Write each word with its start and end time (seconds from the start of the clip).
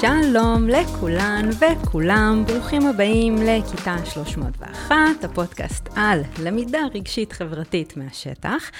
שלום 0.00 0.68
לכולן 0.68 1.50
וכולם, 1.60 2.44
ברוכים 2.46 2.86
הבאים 2.86 3.36
לכיתה 3.36 3.96
301, 4.04 4.96
הפודקאסט 5.24 5.88
על 5.96 6.20
למידה 6.42 6.80
רגשית 6.94 7.32
חברתית 7.32 7.96
מהשטח. 7.96 8.70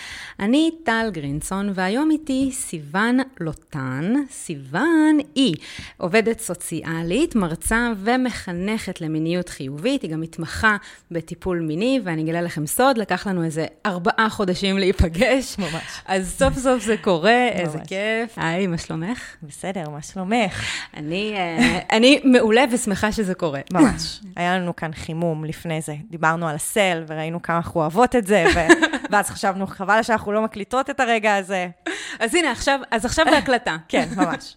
אני 0.41 0.71
טל 0.85 1.09
גרינסון, 1.13 1.73
והיום 1.75 2.11
איתי 2.11 2.51
סיוון 2.53 3.19
לוטן. 3.41 4.15
סיוון 4.31 5.19
היא 5.35 5.55
עובדת 5.97 6.41
סוציאלית, 6.41 7.35
מרצה 7.35 7.93
ומחנכת 7.97 9.01
למיניות 9.01 9.49
חיובית, 9.49 10.03
היא 10.03 10.11
גם 10.11 10.21
מתמחה 10.21 10.77
בטיפול 11.11 11.61
מיני, 11.61 12.01
ואני 12.05 12.23
אגלה 12.23 12.43
לכם 12.43 12.67
סוד, 12.67 12.99
לקח 12.99 13.27
לנו 13.27 13.45
איזה 13.45 13.67
ארבעה 13.87 14.29
חודשים 14.31 14.79
להיפגש. 14.79 15.59
ממש. 15.59 16.01
אז 16.07 16.35
סוף 16.39 16.55
סוף 16.55 16.83
זה 16.83 16.97
קורה, 16.97 17.49
איזה 17.49 17.79
כיף. 17.79 18.33
היי, 18.37 18.67
מה 18.67 18.79
שלומך? 18.79 19.37
בסדר, 19.43 19.89
מה 19.91 20.03
שלומך? 20.03 20.65
אני, 20.97 21.08
אה, 21.15 21.79
אני 21.97 22.21
מעולה 22.25 22.65
ושמחה 22.73 23.13
שזה 23.13 23.35
קורה. 23.35 23.61
ממש. 23.73 24.21
היה 24.37 24.59
לנו 24.59 24.77
כאן 24.77 24.93
חימום 24.93 25.45
לפני 25.45 25.81
זה. 25.81 25.95
דיברנו 26.11 26.49
על 26.49 26.55
הסל, 26.55 27.05
וראינו 27.07 27.43
כמה 27.43 27.57
אנחנו 27.57 27.81
אוהבות 27.81 28.17
את 28.17 28.27
זה, 28.27 28.45
ו... 28.55 28.59
ואז 29.11 29.31
חשבנו, 29.31 29.67
חבל 29.67 30.03
שאנחנו 30.03 30.33
לא 30.33 30.43
מקליטות 30.43 30.91
את 30.91 31.01
הרגע 31.01 31.37
הזה. 31.37 31.69
אז 32.21 32.35
הנה, 32.35 32.51
עכשיו, 32.51 32.81
אז 32.91 33.05
עכשיו 33.05 33.25
בהקלטה. 33.31 33.77
כן, 33.89 34.09
ממש. 34.17 34.57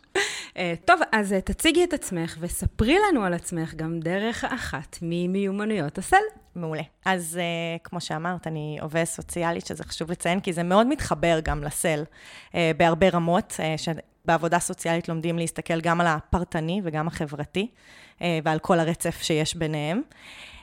אה, 0.58 0.74
טוב, 0.86 1.00
אז 1.12 1.34
אה, 1.34 1.42
תציגי 1.42 1.84
את 1.84 1.94
עצמך 1.94 2.38
וספרי 2.40 2.98
לנו 3.10 3.24
על 3.24 3.34
עצמך 3.34 3.74
גם 3.74 4.00
דרך 4.00 4.44
אחת 4.44 4.98
ממיומנויות 5.02 5.98
הסל. 5.98 6.18
מעולה. 6.56 6.82
אז 7.06 7.40
uh, 7.40 7.82
כמו 7.84 8.02
שאמרת, 8.02 8.48
אני 8.48 8.78
עובדת 8.82 9.08
סוציאלית, 9.08 9.66
שזה 9.66 9.84
חשוב 9.84 10.12
לציין, 10.12 10.40
כי 10.40 10.54
זה 10.54 10.64
מאוד 10.64 10.88
מתחבר 10.88 11.40
גם 11.44 11.64
לסל 11.64 12.04
uh, 12.50 12.54
בהרבה 12.78 13.10
רמות, 13.10 13.54
uh, 13.58 13.78
שבעבודה 14.24 14.60
סוציאלית 14.60 15.10
לומדים 15.10 15.38
להסתכל 15.38 15.82
גם 15.82 16.02
על 16.02 16.08
הפרטני 16.08 16.82
וגם 16.84 17.08
החברתי, 17.08 17.68
uh, 18.18 18.22
ועל 18.44 18.60
כל 18.60 18.80
הרצף 18.80 19.22
שיש 19.22 19.56
ביניהם. 19.56 20.02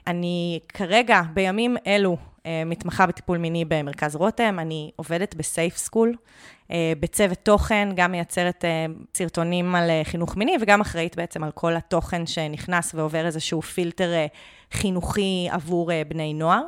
אני 0.06 0.60
כרגע, 0.68 1.22
בימים 1.34 1.76
אלו, 1.86 2.16
מתמחה 2.66 3.06
בטיפול 3.06 3.38
מיני 3.38 3.64
במרכז 3.64 4.16
רותם, 4.16 4.56
אני 4.58 4.90
עובדת 4.96 5.34
בסייף 5.34 5.76
סקול, 5.76 6.14
בצוות 7.00 7.38
תוכן, 7.42 7.88
גם 7.94 8.12
מייצרת 8.12 8.64
סרטונים 9.14 9.74
על 9.74 9.90
חינוך 10.04 10.36
מיני 10.36 10.56
וגם 10.60 10.80
אחראית 10.80 11.16
בעצם 11.16 11.44
על 11.44 11.50
כל 11.50 11.76
התוכן 11.76 12.26
שנכנס 12.26 12.94
ועובר 12.94 13.26
איזשהו 13.26 13.62
פילטר 13.62 14.10
חינוכי 14.72 15.48
עבור 15.50 15.90
בני 16.08 16.34
נוער, 16.34 16.62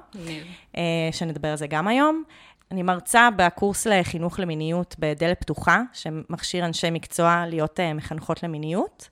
שנדבר 1.12 1.48
על 1.48 1.56
זה 1.56 1.66
גם 1.66 1.88
היום. 1.88 2.24
אני 2.72 2.82
מרצה 2.82 3.28
בקורס 3.36 3.86
לחינוך 3.86 4.40
למיניות 4.40 4.96
בדלת 4.98 5.40
פתוחה, 5.40 5.82
שמכשיר 5.92 6.64
אנשי 6.64 6.90
מקצוע 6.90 7.44
להיות 7.46 7.80
מחנכות 7.94 8.42
למיניות. 8.42 9.08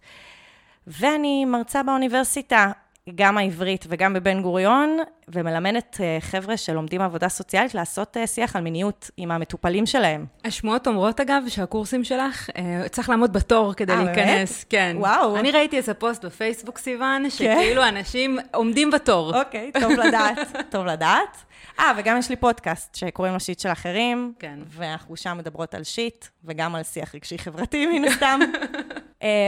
ואני 0.87 1.45
מרצה 1.45 1.83
באוניברסיטה 1.83 2.73
גם 3.14 3.39
העברית 3.39 3.84
וגם 3.89 4.14
בבן 4.14 4.42
גוריון, 4.42 4.98
ומלמדת 5.28 5.97
אה, 6.01 6.19
חבר'ה 6.20 6.56
שלומדים 6.56 7.01
עבודה 7.01 7.28
סוציאלית 7.28 7.75
לעשות 7.75 8.17
אה, 8.17 8.27
שיח 8.27 8.56
על 8.56 8.62
מיניות 8.62 9.11
עם 9.17 9.31
המטופלים 9.31 9.87
שלהם. 9.87 10.27
השמועות 10.45 10.87
אומרות, 10.87 11.20
אגב, 11.20 11.42
שהקורסים 11.48 12.05
שלך, 12.05 12.50
אה, 12.56 12.89
צריך 12.89 13.09
לעמוד 13.09 13.33
בתור 13.33 13.75
כדי 13.75 13.92
아, 13.92 13.97
להיכנס. 13.97 14.50
באמת? 14.50 14.65
כן. 14.70 14.97
וואו. 14.98 15.37
אני 15.37 15.50
ראיתי 15.50 15.77
איזה 15.77 15.95
פוסט 15.95 16.25
בפייסבוק, 16.25 16.78
סיוון, 16.78 17.23
כן. 17.23 17.31
שכאילו 17.31 17.89
אנשים 17.89 18.39
עומדים 18.55 18.91
בתור. 18.91 19.39
אוקיי, 19.39 19.70
טוב 19.81 19.93
לדעת, 19.93 20.39
טוב 20.72 20.87
לדעת. 20.87 21.37
אה, 21.81 21.93
וגם 21.97 22.19
יש 22.19 22.31
לי 22.31 22.37
פודקאסט 22.37 22.95
שקוראים 22.95 23.34
לו 23.34 23.41
שיט 23.41 23.61
של 23.61 23.69
אחרים. 23.69 24.33
כן. 24.39 24.59
ואנחנו 24.67 25.17
שם 25.17 25.39
מדברות 25.39 25.75
על 25.75 25.84
שיט, 25.84 26.27
וגם 26.45 26.75
על 26.75 26.83
שיח 26.83 27.15
רגשי 27.15 27.39
חברתי, 27.39 27.87
מן 27.87 28.05
הסתם. 28.05 28.41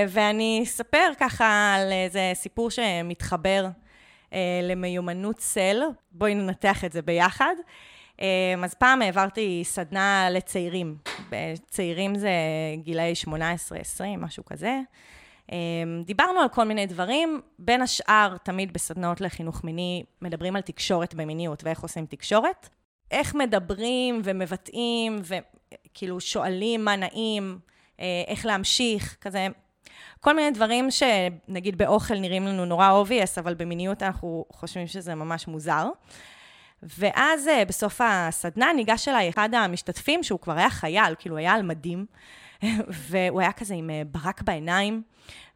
ואני 0.09 0.61
אספר 0.65 1.13
ככה 1.21 1.75
על 1.75 1.93
איזה 1.93 2.31
סיפור 2.35 2.71
שמתחבר. 2.71 3.67
אה, 4.33 4.61
למיומנות 4.63 5.41
סל. 5.41 5.83
בואי 6.13 6.35
ננתח 6.35 6.85
את 6.85 6.93
זה 6.93 7.03
ביחד. 7.03 7.55
אה, 8.21 8.55
אז 8.65 8.75
פעם 8.75 9.03
העברתי 9.03 9.61
סדנה 9.65 10.29
לצעירים. 10.31 10.97
צעירים 11.69 12.15
זה 12.15 12.31
גילאי 12.77 13.13
18-20, 13.27 13.31
משהו 14.19 14.45
כזה. 14.45 14.81
אה, 15.53 15.57
דיברנו 16.05 16.41
על 16.41 16.49
כל 16.49 16.65
מיני 16.65 16.87
דברים, 16.87 17.41
בין 17.59 17.83
השאר, 17.83 18.37
תמיד 18.43 18.73
בסדנאות 18.73 19.21
לחינוך 19.21 19.65
מיני, 19.65 20.03
מדברים 20.23 20.57
על 20.57 20.63
תקשורת 20.63 21.15
במיניות 21.15 21.65
ואיך 21.65 21.81
עושים 21.81 22.07
תקשורת. 22.07 22.69
איך 23.11 23.35
מדברים 23.35 24.21
ומבטאים, 24.25 25.23
וכאילו 25.23 26.21
שואלים 26.21 26.85
מה 26.85 26.97
נעים, 26.97 27.59
איך 28.29 28.47
להמשיך, 28.47 29.17
כזה 29.21 29.49
כל 30.21 30.37
מיני 30.37 30.51
דברים 30.51 30.89
שנגיד 30.91 31.79
באוכל 31.79 32.15
נראים 32.15 32.47
לנו 32.47 32.65
נורא 32.65 33.03
obvious, 33.05 33.41
אבל 33.41 33.55
במיניות 33.55 34.03
אנחנו 34.03 34.45
חושבים 34.53 34.87
שזה 34.87 35.15
ממש 35.15 35.49
מוזר. 35.49 35.89
ואז 36.83 37.49
אה, 37.49 37.65
בסוף 37.65 38.01
הסדנה 38.05 38.73
ניגש 38.73 39.09
אליי 39.09 39.29
אחד 39.29 39.55
המשתתפים, 39.55 40.23
שהוא 40.23 40.41
כבר 40.41 40.53
היה 40.53 40.71
חייל, 40.71 41.15
כאילו 41.19 41.37
היה 41.37 41.53
על 41.53 41.63
מדים, 41.63 42.07
והוא 43.09 43.41
היה 43.41 43.53
כזה 43.53 43.75
עם 43.75 43.91
אה, 43.91 44.03
ברק 44.07 44.43
בעיניים, 44.43 45.03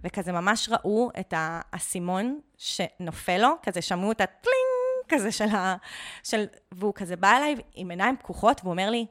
וכזה 0.01 0.33
ממש 0.33 0.69
ראו 0.69 1.11
את 1.21 1.35
האסימון 1.37 2.41
שנופל 2.59 3.39
לו, 3.39 3.49
כזה 3.63 3.83
שמעו 3.83 4.13
את 4.13 4.21
הטלינג 4.21 4.85
כזה 5.09 5.33
של 5.33 5.49
ה... 5.49 5.77
של... 6.23 6.45
והוא 6.73 6.95
כזה 6.95 7.17
בא 7.17 7.37
אליי 7.37 7.55
עם 7.75 7.91
עיניים 7.91 8.17
פקוחות, 8.17 8.61
והוא 8.61 8.73
אומר 8.73 8.91
לי, 8.91 9.07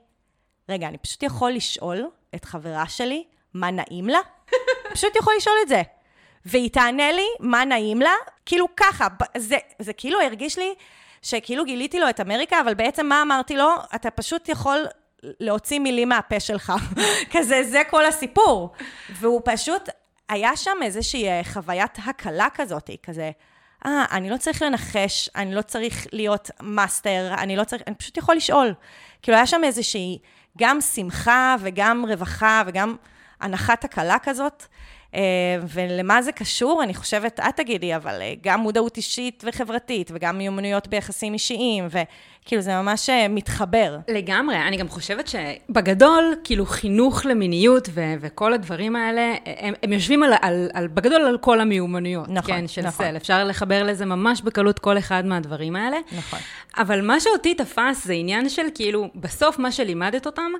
רגע, 0.69 0.87
אני 0.87 0.97
פשוט 0.97 1.23
יכול 1.23 1.51
לשאול 1.51 2.09
את 2.35 2.45
חברה 2.45 2.87
שלי 2.87 3.23
מה 3.53 3.71
נעים 3.71 4.07
לה? 4.07 4.19
פשוט 4.93 5.15
יכול 5.15 5.33
לשאול 5.37 5.55
את 5.61 5.67
זה. 5.67 5.81
והיא 6.45 6.69
תענה 6.69 7.11
לי 7.11 7.27
מה 7.39 7.65
נעים 7.65 8.01
לה, 8.01 8.13
כאילו 8.45 8.67
ככה, 8.77 9.07
זה, 9.37 9.57
זה 9.79 9.93
כאילו 9.93 10.21
הרגיש 10.21 10.57
לי 10.57 10.73
שכאילו 11.21 11.65
גיליתי 11.65 11.99
לו 11.99 12.09
את 12.09 12.19
אמריקה, 12.19 12.61
אבל 12.61 12.73
בעצם 12.73 13.05
מה 13.05 13.21
אמרתי 13.21 13.57
לו? 13.57 13.69
אתה 13.95 14.11
פשוט 14.11 14.49
יכול 14.49 14.85
להוציא 15.23 15.79
מילים 15.79 16.09
מהפה 16.09 16.39
שלך. 16.39 16.73
כזה, 17.33 17.63
זה 17.63 17.81
כל 17.89 18.05
הסיפור. 18.05 18.71
והוא 19.09 19.41
פשוט, 19.45 19.89
היה 20.29 20.55
שם 20.55 20.77
איזושהי 20.81 21.27
אה, 21.27 21.41
חוויית 21.43 21.97
הקלה 22.05 22.47
כזאת, 22.53 22.89
כזה, 23.03 23.31
אה, 23.85 24.05
אני 24.11 24.29
לא 24.29 24.37
צריך 24.37 24.61
לנחש, 24.61 25.29
אני 25.35 25.55
לא 25.55 25.61
צריך 25.61 26.07
להיות 26.11 26.51
מאסטר, 26.61 27.33
אני 27.37 27.55
לא 27.55 27.63
צריך, 27.63 27.81
אני 27.87 27.95
פשוט 27.95 28.17
יכול 28.17 28.35
לשאול. 28.35 28.73
כאילו, 29.21 29.37
היה 29.37 29.47
שם 29.47 29.61
איזושהי 29.63 30.19
גם 30.57 30.81
שמחה 30.81 31.55
וגם 31.59 32.05
רווחה 32.09 32.63
וגם... 32.65 32.95
אנחת 33.41 33.83
הקלה 33.83 34.17
כזאת. 34.23 34.65
אה, 35.15 35.21
ולמה 35.67 36.21
זה 36.21 36.31
קשור? 36.31 36.83
אני 36.83 36.93
חושבת, 36.93 37.39
את 37.39 37.55
תגידי, 37.55 37.95
אבל 37.95 38.21
אה, 38.21 38.33
גם 38.41 38.59
מודעות 38.59 38.97
אישית 38.97 39.43
וחברתית, 39.47 40.11
וגם 40.13 40.37
מיומנויות 40.37 40.87
ביחסים 40.87 41.33
אישיים, 41.33 41.87
וכאילו 42.43 42.61
זה 42.61 42.81
ממש 42.81 43.09
אה, 43.09 43.27
מתחבר. 43.27 43.97
לגמרי, 44.07 44.55
אני 44.55 44.77
גם 44.77 44.89
חושבת 44.89 45.27
שבגדול, 45.27 46.35
כאילו 46.43 46.65
חינוך 46.65 47.25
למיניות 47.25 47.89
ו- 47.91 48.13
וכל 48.21 48.53
הדברים 48.53 48.95
האלה, 48.95 49.35
הם, 49.45 49.73
הם 49.83 49.93
יושבים 49.93 50.23
על, 50.23 50.33
על, 50.41 50.69
על, 50.73 50.87
בגדול 50.87 51.21
על 51.21 51.37
כל 51.37 51.59
המיומנויות, 51.59 52.29
נכון, 52.29 52.55
כן, 52.55 52.67
של 52.67 52.81
נכון. 52.81 53.05
סל. 53.05 53.17
אפשר 53.17 53.43
לחבר 53.43 53.83
לזה 53.83 54.05
ממש 54.05 54.41
בקלות 54.41 54.79
כל 54.79 54.97
אחד 54.97 55.25
מהדברים 55.25 55.75
האלה. 55.75 55.97
נכון. 56.17 56.39
אבל 56.77 57.01
מה 57.01 57.19
שאותי 57.19 57.55
תפס 57.55 58.05
זה 58.05 58.13
עניין 58.13 58.49
של 58.49 58.65
כאילו, 58.75 59.07
בסוף 59.15 59.59
מה 59.59 59.71
שלימדת 59.71 60.25
אותם 60.25 60.51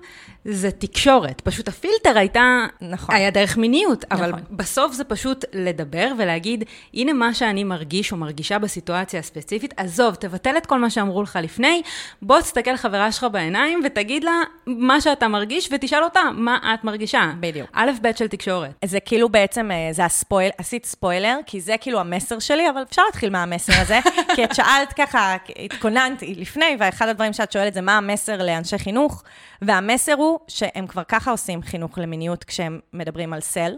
זה 0.45 0.71
תקשורת. 0.71 1.41
פשוט 1.41 1.67
הפילטר 1.67 2.17
הייתה, 2.17 2.65
נכון. 2.81 3.15
היה 3.15 3.29
דרך 3.29 3.57
מיניות, 3.57 4.05
אבל 4.11 4.29
נכון. 4.29 4.41
בסוף 4.51 4.93
זה 4.93 5.03
פשוט 5.03 5.45
לדבר 5.53 6.11
ולהגיד, 6.17 6.63
הנה 6.93 7.13
מה 7.13 7.33
שאני 7.33 7.63
מרגיש 7.63 8.11
או 8.11 8.17
מרגישה 8.17 8.59
בסיטואציה 8.59 9.19
הספציפית, 9.19 9.73
עזוב, 9.77 10.15
תבטל 10.15 10.57
את 10.57 10.65
כל 10.65 10.79
מה 10.79 10.89
שאמרו 10.89 11.23
לך 11.23 11.39
לפני, 11.43 11.72
בוא 12.21 12.41
תסתכל 12.41 12.77
חברה 12.77 13.11
שלך 13.11 13.27
בעיניים 13.31 13.81
ותגיד 13.85 14.23
לה 14.23 14.41
מה 14.67 15.01
שאתה 15.01 15.27
מרגיש 15.27 15.69
ותשאל 15.71 16.03
אותה 16.03 16.19
מה 16.33 16.73
את 16.73 16.83
מרגישה. 16.83 17.31
בדיוק. 17.39 17.69
א', 17.73 17.91
ב' 18.01 18.15
של 18.15 18.27
תקשורת. 18.27 18.71
זה 18.85 18.99
כאילו 18.99 19.29
בעצם, 19.29 19.71
אה, 19.71 19.89
זה 19.91 20.05
הספויל, 20.05 20.49
עשית 20.57 20.85
ספוילר, 20.85 21.37
כי 21.45 21.61
זה 21.61 21.75
כאילו 21.81 21.99
המסר 21.99 22.39
שלי, 22.39 22.69
אבל 22.69 22.81
אפשר 22.81 23.01
להתחיל 23.05 23.29
מהמסר 23.29 23.73
הזה, 23.81 23.99
כי 24.35 24.43
את 24.43 24.55
שאלת 24.55 24.93
ככה, 24.93 25.35
התכוננתי 25.65 26.35
לפני, 26.35 26.75
ואחד 26.79 27.07
הדברים 27.07 27.33
שאת 27.33 27.51
שואלת 27.51 27.73
זה 27.73 27.81
מה 27.81 27.97
המסר 27.97 28.43
לאנשי 28.43 28.77
חינוך, 28.77 29.23
והמסר 29.61 30.13
הוא 30.13 30.39
שהם 30.47 30.87
כבר 30.87 31.03
ככה 31.07 31.31
עושים 31.31 31.61
חינוך 31.61 31.97
למיניות 31.97 32.43
כשהם 32.43 32.79
מדברים 32.93 33.33
על 33.33 33.41
סל. 33.41 33.75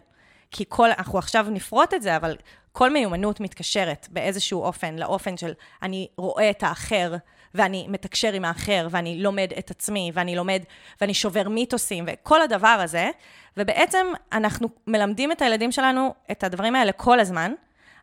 כי 0.57 0.63
כל, 0.69 0.89
אנחנו 0.97 1.19
עכשיו 1.19 1.45
נפרוט 1.49 1.93
את 1.93 2.01
זה, 2.01 2.15
אבל 2.15 2.35
כל 2.71 2.93
מיומנות 2.93 3.39
מתקשרת 3.39 4.07
באיזשהו 4.11 4.63
אופן 4.63 4.95
לאופן 4.95 5.37
של 5.37 5.53
אני 5.81 6.07
רואה 6.17 6.49
את 6.49 6.63
האחר, 6.63 7.15
ואני 7.55 7.85
מתקשר 7.89 8.33
עם 8.33 8.45
האחר, 8.45 8.87
ואני 8.91 9.23
לומד 9.23 9.51
את 9.59 9.71
עצמי, 9.71 10.11
ואני 10.13 10.35
לומד, 10.35 10.63
ואני 11.01 11.13
שובר 11.13 11.49
מיתוסים, 11.49 12.05
וכל 12.07 12.41
הדבר 12.41 12.67
הזה, 12.67 13.09
ובעצם 13.57 14.07
אנחנו 14.33 14.67
מלמדים 14.87 15.31
את 15.31 15.41
הילדים 15.41 15.71
שלנו 15.71 16.13
את 16.31 16.43
הדברים 16.43 16.75
האלה 16.75 16.91
כל 16.91 17.19
הזמן, 17.19 17.53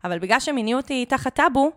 אבל 0.05 0.19
בגלל 0.19 0.41
שמיניות 0.41 0.89
היא 0.89 1.07
תחת 1.07 1.35
טאבו, 1.35 1.71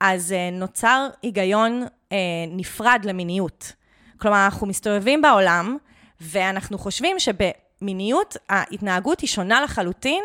אז 0.00 0.32
uh, 0.32 0.54
נוצר 0.54 1.08
היגיון 1.22 1.82
uh, 1.86 2.12
נפרד 2.50 3.00
למיניות. 3.04 3.72
כלומר, 4.20 4.44
אנחנו 4.44 4.66
מסתובבים 4.66 5.22
בעולם, 5.22 5.76
ואנחנו 6.20 6.78
חושבים 6.78 7.18
שב... 7.18 7.34
מיניות, 7.82 8.36
ההתנהגות 8.48 9.20
היא 9.20 9.28
שונה 9.28 9.60
לחלוטין 9.60 10.24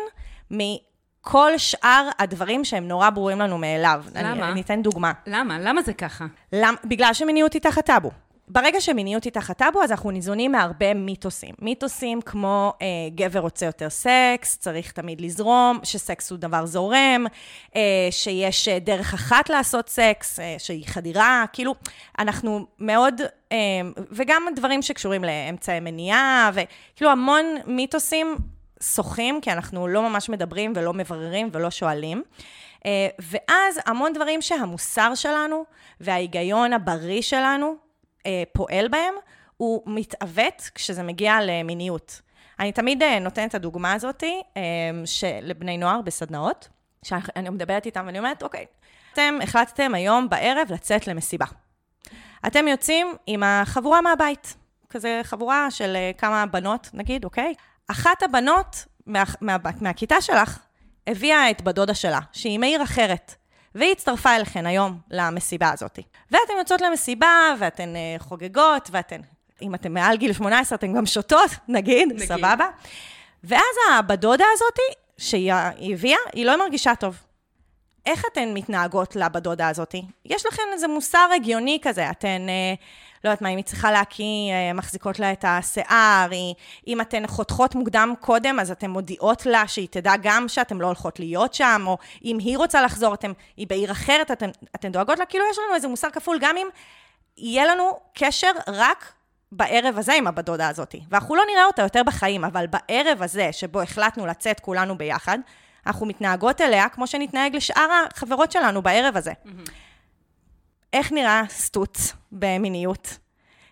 כל 1.22 1.52
שאר 1.56 2.08
הדברים 2.18 2.64
שהם 2.64 2.88
נורא 2.88 3.10
ברורים 3.10 3.38
לנו 3.38 3.58
מאליו. 3.58 4.04
למה? 4.14 4.32
אני, 4.32 4.42
אני 4.42 4.60
אתן 4.60 4.82
דוגמה. 4.82 5.12
למה? 5.26 5.58
למה 5.60 5.82
זה 5.82 5.92
ככה? 5.92 6.26
למ, 6.52 6.74
בגלל 6.84 7.14
שמיניות 7.14 7.52
היא 7.52 7.62
תחת 7.62 7.86
טאבו. 7.86 8.10
ברגע 8.48 8.80
שמיניות 8.80 9.24
היא 9.24 9.32
תחת 9.32 9.58
טאבו, 9.58 9.82
אז 9.82 9.90
אנחנו 9.90 10.10
ניזונים 10.10 10.52
מהרבה 10.52 10.94
מיתוסים. 10.94 11.54
מיתוסים 11.58 12.20
כמו 12.20 12.72
אה, 12.82 12.86
גבר 13.14 13.38
רוצה 13.38 13.66
יותר 13.66 13.90
סקס, 13.90 14.58
צריך 14.58 14.92
תמיד 14.92 15.20
לזרום, 15.20 15.78
שסקס 15.82 16.30
הוא 16.30 16.38
דבר 16.38 16.66
זורם, 16.66 17.26
אה, 17.76 17.80
שיש 18.10 18.68
אה, 18.68 18.78
דרך 18.78 19.14
אחת 19.14 19.50
לעשות 19.50 19.88
סקס, 19.88 20.40
אה, 20.40 20.54
שהיא 20.58 20.86
חדירה, 20.86 21.44
כאילו, 21.52 21.74
אנחנו 22.18 22.66
מאוד, 22.78 23.20
וגם 24.10 24.42
דברים 24.56 24.82
שקשורים 24.82 25.24
לאמצעי 25.24 25.80
מניעה, 25.80 26.50
וכאילו 26.54 27.10
המון 27.10 27.44
מיתוסים 27.66 28.36
שוחים, 28.82 29.40
כי 29.40 29.52
אנחנו 29.52 29.88
לא 29.88 30.02
ממש 30.08 30.28
מדברים 30.28 30.72
ולא 30.76 30.92
מבררים 30.92 31.48
ולא 31.52 31.70
שואלים. 31.70 32.22
אה, 32.86 33.08
ואז 33.18 33.80
המון 33.86 34.12
דברים 34.12 34.42
שהמוסר 34.42 35.14
שלנו 35.14 35.64
וההיגיון 36.00 36.72
הבריא 36.72 37.22
שלנו 37.22 37.74
אה, 38.26 38.42
פועל 38.52 38.88
בהם, 38.88 39.14
הוא 39.56 39.82
מתעוות 39.86 40.70
כשזה 40.74 41.02
מגיע 41.02 41.38
למיניות. 41.42 42.20
אני 42.60 42.72
תמיד 42.72 43.02
אה, 43.02 43.18
נותנת 43.18 43.50
את 43.50 43.54
הדוגמה 43.54 43.92
הזאת 43.92 44.24
לבני 45.42 45.78
נוער 45.78 46.00
בסדנאות, 46.00 46.68
שאני 47.04 47.48
מדברת 47.48 47.86
איתם 47.86 48.02
ואני 48.06 48.18
אומרת, 48.18 48.42
אוקיי, 48.42 48.66
אתם 49.12 49.38
החלטתם 49.42 49.94
היום 49.94 50.28
בערב 50.28 50.68
לצאת 50.70 51.06
למסיבה. 51.06 51.46
אתם 52.46 52.68
יוצאים 52.68 53.14
עם 53.26 53.42
החבורה 53.42 54.00
מהבית, 54.00 54.56
כזה 54.90 55.20
חבורה 55.22 55.70
של 55.70 55.96
כמה 56.18 56.46
בנות, 56.46 56.90
נגיד, 56.94 57.24
אוקיי? 57.24 57.54
אחת 57.88 58.22
הבנות 58.22 58.84
מה, 59.06 59.22
מה, 59.40 59.56
מהכיתה 59.80 60.20
שלך 60.20 60.58
הביאה 61.06 61.50
את 61.50 61.62
בדודה 61.62 61.94
שלה, 61.94 62.20
שהיא 62.32 62.58
מעיר 62.58 62.82
אחרת, 62.82 63.34
והיא 63.74 63.92
הצטרפה 63.92 64.36
אליכן 64.36 64.66
היום 64.66 64.98
למסיבה 65.10 65.70
הזאת. 65.72 65.98
ואתן 66.30 66.52
יוצאות 66.58 66.80
למסיבה, 66.80 67.54
ואתן 67.58 67.94
uh, 67.94 68.22
חוגגות, 68.22 68.88
ואתן, 68.92 69.20
אם 69.62 69.74
אתן 69.74 69.92
מעל 69.92 70.16
גיל 70.16 70.32
18, 70.32 70.76
אתן 70.76 70.94
גם 70.94 71.06
שותות, 71.06 71.50
נגיד, 71.68 72.08
נגיד. 72.12 72.28
סבבה? 72.28 72.66
ואז 73.44 73.76
הבדודה 73.92 74.44
הזאת, 74.52 74.78
שהיא 75.18 75.52
הביאה, 75.92 76.18
היא 76.32 76.46
לא 76.46 76.58
מרגישה 76.58 76.94
טוב. 76.94 77.16
איך 78.06 78.24
אתן 78.32 78.54
מתנהגות 78.54 79.16
לבדודה 79.16 79.68
הזאת? 79.68 79.94
יש 80.24 80.46
לכן 80.46 80.62
איזה 80.72 80.88
מוסר 80.88 81.28
הגיוני 81.36 81.78
כזה, 81.82 82.10
אתן... 82.10 82.46
Uh, 82.46 82.80
לא 83.24 83.28
יודעת 83.28 83.42
מה, 83.42 83.48
אם 83.48 83.56
היא 83.56 83.64
צריכה 83.64 83.92
להקיא, 83.92 84.52
אה, 84.52 84.72
מחזיקות 84.72 85.18
לה 85.18 85.32
את 85.32 85.44
השיער, 85.48 86.28
היא, 86.30 86.54
אם 86.86 87.00
אתן 87.00 87.26
חותכות 87.26 87.74
מוקדם 87.74 88.14
קודם, 88.20 88.60
אז 88.60 88.70
אתן 88.70 88.90
מודיעות 88.90 89.46
לה 89.46 89.68
שהיא 89.68 89.88
תדע 89.90 90.12
גם 90.22 90.48
שאתן 90.48 90.76
לא 90.76 90.86
הולכות 90.86 91.18
להיות 91.18 91.54
שם, 91.54 91.84
או 91.86 91.98
אם 92.24 92.38
היא 92.38 92.58
רוצה 92.58 92.82
לחזור, 92.82 93.14
אתן, 93.14 93.32
היא 93.56 93.66
בעיר 93.66 93.92
אחרת, 93.92 94.30
אתן, 94.30 94.50
אתן 94.74 94.92
דואגות 94.92 95.18
לה, 95.18 95.26
כאילו 95.26 95.44
יש 95.50 95.58
לנו 95.58 95.74
איזה 95.74 95.88
מוסר 95.88 96.10
כפול, 96.10 96.38
גם 96.40 96.56
אם 96.56 96.66
יהיה 97.36 97.66
לנו 97.66 97.98
קשר 98.14 98.50
רק 98.68 99.12
בערב 99.52 99.98
הזה 99.98 100.14
עם 100.14 100.26
הבת 100.26 100.44
דודה 100.44 100.68
הזאת. 100.68 100.94
ואנחנו 101.10 101.34
לא 101.34 101.42
נראה 101.52 101.64
אותה 101.64 101.82
יותר 101.82 102.02
בחיים, 102.02 102.44
אבל 102.44 102.66
בערב 102.66 103.22
הזה, 103.22 103.48
שבו 103.52 103.80
החלטנו 103.80 104.26
לצאת 104.26 104.60
כולנו 104.60 104.98
ביחד, 104.98 105.38
אנחנו 105.86 106.06
מתנהגות 106.06 106.60
אליה 106.60 106.88
כמו 106.88 107.06
שנתנהג 107.06 107.56
לשאר 107.56 107.88
החברות 108.10 108.52
שלנו 108.52 108.82
בערב 108.82 109.16
הזה. 109.16 109.32
Mm-hmm. 109.32 109.70
איך 110.92 111.12
נראה 111.12 111.42
סטוץ 111.48 112.12
במיניות? 112.32 113.18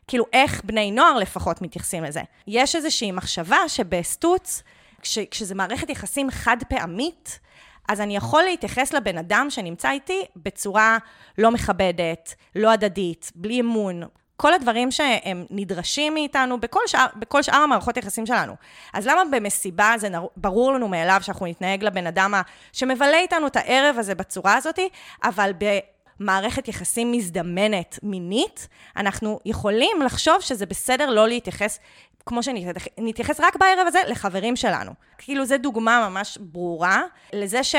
כאילו, 0.06 0.24
איך 0.32 0.64
בני 0.64 0.90
נוער 0.90 1.18
לפחות 1.18 1.62
מתייחסים 1.62 2.04
לזה. 2.04 2.22
יש 2.46 2.76
איזושהי 2.76 3.12
מחשבה 3.12 3.68
שבסטוץ, 3.68 4.62
כש, 5.02 5.18
כשזה 5.18 5.54
מערכת 5.54 5.90
יחסים 5.90 6.30
חד 6.30 6.56
פעמית, 6.68 7.40
אז 7.88 8.00
אני 8.00 8.16
יכול 8.16 8.42
להתייחס 8.42 8.92
לבן 8.92 9.18
אדם 9.18 9.46
שנמצא 9.50 9.90
איתי 9.90 10.24
בצורה 10.36 10.98
לא 11.38 11.50
מכבדת, 11.50 12.34
לא 12.56 12.70
הדדית, 12.72 13.32
בלי 13.34 13.60
אמון. 13.60 14.02
כל 14.40 14.54
הדברים 14.54 14.90
שהם 14.90 15.46
נדרשים 15.50 16.14
מאיתנו 16.14 16.60
בכל 16.60 16.80
שאר, 16.86 17.06
בכל 17.16 17.42
שאר 17.42 17.56
המערכות 17.56 17.96
יחסים 17.96 18.26
שלנו. 18.26 18.54
אז 18.92 19.06
למה 19.06 19.22
במסיבה 19.30 19.94
זה 19.96 20.08
נר, 20.08 20.26
ברור 20.36 20.72
לנו 20.72 20.88
מאליו 20.88 21.18
שאנחנו 21.22 21.46
נתנהג 21.46 21.84
לבן 21.84 22.06
אדם 22.06 22.34
שמבלה 22.72 23.18
איתנו 23.18 23.46
את 23.46 23.56
הערב 23.56 23.96
הזה 23.98 24.14
בצורה 24.14 24.54
הזאת, 24.54 24.78
אבל 25.24 25.52
ב... 25.58 25.78
מערכת 26.20 26.68
יחסים 26.68 27.12
מזדמנת 27.12 27.98
מינית, 28.02 28.68
אנחנו 28.96 29.40
יכולים 29.44 30.02
לחשוב 30.02 30.40
שזה 30.40 30.66
בסדר 30.66 31.10
לא 31.10 31.28
להתייחס, 31.28 31.78
כמו 32.26 32.42
שנתייחס 32.42 33.40
רק 33.40 33.56
בערב 33.56 33.86
הזה, 33.86 33.98
לחברים 34.08 34.56
שלנו. 34.56 34.92
כאילו, 35.18 35.44
זו 35.44 35.58
דוגמה 35.58 36.08
ממש 36.08 36.38
ברורה 36.40 37.02
לזה 37.32 37.64
ש... 37.64 37.74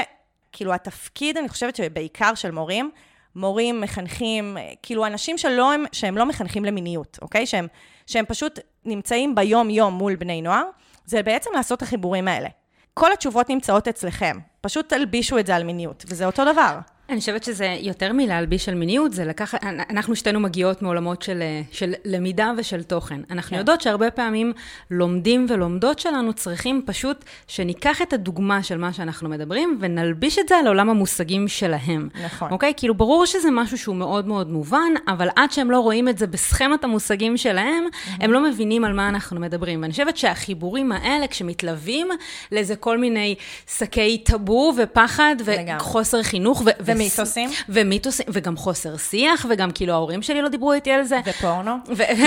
כאילו, 0.51 0.73
התפקיד, 0.73 1.37
אני 1.37 1.49
חושבת 1.49 1.75
שבעיקר 1.75 2.35
של 2.35 2.51
מורים, 2.51 2.91
מורים, 3.35 3.81
מחנכים, 3.81 4.57
כאילו 4.83 5.05
אנשים 5.05 5.37
שלא, 5.37 5.71
שהם 5.91 6.17
לא 6.17 6.25
מחנכים 6.25 6.65
למיניות, 6.65 7.19
אוקיי? 7.21 7.45
שהם, 7.45 7.67
שהם 8.07 8.25
פשוט 8.25 8.59
נמצאים 8.85 9.35
ביום-יום 9.35 9.93
מול 9.93 10.15
בני 10.15 10.41
נוער, 10.41 10.63
זה 11.05 11.23
בעצם 11.23 11.49
לעשות 11.53 11.77
את 11.77 11.83
החיבורים 11.83 12.27
האלה. 12.27 12.49
כל 12.93 13.13
התשובות 13.13 13.49
נמצאות 13.49 13.87
אצלכם, 13.87 14.39
פשוט 14.61 14.89
תלבישו 14.89 15.39
את 15.39 15.45
זה 15.45 15.55
על 15.55 15.63
מיניות, 15.63 16.05
וזה 16.07 16.25
אותו 16.25 16.43
דבר. 16.53 16.77
אני 17.11 17.19
חושבת 17.19 17.43
שזה 17.43 17.75
יותר 17.79 18.13
מלהלביש 18.13 18.69
על 18.69 18.75
מיניות, 18.75 19.13
זה 19.13 19.25
לקחת, 19.25 19.63
אנחנו 19.89 20.15
שתינו 20.15 20.39
מגיעות 20.39 20.81
מעולמות 20.81 21.21
של, 21.21 21.43
של 21.71 21.93
למידה 22.05 22.51
ושל 22.57 22.83
תוכן. 22.83 23.21
אנחנו 23.31 23.49
כן. 23.49 23.57
יודעות 23.57 23.81
שהרבה 23.81 24.11
פעמים 24.11 24.53
לומדים 24.91 25.45
ולומדות 25.49 25.99
שלנו 25.99 26.33
צריכים 26.33 26.81
פשוט 26.85 27.25
שניקח 27.47 28.01
את 28.01 28.13
הדוגמה 28.13 28.63
של 28.63 28.77
מה 28.77 28.93
שאנחנו 28.93 29.29
מדברים 29.29 29.77
ונלביש 29.81 30.39
את 30.39 30.47
זה 30.47 30.55
על 30.57 30.67
עולם 30.67 30.89
המושגים 30.89 31.47
שלהם. 31.47 32.09
נכון. 32.25 32.51
אוקיי? 32.51 32.73
כאילו, 32.77 32.93
ברור 32.93 33.25
שזה 33.25 33.51
משהו 33.51 33.77
שהוא 33.77 33.95
מאוד 33.95 34.27
מאוד 34.27 34.49
מובן, 34.49 34.93
אבל 35.07 35.27
עד 35.35 35.51
שהם 35.51 35.71
לא 35.71 35.79
רואים 35.79 36.09
את 36.09 36.17
זה 36.17 36.27
בסכמת 36.27 36.83
המושגים 36.83 37.37
שלהם, 37.37 37.85
mm-hmm. 37.91 38.23
הם 38.23 38.31
לא 38.31 38.43
מבינים 38.43 38.85
על 38.85 38.93
מה 38.93 39.09
אנחנו 39.09 39.39
מדברים. 39.39 39.81
ואני 39.81 39.91
חושבת 39.91 40.17
שהחיבורים 40.17 40.91
האלה, 40.91 41.27
כשמתלווים 41.27 42.07
לאיזה 42.51 42.75
כל 42.75 42.97
מיני 42.97 43.35
שקי 43.77 44.17
טאבו 44.17 44.73
ופחד 44.77 45.35
וחוסר 45.45 46.23
חינוך, 46.23 46.61
ו- 46.65 46.69
ומיתוסים. 47.01 47.49
ומיתוסים, 47.69 48.25
וגם 48.29 48.57
חוסר 48.57 48.97
שיח, 48.97 49.45
וגם 49.49 49.71
כאילו 49.71 49.93
ההורים 49.93 50.21
שלי 50.21 50.41
לא 50.41 50.49
דיברו 50.49 50.73
איתי 50.73 50.91
על 50.91 51.03
זה. 51.03 51.19
ופורנו. 51.25 51.75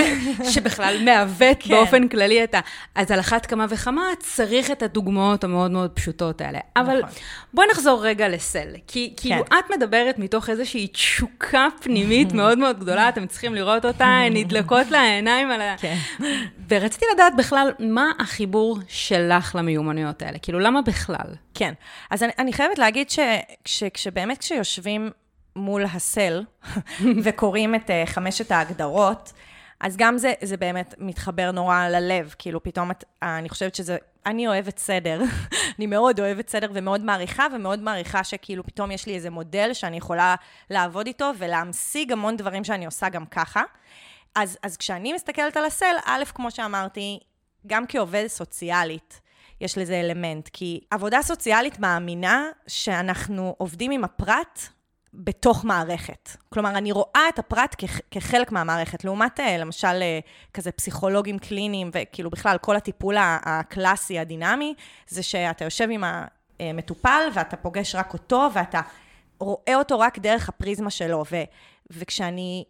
שבכלל 0.53 0.97
מעוות 1.05 1.57
כן. 1.59 1.69
באופן 1.69 2.07
כללי 2.07 2.43
את 2.43 2.55
ה... 2.55 2.59
אז 2.95 3.11
על 3.11 3.19
אחת 3.19 3.45
כמה 3.45 3.65
וכמה 3.69 4.01
צריך 4.19 4.71
את 4.71 4.83
הדוגמאות 4.83 5.43
המאוד 5.43 5.71
מאוד 5.71 5.91
פשוטות 5.91 6.41
האלה. 6.41 6.59
אבל 6.75 6.97
נכון. 6.97 7.09
בואי 7.53 7.67
נחזור 7.71 8.05
רגע 8.05 8.29
לסל. 8.29 8.67
כי 8.87 9.13
כאילו 9.17 9.45
כן. 9.45 9.57
את 9.59 9.71
מדברת 9.77 10.19
מתוך 10.19 10.49
איזושהי 10.49 10.87
תשוקה 10.87 11.67
פנימית 11.81 12.33
מאוד 12.33 12.57
מאוד 12.57 12.79
גדולה, 12.79 13.09
אתם 13.09 13.27
צריכים 13.27 13.55
לראות 13.55 13.85
אותה, 13.85 14.19
נדלקות 14.31 14.91
לה 14.91 14.99
העיניים 14.99 15.51
על 15.51 15.61
ה... 15.61 15.75
כן. 15.77 15.97
ורציתי 16.67 17.05
לדעת 17.13 17.33
בכלל, 17.37 17.71
מה 17.79 18.11
החיבור 18.19 18.79
שלך 18.87 19.55
למיומנויות 19.55 20.21
האלה? 20.21 20.37
כאילו, 20.37 20.59
למה 20.59 20.81
בכלל? 20.81 21.35
כן. 21.53 21.73
אז 22.11 22.23
אני, 22.23 22.31
אני 22.39 22.53
חייבת 22.53 22.77
להגיד 22.77 23.09
שכשבאמת 23.65 24.37
כשיושבים... 24.37 25.01
יושבים 25.01 25.25
מול 25.55 25.85
הסל 25.93 26.43
וקוראים 27.23 27.75
את 27.75 27.89
uh, 27.89 28.09
חמשת 28.09 28.51
ההגדרות, 28.51 29.33
אז 29.79 29.97
גם 29.97 30.17
זה, 30.17 30.33
זה 30.41 30.57
באמת 30.57 30.95
מתחבר 30.97 31.51
נורא 31.51 31.87
ללב, 31.87 32.35
כאילו 32.39 32.63
פתאום 32.63 32.91
את, 32.91 33.03
אני 33.21 33.49
חושבת 33.49 33.75
שזה, 33.75 33.97
אני 34.25 34.47
אוהבת 34.47 34.77
סדר, 34.77 35.21
אני 35.77 35.87
מאוד 35.87 36.19
אוהבת 36.19 36.49
סדר 36.49 36.71
ומאוד 36.73 37.01
מעריכה, 37.01 37.47
ומאוד 37.55 37.79
מעריכה 37.79 38.23
שכאילו 38.23 38.63
פתאום 38.63 38.91
יש 38.91 39.05
לי 39.05 39.15
איזה 39.15 39.29
מודל 39.29 39.73
שאני 39.73 39.97
יכולה 39.97 40.35
לעבוד 40.69 41.07
איתו 41.07 41.31
ולהמשיג 41.37 42.11
המון 42.11 42.37
דברים 42.37 42.63
שאני 42.63 42.85
עושה 42.85 43.09
גם 43.09 43.25
ככה. 43.25 43.63
אז, 44.35 44.57
אז 44.63 44.77
כשאני 44.77 45.13
מסתכלת 45.13 45.57
על 45.57 45.65
הסל, 45.65 45.95
א', 46.05 46.23
כמו 46.33 46.51
שאמרתי, 46.51 47.19
גם 47.67 47.83
כעובדת 47.87 48.27
סוציאלית, 48.27 49.21
יש 49.61 49.77
לזה 49.77 49.99
אלמנט, 49.99 50.49
כי 50.53 50.79
עבודה 50.91 51.21
סוציאלית 51.21 51.79
מאמינה 51.79 52.45
שאנחנו 52.67 53.55
עובדים 53.57 53.91
עם 53.91 54.03
הפרט 54.03 54.61
בתוך 55.13 55.65
מערכת. 55.65 56.29
כלומר, 56.49 56.69
אני 56.69 56.91
רואה 56.91 57.21
את 57.29 57.39
הפרט 57.39 57.75
כ- 57.77 57.99
כחלק 58.11 58.51
מהמערכת, 58.51 59.03
לעומת 59.03 59.39
אה, 59.39 59.57
למשל 59.57 60.01
אה, 60.01 60.19
כזה 60.53 60.71
פסיכולוגים 60.71 61.39
קליניים, 61.39 61.89
וכאילו 61.93 62.29
בכלל 62.29 62.57
כל 62.57 62.75
הטיפול 62.75 63.15
הקלאסי, 63.19 64.19
הדינמי, 64.19 64.73
זה 65.07 65.23
שאתה 65.23 65.63
יושב 65.63 65.87
עם 65.91 66.03
המטופל 66.59 67.29
ואתה 67.33 67.57
פוגש 67.57 67.95
רק 67.95 68.13
אותו, 68.13 68.49
ואתה 68.53 68.81
רואה 69.39 69.75
אותו 69.75 69.99
רק 69.99 70.19
דרך 70.19 70.49
הפריזמה 70.49 70.89
שלו. 70.89 71.23
ו- 71.31 71.43
וכשאני 71.91 72.65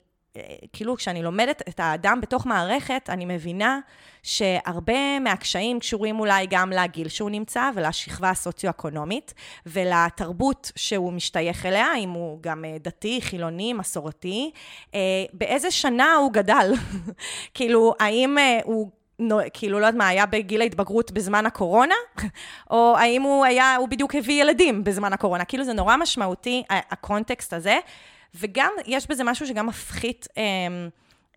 כאילו, 0.73 0.95
כשאני 0.95 1.23
לומדת 1.23 1.61
את 1.69 1.79
האדם 1.79 2.21
בתוך 2.21 2.45
מערכת, 2.45 3.09
אני 3.09 3.25
מבינה 3.25 3.79
שהרבה 4.23 5.19
מהקשיים 5.19 5.79
קשורים 5.79 6.19
אולי 6.19 6.47
גם 6.49 6.71
לגיל 6.71 7.07
שהוא 7.07 7.29
נמצא 7.29 7.69
ולשכבה 7.75 8.29
הסוציו-אקונומית 8.29 9.33
ולתרבות 9.65 10.71
שהוא 10.75 11.13
משתייך 11.13 11.65
אליה, 11.65 11.95
אם 11.95 12.09
הוא 12.09 12.39
גם 12.41 12.65
אה, 12.65 12.77
דתי, 12.79 13.19
חילוני, 13.21 13.73
מסורתי. 13.73 14.51
אה, 14.95 14.99
באיזה 15.33 15.71
שנה 15.71 16.15
הוא 16.15 16.31
גדל? 16.31 16.73
כאילו, 17.53 17.93
האם 17.99 18.37
אה, 18.37 18.59
הוא... 18.63 18.89
כאילו, 19.53 19.79
לא 19.79 19.85
יודעת 19.85 19.97
מה, 19.97 20.07
היה 20.07 20.25
בגיל 20.25 20.61
ההתבגרות 20.61 21.11
בזמן 21.11 21.45
הקורונה, 21.45 21.95
או 22.71 22.95
האם 22.97 23.21
הוא 23.21 23.45
היה, 23.45 23.75
הוא 23.75 23.87
בדיוק 23.87 24.15
הביא 24.15 24.41
ילדים 24.41 24.83
בזמן 24.83 25.13
הקורונה. 25.13 25.45
כאילו, 25.45 25.63
זה 25.63 25.73
נורא 25.73 25.97
משמעותי, 25.97 26.63
הקונטקסט 26.69 27.53
הזה, 27.53 27.79
וגם, 28.39 28.71
יש 28.85 29.07
בזה 29.09 29.23
משהו 29.23 29.47
שגם 29.47 29.67
מפחית... 29.67 30.27
אה, 30.37 30.43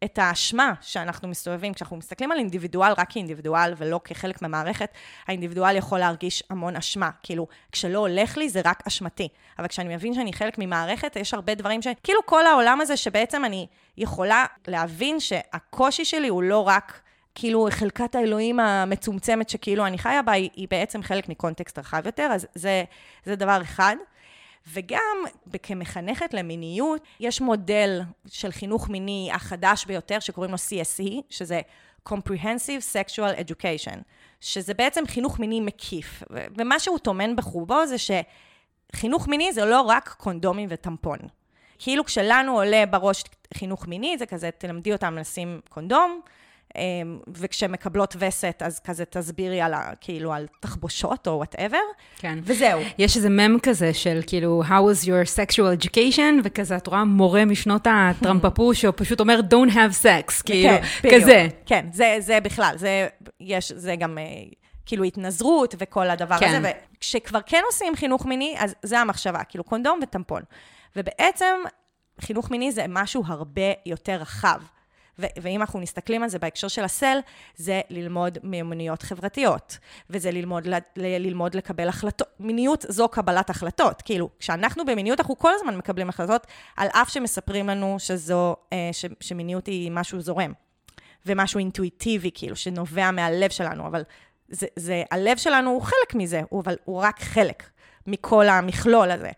את 0.04 0.18
האשמה 0.18 0.72
שאנחנו 0.80 1.28
מסתובבים, 1.28 1.74
כשאנחנו 1.74 1.96
מסתכלים 1.96 2.32
על 2.32 2.38
אינדיבידואל 2.38 2.92
רק 2.98 3.12
כאינדיבידואל 3.12 3.74
ולא 3.76 4.00
כחלק 4.04 4.42
מהמערכת, 4.42 4.90
האינדיבידואל 5.26 5.76
יכול 5.76 5.98
להרגיש 5.98 6.42
המון 6.50 6.76
אשמה. 6.76 7.10
כאילו, 7.22 7.46
כשלא 7.72 7.98
הולך 7.98 8.36
לי 8.36 8.48
זה 8.48 8.60
רק 8.64 8.82
אשמתי. 8.86 9.28
אבל 9.58 9.68
כשאני 9.68 9.94
מבין 9.94 10.14
שאני 10.14 10.32
חלק 10.32 10.58
ממערכת, 10.58 11.16
יש 11.16 11.34
הרבה 11.34 11.54
דברים 11.54 11.82
ש... 11.82 11.86
כאילו 12.02 12.20
כל 12.26 12.46
העולם 12.46 12.80
הזה 12.80 12.96
שבעצם 12.96 13.44
אני 13.44 13.66
יכולה 13.96 14.44
להבין 14.68 15.20
שהקושי 15.20 16.04
שלי 16.04 16.28
הוא 16.28 16.42
לא 16.42 16.68
רק... 16.68 17.00
כאילו 17.34 17.68
חלקת 17.70 18.14
האלוהים 18.14 18.60
המצומצמת 18.60 19.48
שכאילו 19.48 19.86
אני 19.86 19.98
חיה 19.98 20.22
בה, 20.22 20.32
היא 20.32 20.68
בעצם 20.70 21.02
חלק 21.02 21.28
מקונטקסט 21.28 21.78
רחב 21.78 22.06
יותר, 22.06 22.28
אז 22.32 22.46
זה, 22.54 22.84
זה 23.24 23.36
דבר 23.36 23.62
אחד. 23.62 23.96
וגם 24.66 25.16
כמחנכת 25.62 26.34
למיניות, 26.34 27.02
יש 27.20 27.40
מודל 27.40 28.00
של 28.26 28.52
חינוך 28.52 28.88
מיני 28.88 29.30
החדש 29.32 29.84
ביותר 29.84 30.20
שקוראים 30.20 30.50
לו 30.52 30.56
CSE, 30.56 31.12
שזה 31.30 31.60
Comprehensive 32.08 32.82
Sexual 32.92 33.40
Education, 33.40 33.98
שזה 34.40 34.74
בעצם 34.74 35.06
חינוך 35.06 35.38
מיני 35.38 35.60
מקיף. 35.60 36.22
ומה 36.30 36.78
שהוא 36.78 36.98
טומן 36.98 37.36
בחובו 37.36 37.86
זה 37.86 37.96
שחינוך 37.98 39.28
מיני 39.28 39.52
זה 39.52 39.64
לא 39.64 39.80
רק 39.80 40.14
קונדומים 40.18 40.68
וטמפון. 40.72 41.18
כאילו 41.78 42.04
כשלנו 42.04 42.52
עולה 42.52 42.86
בראש 42.86 43.24
חינוך 43.54 43.86
מיני, 43.86 44.18
זה 44.18 44.26
כזה, 44.26 44.50
תלמדי 44.58 44.92
אותם 44.92 45.18
לשים 45.18 45.60
קונדום, 45.68 46.20
וכשמקבלות 47.34 48.16
וסת, 48.18 48.62
אז 48.64 48.80
כזה 48.80 49.04
תסבירי 49.04 49.60
על, 49.60 49.74
ה, 49.74 49.92
כאילו, 50.00 50.32
על 50.32 50.46
תחבושות 50.60 51.28
או 51.28 51.32
whatever. 51.32 51.78
כן. 52.18 52.38
וזהו. 52.42 52.80
יש 52.98 53.16
איזה 53.16 53.28
מם 53.28 53.58
כזה 53.62 53.94
של 53.94 54.20
כאילו, 54.26 54.62
How 54.64 54.68
was 54.68 55.04
your 55.04 55.36
sexual 55.36 55.82
education? 55.82 56.40
וכזה, 56.44 56.76
את 56.76 56.86
רואה 56.86 57.04
מורה 57.04 57.44
משנות 57.44 57.86
התרפפ"ו, 57.90 58.74
שהוא 58.74 58.94
פשוט 58.96 59.20
אומר, 59.20 59.40
Don't 59.50 59.72
have 59.72 60.04
sex, 60.04 60.42
כאילו, 60.44 60.74
כן, 61.02 61.10
כזה. 61.20 61.46
כן, 61.66 61.86
זה, 61.92 62.16
זה 62.18 62.40
בכלל, 62.40 62.74
זה, 62.76 63.06
יש, 63.40 63.72
זה 63.72 63.96
גם... 63.96 64.18
אה, 64.18 64.24
כאילו 64.88 65.04
התנזרות 65.04 65.74
וכל 65.78 66.10
הדבר 66.10 66.38
כן. 66.38 66.48
הזה, 66.48 66.72
וכשכבר 66.96 67.40
כן 67.46 67.62
עושים 67.66 67.96
חינוך 67.96 68.26
מיני, 68.26 68.54
אז 68.58 68.74
זה 68.82 69.00
המחשבה, 69.00 69.44
כאילו 69.44 69.64
קונדום 69.64 70.00
וטמפון. 70.02 70.42
ובעצם 70.96 71.54
חינוך 72.20 72.50
מיני 72.50 72.72
זה 72.72 72.84
משהו 72.88 73.22
הרבה 73.26 73.62
יותר 73.86 74.12
רחב. 74.12 74.60
ואם 75.18 75.60
אנחנו 75.60 75.80
מסתכלים 75.80 76.22
על 76.22 76.28
זה 76.28 76.38
בהקשר 76.38 76.68
של 76.68 76.84
הסל, 76.84 77.18
זה 77.56 77.80
ללמוד 77.90 78.38
מיומנויות 78.42 79.02
חברתיות, 79.02 79.78
וזה 80.10 80.30
ללמוד, 80.30 80.68
ללמוד 80.96 81.54
לקבל 81.54 81.88
החלטות. 81.88 82.28
מיניות 82.40 82.84
זו 82.88 83.08
קבלת 83.08 83.50
החלטות. 83.50 84.02
כאילו, 84.02 84.28
כשאנחנו 84.38 84.84
במיניות, 84.86 85.20
אנחנו 85.20 85.38
כל 85.38 85.52
הזמן 85.54 85.76
מקבלים 85.76 86.08
החלטות, 86.08 86.46
על 86.76 86.88
אף 86.92 87.10
שמספרים 87.12 87.68
לנו 87.68 87.96
שזו, 87.98 88.56
אה, 88.72 88.90
ש- 88.92 89.04
שמיניות 89.20 89.66
היא 89.66 89.90
משהו 89.90 90.20
זורם, 90.20 90.52
ומשהו 91.26 91.58
אינטואיטיבי, 91.58 92.30
כאילו, 92.34 92.56
שנובע 92.56 93.10
מהלב 93.10 93.50
שלנו, 93.50 93.86
אבל 93.86 94.02
זה, 94.48 94.66
זה, 94.76 95.02
הלב 95.10 95.36
שלנו 95.36 95.70
הוא 95.70 95.82
חלק 95.82 96.14
מזה, 96.14 96.42
אבל 96.52 96.76
הוא 96.84 97.00
רק 97.00 97.20
חלק 97.20 97.62
מכל 98.08 98.48
המכלול 98.48 99.10
הזה. 99.10 99.30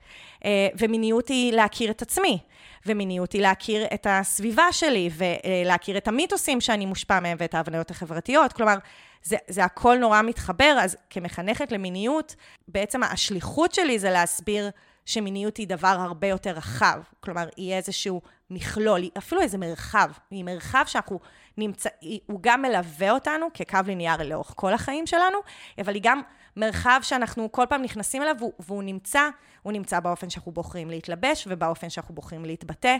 אה, 0.44 0.68
ומיניות 0.78 1.28
היא 1.28 1.52
להכיר 1.52 1.90
את 1.90 2.02
עצמי. 2.02 2.38
ומיניות 2.86 3.32
היא 3.32 3.42
להכיר 3.42 3.86
את 3.94 4.06
הסביבה 4.10 4.72
שלי, 4.72 5.10
ולהכיר 5.12 5.96
את 5.96 6.08
המיתוסים 6.08 6.60
שאני 6.60 6.86
מושפע 6.86 7.20
מהם 7.20 7.36
ואת 7.40 7.54
ההבניות 7.54 7.90
החברתיות. 7.90 8.52
כלומר, 8.52 8.74
זה, 9.22 9.36
זה 9.48 9.64
הכל 9.64 9.96
נורא 9.98 10.22
מתחבר, 10.22 10.76
אז 10.80 10.96
כמחנכת 11.10 11.72
למיניות, 11.72 12.34
בעצם 12.68 13.02
השליחות 13.02 13.74
שלי 13.74 13.98
זה 13.98 14.10
להסביר 14.10 14.70
שמיניות 15.06 15.56
היא 15.56 15.68
דבר 15.68 15.96
הרבה 16.00 16.26
יותר 16.26 16.50
רחב. 16.50 17.00
כלומר, 17.20 17.48
היא 17.56 17.74
איזשהו 17.74 18.20
מכלול, 18.50 19.02
היא 19.02 19.10
אפילו 19.18 19.40
איזה 19.40 19.58
מרחב. 19.58 20.10
היא 20.30 20.44
מרחב 20.44 20.84
שאנחנו 20.86 21.20
נמצא, 21.56 21.88
הוא 22.26 22.38
גם 22.42 22.62
מלווה 22.62 23.10
אותנו 23.10 23.46
כקו 23.54 23.78
ליניארי 23.86 24.28
לאורך 24.28 24.52
כל 24.56 24.72
החיים 24.72 25.06
שלנו, 25.06 25.38
אבל 25.80 25.94
היא 25.94 26.02
גם 26.02 26.20
מרחב 26.56 27.00
שאנחנו 27.02 27.52
כל 27.52 27.64
פעם 27.68 27.82
נכנסים 27.82 28.22
אליו, 28.22 28.36
והוא 28.58 28.82
נמצא, 28.82 29.28
הוא 29.62 29.72
נמצא 29.72 30.00
באופן 30.00 30.30
שאנחנו 30.30 30.52
בוחרים 30.52 30.90
להתלבש, 30.90 31.46
ובאופן 31.50 31.90
שאנחנו 31.90 32.14
בוחרים 32.14 32.44
להתבטא, 32.44 32.96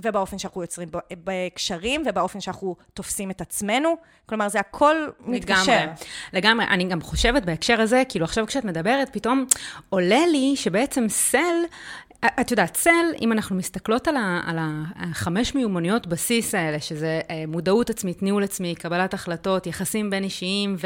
ובאופן 0.00 0.38
שאנחנו 0.38 0.62
יוצרים 0.62 0.88
בקשרים, 1.24 2.02
ובאופן 2.06 2.40
שאנחנו 2.40 2.76
תופסים 2.94 3.30
את 3.30 3.40
עצמנו. 3.40 3.96
כלומר, 4.26 4.48
זה 4.48 4.60
הכל 4.60 4.96
מתקשר. 5.20 5.62
לגמרי. 5.62 5.86
לגמרי. 6.32 6.66
אני 6.66 6.84
גם 6.84 7.00
חושבת 7.00 7.42
בהקשר 7.42 7.80
הזה, 7.80 8.02
כאילו 8.08 8.24
עכשיו 8.24 8.46
כשאת 8.46 8.64
מדברת, 8.64 9.08
פתאום 9.12 9.46
עולה 9.88 10.26
לי 10.26 10.56
שבעצם 10.56 11.08
סל 11.08 11.54
את 12.24 12.50
יודעת, 12.50 12.74
צל, 12.74 12.90
אם 13.20 13.32
אנחנו 13.32 13.56
מסתכלות 13.56 14.08
על, 14.08 14.16
ה, 14.16 14.40
על 14.46 14.56
החמש 14.96 15.54
מיומנויות 15.54 16.06
בסיס 16.06 16.54
האלה, 16.54 16.80
שזה 16.80 17.20
אה, 17.30 17.44
מודעות 17.48 17.90
עצמית, 17.90 18.22
ניהול 18.22 18.44
עצמי, 18.44 18.74
קבלת 18.74 19.14
החלטות, 19.14 19.66
יחסים 19.66 20.10
בין 20.10 20.24
אישיים, 20.24 20.76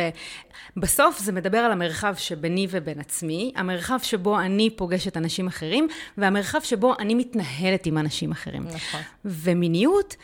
ובסוף 0.76 1.19
זה 1.19 1.33
מדבר 1.33 1.59
על 1.59 1.73
המרחב 1.73 2.14
שביני 2.19 2.66
ובין 2.71 3.00
עצמי, 3.00 3.52
המרחב 3.57 3.99
שבו 4.02 4.40
אני 4.40 4.71
פוגשת 4.71 5.16
אנשים 5.16 5.47
אחרים, 5.47 5.88
והמרחב 6.19 6.61
שבו 6.61 6.95
אני 6.99 7.14
מתנהלת 7.14 7.87
עם 7.87 7.99
אנשים 7.99 8.33
אחרים. 8.33 8.62
נכון. 8.62 9.00
ומיניות... 9.25 10.16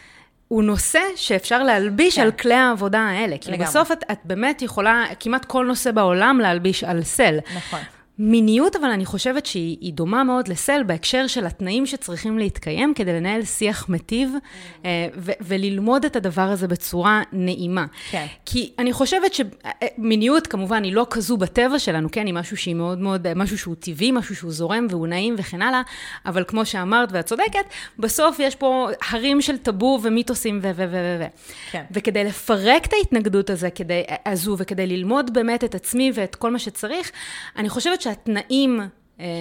הוא 0.49 0.63
נושא 0.63 1.01
שאפשר 1.17 1.63
להלביש 1.63 2.17
כן. 2.17 2.23
על 2.23 2.33
כלי 2.33 2.55
העבודה 2.55 3.01
האלה. 3.01 3.39
כי 3.39 3.53
בסוף 3.53 3.93
את, 3.93 4.05
את 4.13 4.19
באמת 4.25 4.63
יכולה 4.63 5.05
כמעט 5.21 5.45
כל 5.45 5.67
נושא 5.67 5.91
בעולם 5.91 6.39
להלביש 6.43 6.85
על 6.85 7.03
סל. 7.03 7.39
נכון. 7.57 7.81
מיניות, 8.19 8.77
אבל 8.77 8.91
אני 8.91 9.07
חושבת 9.07 9.47
שהיא 9.47 9.93
דומה 9.93 10.25
מאוד 10.25 10.49
לסל 10.49 10.83
בהקשר 10.87 11.27
של 11.27 11.47
התנאים 11.47 11.87
שצריכים 11.87 12.39
להתקיים 12.39 12.95
כדי 12.95 13.13
לנהל 13.13 13.45
שיח 13.45 13.89
mm. 13.89 14.87
ו- 15.17 15.33
וללמוד 15.41 16.05
את 16.05 16.17
הדבר 16.17 16.43
הזה 16.43 16.69
בצורה 16.69 17.23
נעימה. 17.33 17.85
כן. 18.11 18.27
כי 18.47 18.73
אני 18.79 18.93
חושבת 18.93 19.33
שמיניות, 19.35 20.47
כמובן, 20.47 20.85
היא 20.85 20.93
לא 20.93 21.07
כזו 21.11 21.37
בטבע 21.37 21.79
שלנו, 21.79 22.09
כן, 22.13 22.27
היא 22.27 22.35
משהו 22.35 22.57
שהיא 22.57 22.75
מאוד 22.75 22.99
מאוד, 22.99 23.35
משהו 23.37 23.59
שהוא 23.59 23.75
טבעי, 23.79 24.11
משהו 24.11 24.37
שהוא 24.37 24.53
זורם 24.53 24.87
והוא 24.91 25.07
נעים 25.07 25.35
וכן 25.39 25.63
הלאה, 25.63 25.83
אבל 26.27 26.45
כמו 26.47 26.67
שאמרת 26.67 27.09
ואת 27.13 27.27
צודקת, 27.27 27.65
בסוף 27.99 28.37
יש 28.39 28.57
פה 28.57 28.89
הרים 29.11 29.41
של 29.41 29.57
טאבו 29.57 30.01
ומיתוסים 30.03 30.61
ו... 30.63 30.71
ו... 30.77 30.85
ו... 30.91 31.17
ו... 31.21 31.25
כן. 31.71 31.85
וכדי 31.91 32.25
לפרק 32.25 32.87
את 32.87 32.93
ההתנגדות 32.93 33.51
הזה, 33.51 33.71
כדי, 33.71 34.03
הזו 34.27 34.57
וכדי 34.59 34.87
ללמוד 34.87 35.35
באמת 35.35 35.65
את 35.65 35.75
עצמי 35.75 36.13
ואת 36.15 36.35
כל 36.35 36.51
מה 36.51 36.59
שצריך, 36.59 37.11
אני 37.57 37.69
חושבת 37.69 38.02
שהתנאים 38.03 38.81
אה, 38.81 38.87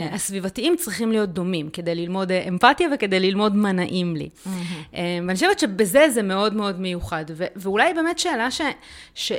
כן. 0.09 0.13
הסביבתיים 0.13 0.75
צריכים 0.75 1.11
להיות 1.11 1.29
דומים, 1.29 1.69
כדי 1.69 1.95
ללמוד 1.95 2.31
אה, 2.31 2.45
אמפתיה 2.47 2.89
וכדי 2.93 3.19
ללמוד 3.19 3.55
מה 3.55 3.71
נעים 3.71 4.15
לי. 4.15 4.29
Mm-hmm. 4.45 4.47
ואני 5.27 5.33
חושבת 5.33 5.59
שבזה 5.59 6.09
זה 6.09 6.21
מאוד 6.23 6.53
מאוד 6.53 6.79
מיוחד. 6.79 7.25
ו- 7.29 7.45
ואולי 7.55 7.93
באמת 7.93 8.19
שאלה 8.19 8.51
ש- 8.51 8.61
ש- 9.15 9.31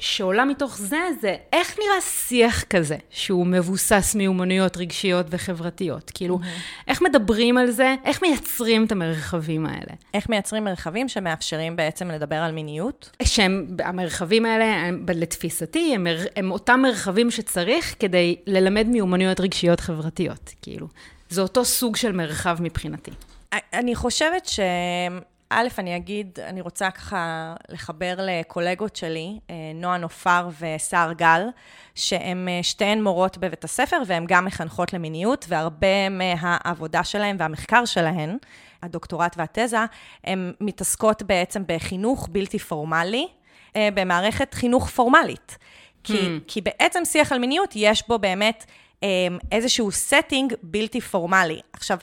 שעולה 0.00 0.44
מתוך 0.44 0.78
זה, 0.78 1.00
זה 1.20 1.36
איך 1.52 1.78
נראה 1.78 2.00
שיח 2.00 2.62
כזה, 2.62 2.96
שהוא 3.10 3.46
מבוסס 3.46 4.14
מיומנויות 4.14 4.76
רגשיות 4.76 5.26
וחברתיות? 5.30 6.10
כאילו, 6.14 6.38
mm-hmm. 6.38 6.88
איך 6.88 7.02
מדברים 7.02 7.58
על 7.58 7.70
זה? 7.70 7.94
איך 8.04 8.22
מייצרים 8.22 8.84
את 8.84 8.92
המרחבים 8.92 9.66
האלה? 9.66 9.92
איך 10.14 10.28
מייצרים 10.28 10.64
מרחבים 10.64 11.08
שמאפשרים 11.08 11.76
בעצם 11.76 12.10
לדבר 12.10 12.36
על 12.36 12.52
מיניות? 12.52 13.10
שהם, 13.22 13.66
המרחבים 13.84 14.46
האלה, 14.46 14.64
הם, 14.64 15.06
לתפיסתי, 15.14 15.94
הם, 15.94 16.06
הם 16.36 16.50
אותם 16.50 16.80
מרחבים 16.82 17.30
שצריך 17.30 17.94
כדי 17.98 18.36
ללמד 18.46 18.86
מיומנויות 18.86 19.40
רגשיות 19.40 19.80
חברתיות, 19.80 20.50
כאילו. 20.62 20.86
זה 21.28 21.40
אותו 21.40 21.64
סוג 21.64 21.96
של 21.96 22.12
מרחב 22.12 22.58
מבחינתי. 22.60 23.10
אני 23.72 23.94
חושבת 23.94 24.46
ש... 24.46 24.60
א', 25.52 25.68
אני 25.78 25.96
אגיד, 25.96 26.38
אני 26.42 26.60
רוצה 26.60 26.90
ככה 26.90 27.54
לחבר 27.68 28.14
לקולגות 28.18 28.96
שלי, 28.96 29.38
אה, 29.50 29.54
נועה 29.74 29.96
נופר 29.96 30.48
וסער 30.60 31.12
גל, 31.12 31.42
שהן 31.94 32.48
אה, 32.48 32.62
שתיהן 32.62 33.02
מורות 33.02 33.38
בבית 33.38 33.64
הספר 33.64 33.96
והן 34.06 34.24
גם 34.28 34.44
מחנכות 34.44 34.92
למיניות, 34.92 35.44
והרבה 35.48 36.08
מהעבודה 36.08 37.04
שלהן 37.04 37.36
והמחקר 37.38 37.84
שלהן, 37.84 38.36
הדוקטורט 38.82 39.36
והתזה, 39.38 39.84
הן 40.24 40.52
מתעסקות 40.60 41.22
בעצם 41.22 41.62
בחינוך 41.66 42.28
בלתי 42.32 42.58
פורמלי, 42.58 43.26
אה, 43.76 43.88
במערכת 43.94 44.54
חינוך 44.54 44.88
פורמלית. 44.88 45.58
כי, 46.04 46.12
hmm. 46.12 46.40
כי 46.46 46.60
בעצם 46.60 47.04
שיח 47.04 47.32
על 47.32 47.38
מיניות, 47.38 47.72
יש 47.76 48.08
בו 48.08 48.18
באמת 48.18 48.64
איזשהו 49.52 49.88
setting 49.88 50.54
בלתי 50.62 51.00
פורמלי. 51.00 51.60
עכשיו, 51.72 51.98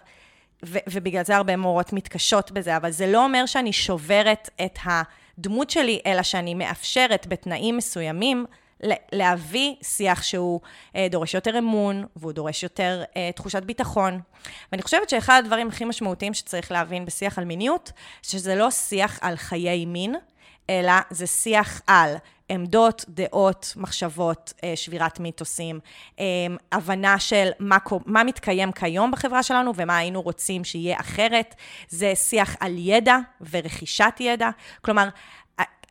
ו- 0.66 0.78
ובגלל 0.90 1.24
זה 1.24 1.36
הרבה 1.36 1.58
מורות 1.58 1.94
מתקשות 1.94 2.52
בזה, 2.52 2.78
אבל 2.78 2.92
זה 2.92 3.08
לא 3.08 3.24
אומר 3.24 3.46
שאני 3.46 3.74
שוברת 3.74 4.50
את 4.66 4.80
הדמות 4.86 5.70
שלי, 5.70 6.00
אלא 6.06 6.24
שאני 6.24 6.54
מאפשרת 6.54 7.28
בתנאים 7.28 7.78
מסוימים 7.78 8.46
להביא 9.12 9.76
שיח 9.82 10.24
שהוא 10.24 10.60
אה, 10.96 11.08
דורש 11.12 11.34
יותר 11.34 11.58
אמון, 11.58 12.06
והוא 12.16 12.32
דורש 12.32 12.64
יותר 12.64 13.04
אה, 13.18 13.30
תחושת 13.36 13.64
ביטחון. 13.64 14.20
ואני 14.72 14.82
חושבת 14.82 15.10
שאחד 15.10 15.42
הדברים 15.46 15.68
הכי 15.68 15.86
משמעותיים 15.86 16.34
שצריך 16.34 16.72
להבין 16.72 17.06
בשיח 17.06 17.38
על 17.38 17.46
מיניות, 17.46 17.92
שזה 18.22 18.56
לא 18.56 18.72
שיח 18.72 19.20
על 19.22 19.36
חיי 19.36 19.86
מין, 19.86 20.16
אלא 20.70 20.94
זה 21.10 21.28
שיח 21.28 21.82
על 21.88 22.16
עמדות, 22.50 23.06
דעות, 23.10 23.74
מחשבות, 23.76 24.54
אה, 24.64 24.74
שבירת 24.76 25.20
מיתוסים, 25.20 25.80
אה, 26.20 26.26
הבנה 26.72 27.20
של 27.20 27.50
מה, 27.60 27.78
מה 28.06 28.24
מתקיים 28.24 28.72
כיום 28.72 29.12
בחברה 29.12 29.44
שלנו 29.44 29.72
ומה 29.76 29.98
היינו 29.98 30.22
רוצים 30.22 30.64
שיהיה 30.64 31.00
אחרת. 31.00 31.56
זה 31.90 32.16
שיח 32.16 32.56
על 32.60 32.74
ידע 32.78 33.18
ורכישת 33.52 34.14
ידע. 34.20 34.50
כלומר, 34.82 35.10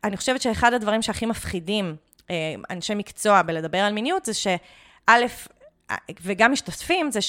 אני 0.05 0.17
חושבת 0.17 0.43
שאחד 0.43 0.73
הדברים 0.73 1.03
שהכי 1.03 1.27
מפחידים 1.27 1.97
אנשי 2.71 2.95
מקצוע 2.95 3.43
בלדבר 3.43 3.79
על 3.79 3.93
מיניות 3.93 4.25
זה 4.25 4.35
שא', 4.35 5.27
וגם 6.23 6.53
משתתפים, 6.53 7.11
זה 7.11 7.21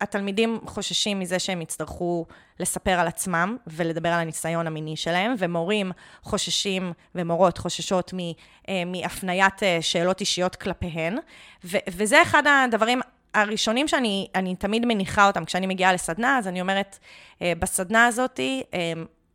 שהתלמידים 0.00 0.60
חוששים 0.66 1.18
מזה 1.18 1.38
שהם 1.38 1.62
יצטרכו 1.62 2.26
לספר 2.60 2.90
על 2.90 3.06
עצמם 3.06 3.56
ולדבר 3.66 4.08
על 4.08 4.20
הניסיון 4.20 4.66
המיני 4.66 4.96
שלהם, 4.96 5.34
ומורים 5.38 5.92
חוששים 6.22 6.92
ומורות 7.14 7.58
חוששות 7.58 8.14
אה, 8.68 8.82
מהפניית 8.86 9.62
אה, 9.62 9.78
שאלות 9.80 10.20
אישיות 10.20 10.56
כלפיהן, 10.56 11.18
ו- 11.64 11.78
וזה 11.88 12.22
אחד 12.22 12.42
הדברים 12.46 13.00
הראשונים 13.34 13.88
שאני 13.88 14.54
תמיד 14.58 14.86
מניחה 14.86 15.26
אותם. 15.26 15.44
כשאני 15.44 15.66
מגיעה 15.66 15.92
לסדנה, 15.92 16.38
אז 16.38 16.48
אני 16.48 16.60
אומרת, 16.60 16.98
אה, 17.42 17.52
בסדנה 17.58 18.06
הזאת 18.06 18.40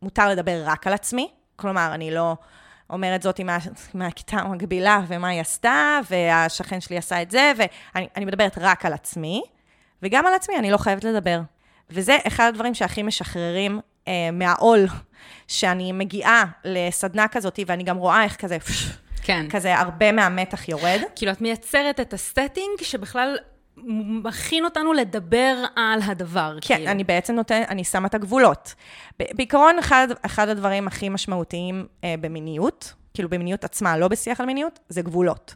מותר 0.02 0.28
לדבר 0.28 0.62
רק 0.64 0.86
על 0.86 0.92
עצמי, 0.92 1.28
כלומר, 1.56 1.90
אני 1.94 2.10
לא... 2.10 2.36
אומרת 2.90 3.22
זאתי 3.22 3.44
מה, 3.44 3.58
מהכיתה 3.94 4.36
המקבילה, 4.36 5.00
ומה 5.06 5.28
היא 5.28 5.40
עשתה, 5.40 5.98
והשכן 6.10 6.80
שלי 6.80 6.98
עשה 6.98 7.22
את 7.22 7.30
זה, 7.30 7.52
ואני 7.56 8.24
מדברת 8.24 8.58
רק 8.60 8.86
על 8.86 8.92
עצמי, 8.92 9.42
וגם 10.02 10.26
על 10.26 10.34
עצמי 10.34 10.56
אני 10.58 10.70
לא 10.70 10.76
חייבת 10.76 11.04
לדבר. 11.04 11.40
וזה 11.90 12.16
אחד 12.26 12.48
הדברים 12.48 12.74
שהכי 12.74 13.02
משחררים 13.02 13.80
אה, 14.08 14.30
מהעול, 14.32 14.86
שאני 15.48 15.92
מגיעה 15.92 16.44
לסדנה 16.64 17.28
כזאת, 17.28 17.60
ואני 17.66 17.82
גם 17.82 17.96
רואה 17.96 18.24
איך 18.24 18.36
כזה, 18.36 18.58
כן. 19.22 19.46
כזה 19.50 19.78
הרבה 19.78 20.12
מהמתח 20.12 20.68
יורד. 20.68 21.00
כאילו, 21.16 21.32
את 21.32 21.40
מייצרת 21.40 22.00
את 22.00 22.14
הסטטינג 22.14 22.82
שבכלל 22.82 23.36
מכין 24.24 24.64
אותנו 24.64 24.92
לדבר 24.92 25.64
על 25.76 26.00
הדבר. 26.04 26.58
כן, 26.60 26.76
כאילו. 26.76 26.90
אני 26.90 27.04
בעצם 27.04 27.34
נותנת, 27.34 27.68
אני 27.68 27.84
שמה 27.84 28.08
את 28.08 28.14
הגבולות. 28.14 28.74
בעיקרון, 29.18 29.78
אחד, 29.78 30.08
אחד 30.22 30.48
הדברים 30.48 30.86
הכי 30.86 31.08
משמעותיים 31.08 31.86
אה, 32.04 32.14
במיניות, 32.20 32.94
כאילו 33.16 33.28
במיניות 33.28 33.64
עצמה, 33.64 33.98
לא 33.98 34.08
בשיח 34.08 34.40
על 34.40 34.46
מיניות, 34.46 34.78
זה 34.88 35.02
גבולות. 35.02 35.54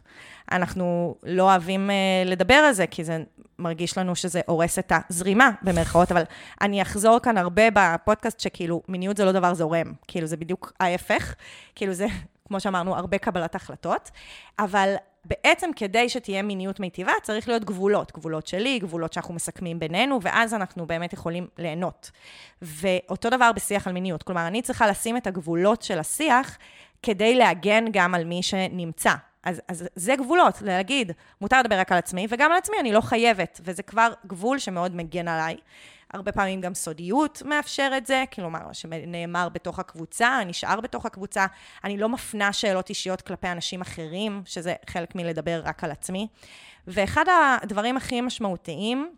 אנחנו 0.51 1.15
לא 1.23 1.43
אוהבים 1.43 1.89
אה, 1.89 1.95
לדבר 2.25 2.53
על 2.53 2.73
זה, 2.73 2.87
כי 2.87 3.03
זה 3.03 3.23
מרגיש 3.59 3.97
לנו 3.97 4.15
שזה 4.15 4.41
הורס 4.45 4.79
את 4.79 4.91
הזרימה, 5.09 5.51
במרכאות, 5.61 6.11
אבל 6.11 6.23
אני 6.61 6.81
אחזור 6.81 7.19
כאן 7.19 7.37
הרבה 7.37 7.63
בפודקאסט 7.73 8.39
שכאילו, 8.39 8.81
מיניות 8.87 9.17
זה 9.17 9.25
לא 9.25 9.31
דבר 9.31 9.53
זורם, 9.53 9.93
כאילו 10.07 10.27
זה 10.27 10.37
בדיוק 10.37 10.73
ההפך, 10.79 11.35
כאילו 11.75 11.93
זה, 11.93 12.05
כמו 12.47 12.59
שאמרנו, 12.59 12.95
הרבה 12.95 13.17
קבלת 13.17 13.55
החלטות, 13.55 14.11
אבל 14.59 14.95
בעצם 15.25 15.69
כדי 15.75 16.09
שתהיה 16.09 16.41
מיניות 16.41 16.79
מיטיבה, 16.79 17.11
צריך 17.23 17.47
להיות 17.47 17.63
גבולות. 17.63 18.11
גבולות 18.11 18.47
שלי, 18.47 18.79
גבולות 18.79 19.13
שאנחנו 19.13 19.33
מסכמים 19.33 19.79
בינינו, 19.79 20.19
ואז 20.21 20.53
אנחנו 20.53 20.85
באמת 20.85 21.13
יכולים 21.13 21.47
ליהנות. 21.57 22.11
ואותו 22.61 23.29
דבר 23.29 23.51
בשיח 23.55 23.87
על 23.87 23.93
מיניות. 23.93 24.23
כלומר, 24.23 24.47
אני 24.47 24.61
צריכה 24.61 24.87
לשים 24.87 25.17
את 25.17 25.27
הגבולות 25.27 25.81
של 25.81 25.99
השיח 25.99 26.57
כדי 27.03 27.35
להגן 27.35 27.85
גם 27.91 28.15
על 28.15 28.25
מי 28.25 28.43
שנמצא. 28.43 29.13
אז, 29.43 29.61
אז 29.67 29.87
זה 29.95 30.15
גבולות, 30.15 30.61
להגיד, 30.61 31.11
מותר 31.41 31.59
לדבר 31.59 31.79
רק 31.79 31.91
על 31.91 31.97
עצמי, 31.97 32.27
וגם 32.29 32.51
על 32.51 32.57
עצמי 32.57 32.75
אני 32.79 32.91
לא 32.91 33.01
חייבת, 33.01 33.61
וזה 33.63 33.83
כבר 33.83 34.13
גבול 34.27 34.59
שמאוד 34.59 34.95
מגן 34.95 35.27
עליי. 35.27 35.57
הרבה 36.13 36.31
פעמים 36.31 36.61
גם 36.61 36.73
סודיות 36.73 37.41
מאפשר 37.45 37.91
את 37.97 38.05
זה, 38.05 38.23
כלומר, 38.33 38.73
שנאמר 38.73 39.49
בתוך 39.49 39.79
הקבוצה, 39.79 40.39
נשאר 40.45 40.81
בתוך 40.81 41.05
הקבוצה. 41.05 41.45
אני 41.83 41.97
לא 41.97 42.09
מפנה 42.09 42.53
שאלות 42.53 42.89
אישיות 42.89 43.21
כלפי 43.21 43.47
אנשים 43.47 43.81
אחרים, 43.81 44.41
שזה 44.45 44.75
חלק 44.89 45.15
מלדבר 45.15 45.61
רק 45.65 45.83
על 45.83 45.91
עצמי. 45.91 46.27
ואחד 46.87 47.25
הדברים 47.61 47.97
הכי 47.97 48.21
משמעותיים 48.21 49.15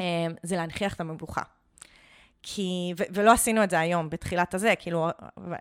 אה, 0.00 0.26
זה 0.42 0.56
להנכיח 0.56 0.94
את 0.94 1.00
המבוכה. 1.00 1.42
כי, 2.48 2.92
ו- 2.98 3.02
ולא 3.10 3.32
עשינו 3.32 3.64
את 3.64 3.70
זה 3.70 3.80
היום, 3.80 4.10
בתחילת 4.10 4.54
הזה, 4.54 4.74
כאילו, 4.78 5.08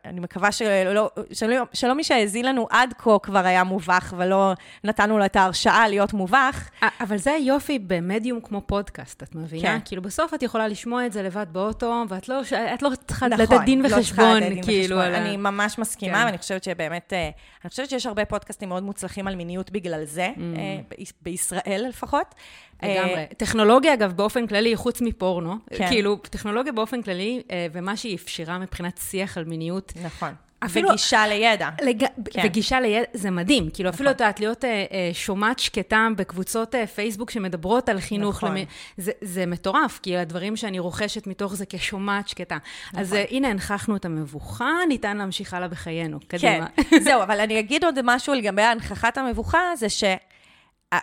אני 0.06 0.20
מקווה 0.20 0.52
שלא, 0.52 1.10
שלא, 1.34 1.64
שלא 1.74 1.96
מי 1.96 2.04
שהאזין 2.04 2.46
לנו 2.46 2.68
עד 2.70 2.94
כה 2.98 3.20
כבר 3.24 3.46
היה 3.46 3.64
מובך, 3.64 4.14
ולא 4.18 4.54
נתנו 4.84 5.18
לו 5.18 5.26
את 5.26 5.36
ההרשאה 5.36 5.88
להיות 5.88 6.14
מובך. 6.14 6.70
אבל 7.02 7.18
זה 7.18 7.32
היופי 7.32 7.80
במדיום 7.80 8.40
כמו 8.42 8.62
פודקאסט, 8.62 9.24
את 9.24 9.36
מבינה? 9.36 9.64
כן. 9.64 9.80
כאילו, 9.86 10.02
בסוף 10.02 10.34
את 10.34 10.44
יכולה 10.44 10.68
לשמוע 10.68 11.06
את 11.06 11.14
זה 11.14 11.24
לבד 11.24 11.46
באוטו, 11.52 12.04
ואת 12.10 12.30
לא, 12.30 12.42
את 12.74 12.82
לא 12.82 12.90
צריכה 13.08 13.28
נכון, 13.28 13.42
לתת 13.42 13.66
דין 13.66 13.82
לא 13.82 13.88
וחשבון, 13.88 14.44
לא 14.44 14.62
כאילו. 14.62 15.00
על... 15.00 15.16
אני 15.16 15.38
ממש 15.38 15.80
מסכימה, 15.80 16.18
כן. 16.20 16.26
ואני 16.26 16.38
חושבת 16.38 16.64
שבאמת, 16.64 17.14
אה, 17.14 17.30
אני 17.64 17.70
חושבת 17.70 17.90
שיש 17.90 18.06
הרבה 18.06 18.26
פודקאסטים 18.26 18.70
מאוד 18.70 18.84
מוצלחים 18.84 19.28
על 19.28 19.36
מיניות 19.36 19.72
בגלל 19.72 20.06
זה, 20.06 20.30
mm. 20.36 20.40
אה, 20.40 21.04
בישראל 21.22 21.86
לפחות. 21.90 22.36
לגמרי. 22.84 23.16
אה, 23.16 23.26
טכנולוגיה, 23.38 23.94
אגב, 23.94 24.14
באופן 24.14 24.48
כללי, 24.48 24.76
חוץ 24.76 25.02
מפורנו, 25.02 25.56
כן. 25.70 25.88
כאילו, 25.88 26.16
טכנולוגיה 26.16 26.72
באופן 26.72 27.02
כללי, 27.02 27.42
אה, 27.52 27.68
ומה 27.74 27.98
שהיא 27.98 28.16
אפשרה 28.16 28.60
מבחינת 28.60 29.00
שיח 29.04 29.38
על 29.38 29.44
מיניות. 29.46 29.94
נכון. 30.04 30.34
אפילו... 30.66 30.90
וגישה 30.90 31.28
לידע. 31.28 31.70
לג... 31.82 32.06
כן. 32.32 32.42
וגישה 32.46 32.80
לידע, 32.80 33.06
זה 33.14 33.32
מדהים. 33.32 33.70
כאילו, 33.74 33.90
נכון. 33.90 33.96
אפילו 33.96 34.12
את 34.12 34.22
יודעת, 34.22 34.40
להיות 34.40 34.66
אה, 34.66 34.86
אה, 34.92 35.10
שומעת 35.14 35.60
שקטה 35.60 36.08
בקבוצות 36.18 36.76
אה, 36.76 36.88
פייסבוק 36.88 37.32
שמדברות 37.32 37.90
על 37.90 38.00
חינוך, 38.00 38.36
נכון. 38.36 38.58
למ... 38.58 38.64
זה, 38.98 39.12
זה 39.22 39.46
מטורף, 39.46 40.00
כי 40.04 40.18
הדברים 40.18 40.56
שאני 40.56 40.80
רוכשת 40.80 41.28
מתוך 41.28 41.56
זה 41.56 41.66
כשומעת 41.70 42.28
שקטה. 42.28 42.58
נכון. 42.88 43.00
אז 43.00 43.14
אה, 43.14 43.24
הנה, 43.30 43.48
הנכחנו 43.48 43.96
את 43.96 44.06
המבוכה, 44.06 44.72
ניתן 44.88 45.18
להמשיך 45.18 45.54
הלאה 45.54 45.68
בחיינו. 45.68 46.20
קדימה. 46.28 46.68
כן, 46.68 47.00
זהו, 47.06 47.24
אבל 47.24 47.40
אני 47.40 47.60
אגיד 47.60 47.84
עוד 47.84 48.00
משהו 48.04 48.34
לגבי 48.34 48.62
הנכחת 48.62 49.18
המבוכה, 49.18 49.60
זה 49.76 49.90
ש... 49.90 50.04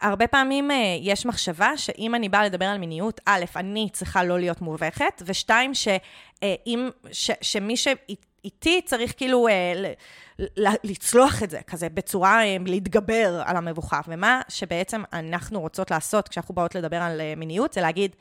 הרבה 0.00 0.26
פעמים 0.26 0.70
uh, 0.70 0.74
יש 1.00 1.26
מחשבה 1.26 1.76
שאם 1.76 2.14
אני 2.14 2.28
באה 2.28 2.44
לדבר 2.44 2.64
על 2.64 2.78
מיניות, 2.78 3.20
א', 3.26 3.44
אני 3.56 3.88
צריכה 3.92 4.24
לא 4.24 4.38
להיות 4.38 4.60
מובכת, 4.60 5.22
ושתיים, 5.26 5.74
ש, 5.74 5.88
uh, 5.88 6.44
אם, 6.66 6.90
ש, 7.12 7.30
שמי 7.40 7.76
שאיתי 7.76 8.80
צריך 8.84 9.14
כאילו 9.16 9.48
uh, 9.48 10.48
לצלוח 10.84 11.42
את 11.42 11.50
זה, 11.50 11.60
כזה 11.66 11.88
בצורה, 11.88 12.40
להתגבר 12.66 13.42
על 13.44 13.56
המבוכה. 13.56 14.00
ומה 14.08 14.40
שבעצם 14.48 15.02
אנחנו 15.12 15.60
רוצות 15.60 15.90
לעשות 15.90 16.28
כשאנחנו 16.28 16.54
באות 16.54 16.74
לדבר 16.74 17.02
על 17.02 17.20
מיניות, 17.36 17.72
זה 17.72 17.80
להגיד, 17.80 18.16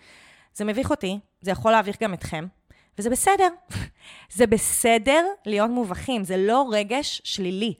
זה 0.53 0.65
מביך 0.65 0.89
אותי, 0.89 1.19
זה 1.41 1.51
יכול 1.51 1.71
להביך 1.71 1.97
גם 2.01 2.13
אתכם, 2.13 2.45
וזה 2.97 3.09
בסדר. 3.09 3.47
זה 4.33 4.47
בסדר 4.47 5.25
להיות 5.45 5.69
מובכים, 5.69 6.23
זה 6.23 6.37
לא 6.37 6.69
רגש 6.71 7.21
שלילי. 7.23 7.73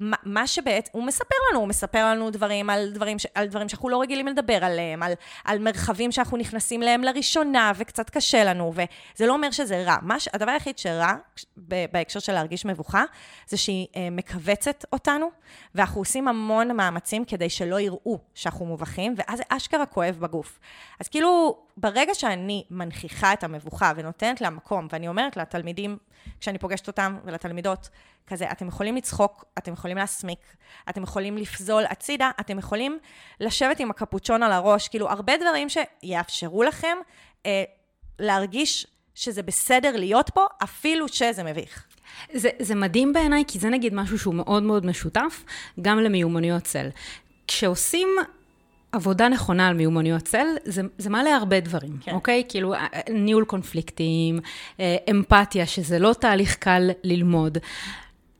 מה 0.00 0.46
שבעצם, 0.46 0.90
הוא 0.92 1.04
מספר 1.04 1.34
לנו, 1.50 1.60
הוא 1.60 1.68
מספר 1.68 2.06
לנו 2.06 2.30
דברים 2.30 2.70
על 2.70 2.90
דברים, 2.92 3.18
ש, 3.18 3.26
על 3.34 3.46
דברים 3.46 3.68
שאנחנו 3.68 3.88
לא 3.88 4.00
רגילים 4.00 4.26
לדבר 4.26 4.64
עליהם, 4.64 5.02
על, 5.02 5.12
על 5.44 5.58
מרחבים 5.58 6.12
שאנחנו 6.12 6.36
נכנסים 6.36 6.82
להם 6.82 7.02
לראשונה 7.02 7.72
וקצת 7.76 8.10
קשה 8.10 8.44
לנו, 8.44 8.72
וזה 8.74 9.26
לא 9.26 9.32
אומר 9.32 9.50
שזה 9.50 9.84
רע. 9.84 10.18
ש, 10.18 10.28
הדבר 10.32 10.50
היחיד 10.50 10.78
שרע, 10.78 11.12
בהקשר 11.92 12.20
של 12.20 12.32
להרגיש 12.32 12.64
מבוכה, 12.64 13.04
זה 13.48 13.56
שהיא 13.56 13.86
אה, 13.96 14.08
מכווצת 14.10 14.84
אותנו, 14.92 15.30
ואנחנו 15.74 16.00
עושים 16.00 16.28
המון 16.28 16.76
מאמצים 16.76 17.24
כדי 17.24 17.50
שלא 17.50 17.80
יראו 17.80 18.18
שאנחנו 18.34 18.66
מובכים, 18.66 19.14
ואז 19.16 19.38
זה 19.38 19.44
אשכרה 19.48 19.86
כואב 19.86 20.16
בגוף. 20.20 20.58
אז 21.00 21.08
כאילו, 21.08 21.58
ברגע 21.76 22.14
שאני 22.14 22.64
מנכיחה 22.70 23.32
את 23.32 23.44
המבוכה 23.44 23.92
ונותנת 23.96 24.40
לה 24.40 24.50
מקום, 24.56 24.88
ואני 24.92 25.08
אומרת 25.08 25.36
לתלמידים, 25.36 25.98
כשאני 26.40 26.58
פוגשת 26.58 26.86
אותם 26.86 27.18
ולתלמידות, 27.24 27.88
כזה, 28.26 28.50
אתם 28.52 28.68
יכולים 28.68 28.96
לצחוק, 28.96 29.44
אתם 29.58 29.72
יכולים 29.72 29.96
להסמיק, 29.96 30.56
אתם 30.88 31.02
יכולים 31.02 31.36
לפזול 31.36 31.84
הצידה, 31.90 32.30
אתם 32.40 32.58
יכולים 32.58 32.98
לשבת 33.40 33.80
עם 33.80 33.90
הקפוצ'ון 33.90 34.42
על 34.42 34.52
הראש, 34.52 34.88
כאילו, 34.88 35.10
הרבה 35.10 35.32
דברים 35.36 35.68
שיאפשרו 35.68 36.62
לכם 36.62 36.96
אה, 37.46 37.64
להרגיש 38.18 38.86
שזה 39.14 39.42
בסדר 39.42 39.96
להיות 39.96 40.30
פה, 40.30 40.46
אפילו 40.62 41.08
שזה 41.08 41.42
מביך. 41.42 41.86
זה, 42.32 42.48
זה 42.58 42.74
מדהים 42.74 43.12
בעיניי, 43.12 43.44
כי 43.48 43.58
זה 43.58 43.68
נגיד 43.68 43.94
משהו 43.94 44.18
שהוא 44.18 44.34
מאוד 44.34 44.62
מאוד 44.62 44.86
משותף, 44.86 45.44
גם 45.82 45.98
למיומנויות 45.98 46.62
צל. 46.62 46.88
כשעושים 47.48 48.08
עבודה 48.96 49.28
נכונה 49.28 49.68
על 49.68 49.74
מיומנויות 49.74 50.22
צל, 50.22 50.46
זה, 50.64 50.82
זה 50.98 51.10
מעלה 51.10 51.36
הרבה 51.36 51.60
דברים, 51.60 51.98
כן. 52.00 52.12
אוקיי? 52.12 52.42
כאילו, 52.48 52.74
אה, 52.74 52.86
ניהול 53.10 53.44
קונפליקטים, 53.44 54.40
אה, 54.80 54.96
אמפתיה, 55.10 55.66
שזה 55.66 55.98
לא 55.98 56.14
תהליך 56.20 56.54
קל 56.54 56.90
ללמוד. 57.04 57.58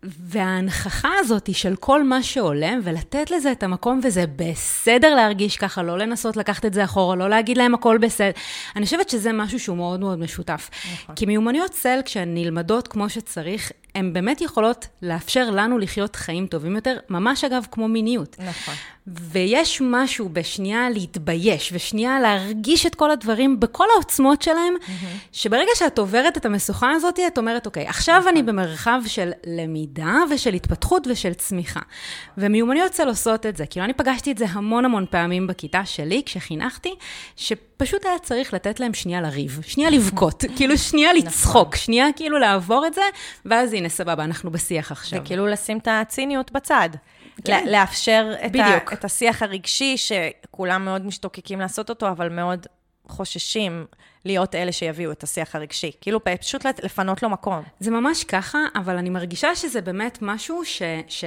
וההנכחה 0.03 1.09
הזאת 1.19 1.55
של 1.55 1.77
כל 1.77 2.05
מה 2.05 2.23
שעולה, 2.23 2.75
ולתת 2.83 3.31
לזה 3.31 3.53
את 3.53 3.63
המקום, 3.63 4.01
וזה 4.03 4.25
בסדר 4.37 5.15
להרגיש 5.15 5.57
ככה, 5.57 5.83
לא 5.83 5.99
לנסות 5.99 6.37
לקחת 6.37 6.67
את 6.67 6.75
זה 6.75 6.85
אחורה, 6.85 7.17
לא 7.17 7.29
להגיד 7.31 7.57
להם 7.57 7.75
הכל 7.75 7.99
בסדר. 7.99 8.31
אני 8.77 8.85
חושבת 8.85 9.09
שזה 9.11 9.33
משהו 9.33 9.61
שהוא 9.61 9.77
מאוד 9.77 10.01
מאוד 10.01 10.19
משותף. 10.19 10.71
נכון. 10.93 11.15
כי 11.15 11.27
מיומנויות 11.27 11.71
צל, 11.71 12.01
כשהן 12.05 12.35
נלמדות 12.35 12.89
כמו 12.89 13.09
שצריך, 13.09 13.73
הן 13.95 14.13
באמת 14.13 14.41
יכולות 14.41 14.87
לאפשר 15.03 15.51
לנו 15.51 15.79
לחיות 15.79 16.17
חיים 16.17 16.47
טובים 16.47 16.77
יותר, 16.77 16.97
ממש 17.11 17.45
אגב 17.45 17.67
כמו 17.71 17.89
מיניות. 17.89 18.37
נכון. 18.39 18.75
ויש 19.07 19.83
משהו 19.85 20.29
בשנייה 20.33 20.91
להתבייש, 20.91 21.71
ושנייה 21.75 22.21
להרגיש 22.21 22.87
את 22.87 22.95
כל 22.95 23.11
הדברים 23.11 23.61
בכל 23.61 23.85
העוצמות 23.95 24.43
שלהם, 24.43 24.75
mm-hmm. 24.81 25.07
שברגע 25.33 25.71
שאת 25.75 25.99
עוברת 25.99 26.37
את 26.37 26.47
המשוכה 26.47 26.91
הזאת, 26.91 27.19
את 27.27 27.39
אומרת, 27.39 27.67
אוקיי, 27.67 27.87
עכשיו 27.89 28.23
אני 28.29 28.43
נכון. 28.43 28.47
במרחב 28.47 29.01
של 29.07 29.31
למידה 29.47 30.15
ושל 30.31 30.55
התפתחות 30.55 31.07
ושל 31.11 31.35
צמיחה. 31.35 31.81
ומיומנויות 32.39 32.93
צל 32.93 33.09
עושות 33.09 33.47
את 33.47 33.57
זה. 33.57 33.67
כאילו, 33.67 33.85
אני 33.85 33.93
פגשתי 33.93 34.33
את 34.33 34.39
זה 34.39 34.47
המון 34.49 34.85
המון 34.85 35.07
פעמים 35.11 35.47
בכיתה 35.47 35.85
שלי, 35.85 36.23
כשחינכתי, 36.27 36.95
שפשוט 37.37 38.07
היה 38.07 38.19
צריך 38.19 38.55
לתת 38.55 38.81
להם 38.81 38.95
שנייה 38.95 39.21
לריב, 39.21 39.61
שנייה 39.67 39.91
לבכות, 39.91 40.45
כאילו 40.57 40.79
שנייה 40.79 41.13
נכון. 41.13 41.27
לצחוק, 41.27 41.77
שנייה 41.77 42.07
כאילו 42.17 42.39
לעבור 42.39 42.87
את 42.87 42.95
זה, 42.95 43.03
ואז 43.45 43.73
הנה, 43.73 43.89
סבבה, 43.89 44.25
אנחנו 44.25 44.51
בשיח 44.51 44.93
עכשיו. 44.93 45.21
וכאילו 45.23 45.47
לשים 45.47 45.79
את 45.79 45.89
הציניות 45.91 46.53
בצד. 46.53 46.89
כן. 47.47 47.67
לאפשר 47.67 48.35
את, 48.47 48.57
ה, 48.57 48.77
את 48.93 49.05
השיח 49.05 49.43
הרגשי, 49.43 49.97
שכולם 49.97 50.85
מאוד 50.85 51.07
משתוקקים 51.07 51.61
לעשות 51.61 51.91
אותו, 51.91 52.09
אבל 52.09 52.29
מאוד 52.29 52.67
חוששים 53.09 53.87
להיות 54.27 54.55
אלה 54.55 54.73
שיביאו 54.73 55.13
את 55.13 55.23
השיח 55.23 55.57
הרגשי. 55.57 55.91
כאילו, 56.01 56.21
פשוט 56.25 56.67
לפנות 56.83 57.23
לו 57.23 57.31
מקום. 57.31 57.63
זה 57.81 57.91
ממש 57.91 58.25
ככה, 58.25 58.59
אבל 58.75 58.97
אני 58.97 59.11
מרגישה 59.11 59.55
שזה 59.55 59.81
באמת 59.81 60.19
משהו 60.23 60.65
ש... 60.65 60.83
ש... 61.09 61.25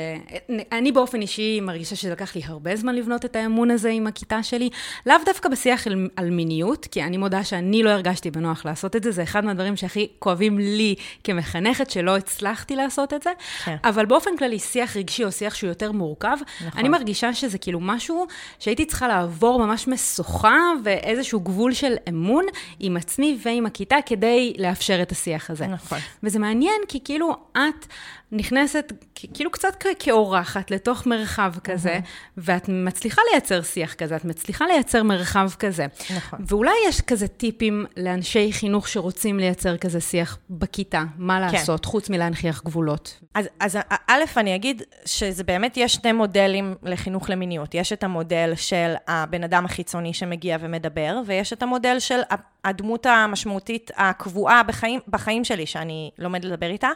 אני 0.72 0.92
באופן 0.92 1.22
אישי 1.22 1.60
מרגישה 1.60 1.96
שזה 1.96 2.12
לקח 2.12 2.36
לי 2.36 2.42
הרבה 2.46 2.76
זמן 2.76 2.96
לבנות 2.96 3.26
את 3.26 3.36
האמון 3.36 3.72
הזה 3.72 3.90
עם 3.90 4.08
הכיתה 4.08 4.44
שלי. 4.44 4.70
לאו 5.06 5.16
דווקא 5.26 5.50
בשיח 5.50 5.88
על, 5.88 6.10
על 6.16 6.30
מיניות, 6.30 6.86
כי 6.86 7.04
אני 7.04 7.18
מודה 7.18 7.44
שאני 7.44 7.84
לא 7.84 7.90
הרגשתי 7.90 8.32
בנוח 8.32 8.66
לעשות 8.66 8.96
את 8.96 9.04
זה, 9.04 9.12
זה 9.12 9.24
אחד 9.24 9.46
מהדברים 9.46 9.76
שהכי 9.76 10.08
כואבים 10.20 10.60
לי 10.60 10.96
כמחנכת, 11.24 11.90
שלא 11.90 12.18
הצלחתי 12.18 12.76
לעשות 12.76 13.14
את 13.14 13.24
זה. 13.24 13.30
כן. 13.66 13.76
אבל 13.84 14.06
באופן 14.06 14.38
כללי, 14.38 14.60
שיח 14.60 14.98
רגשי 14.98 15.24
או 15.24 15.32
שיח 15.32 15.56
שהוא 15.56 15.68
יותר 15.68 15.92
מורכב, 15.92 16.38
נכון. 16.68 16.80
אני 16.80 16.90
מרגישה 16.90 17.34
שזה 17.34 17.58
כאילו 17.58 17.80
משהו 17.80 18.28
שהייתי 18.60 18.86
צריכה 18.86 19.08
לעבור 19.08 19.66
ממש 19.66 19.88
משוכה 19.88 20.58
ואיזשהו 20.84 21.40
גבול 21.40 21.74
של 21.74 21.96
אמון. 22.10 22.46
עם 22.90 22.98
עצמי 22.98 23.38
ועם 23.44 23.66
הכיתה 23.66 23.96
כדי 24.06 24.54
לאפשר 24.58 25.02
את 25.02 25.12
השיח 25.12 25.50
הזה. 25.50 25.68
נכון. 25.68 26.00
וזה 26.24 26.40
מעניין, 26.40 26.82
כי 26.88 27.00
כאילו 27.04 27.36
את 27.52 27.86
נכנסת 28.32 28.94
כאילו 29.34 29.52
קצת 29.52 29.84
כאורחת 30.00 30.72
לתוך 30.72 31.08
מרחב 31.08 31.54
כזה, 31.64 32.00
ואת 32.38 32.70
מצליחה 32.70 33.22
לייצר 33.32 33.62
שיח 33.62 33.94
כזה, 33.94 34.16
את 34.16 34.26
מצליחה 34.26 34.66
לייצר 34.66 35.04
מרחב 35.04 35.50
כזה. 35.60 35.86
נכון. 36.16 36.40
ואולי 36.48 36.72
יש 36.88 37.02
כזה 37.02 37.28
טיפים 37.28 37.86
לאנשי 37.98 38.54
חינוך 38.54 38.88
שרוצים 38.88 39.40
לייצר 39.40 39.78
כזה 39.78 40.02
שיח 40.02 40.38
בכיתה, 40.50 41.04
מה 41.18 41.50
כן. 41.50 41.56
לעשות, 41.56 41.86
כן. 41.86 41.92
חוץ 41.92 42.10
מלהנכיח 42.10 42.62
גבולות. 42.66 43.20
אז, 43.36 43.50
אז 43.60 43.78
א', 44.08 44.24
אני 44.38 44.56
אגיד 44.56 44.82
שזה 45.06 45.44
באמת, 45.44 45.78
יש 45.78 45.94
שני 45.94 46.12
מודלים 46.12 46.76
לחינוך 46.84 47.30
למיניות. 47.30 47.76
יש 47.76 47.94
את 47.94 48.04
המודל 48.04 48.54
של 48.56 48.94
הבן 49.08 49.44
אדם 49.44 49.66
החיצוני 49.66 50.14
שמגיע 50.14 50.58
ומדבר, 50.60 51.22
ויש 51.26 51.54
את 51.54 51.64
המודל 51.64 52.00
של 52.00 52.20
הדמות 52.66 53.06
המשמעותית 53.06 53.92
הקבועה 53.96 54.64
בחיים, 54.64 55.00
בחיים 55.08 55.44
שלי, 55.44 55.66
שאני 55.66 56.12
לומד 56.18 56.46
לדבר 56.46 56.70
איתה. 56.70 56.90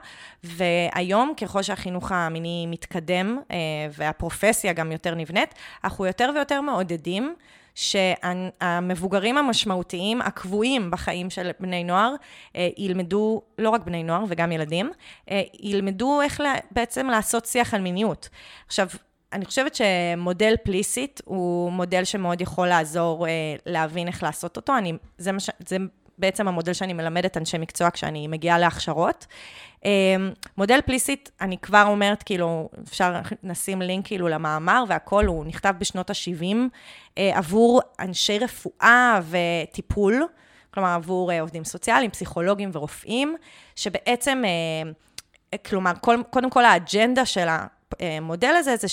והיום, 0.43 1.33
ככל 1.37 1.61
שהחינוך 1.61 2.11
המיני 2.11 2.65
מתקדם, 2.67 3.39
אה, 3.51 3.57
והפרופסיה 3.97 4.73
גם 4.73 4.91
יותר 4.91 5.15
נבנית, 5.15 5.53
אנחנו 5.83 6.05
יותר 6.05 6.31
ויותר 6.35 6.61
מעודדים 6.61 7.35
שהמבוגרים 7.75 9.37
המשמעותיים, 9.37 10.21
הקבועים 10.21 10.91
בחיים 10.91 11.29
של 11.29 11.51
בני 11.59 11.83
נוער, 11.83 12.15
אה, 12.55 12.69
ילמדו, 12.77 13.41
לא 13.57 13.69
רק 13.69 13.83
בני 13.83 14.03
נוער 14.03 14.23
וגם 14.27 14.51
ילדים, 14.51 14.91
אה, 15.31 15.41
ילמדו 15.59 16.21
איך 16.21 16.41
בעצם 16.71 17.07
לעשות 17.07 17.45
שיח 17.45 17.73
על 17.73 17.81
מיניות. 17.81 18.29
עכשיו, 18.67 18.87
אני 19.33 19.45
חושבת 19.45 19.75
שמודל 19.75 20.55
פליסית 20.63 21.21
הוא 21.25 21.71
מודל 21.71 22.03
שמאוד 22.03 22.41
יכול 22.41 22.67
לעזור 22.67 23.27
אה, 23.27 23.31
להבין 23.65 24.07
איך 24.07 24.23
לעשות 24.23 24.57
אותו. 24.57 24.77
אני, 24.77 24.93
זה, 25.17 25.31
מש, 25.31 25.49
זה 25.67 25.77
בעצם 26.17 26.47
המודל 26.47 26.73
שאני 26.73 26.93
מלמדת 26.93 27.37
אנשי 27.37 27.57
מקצוע 27.57 27.91
כשאני 27.91 28.27
מגיעה 28.27 28.59
להכשרות. 28.59 29.27
אה, 29.85 30.15
מודל 30.57 30.79
פליסית, 30.85 31.31
אני 31.41 31.57
כבר 31.57 31.83
אומרת, 31.87 32.23
כאילו, 32.23 32.69
אפשר 32.83 33.21
נשים 33.43 33.81
לינק 33.81 34.07
כאילו 34.07 34.27
למאמר 34.27 34.83
והכול, 34.87 35.25
הוא 35.25 35.45
נכתב 35.45 35.73
בשנות 35.77 36.09
ה-70 36.09 36.55
אה, 37.17 37.37
עבור 37.37 37.81
אנשי 37.99 38.39
רפואה 38.39 39.19
וטיפול, 39.29 40.27
כלומר, 40.73 40.89
עבור 40.89 41.31
אה, 41.31 41.41
עובדים 41.41 41.63
סוציאליים, 41.63 42.11
פסיכולוגים 42.11 42.69
ורופאים, 42.73 43.35
שבעצם, 43.75 44.43
אה, 44.45 45.57
כלומר, 45.57 45.91
כל, 46.01 46.21
קודם 46.29 46.49
כל 46.49 46.65
האג'נדה 46.65 47.25
של 47.25 47.47
המודל 47.99 48.53
הזה 48.57 48.75
זה. 48.75 48.87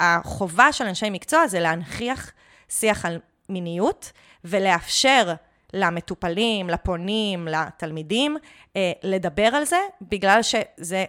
החובה 0.00 0.72
של 0.72 0.84
אנשי 0.84 1.10
מקצוע 1.10 1.46
זה 1.46 1.60
להנכיח 1.60 2.32
שיח 2.68 3.04
על 3.04 3.20
מיניות 3.48 4.12
ולאפשר 4.44 5.34
למטופלים, 5.72 6.70
לפונים, 6.70 7.48
לתלמידים, 7.48 8.36
אה, 8.76 8.92
לדבר 9.02 9.46
על 9.46 9.64
זה, 9.64 9.78
בגלל 10.02 10.42
שזה 10.42 11.04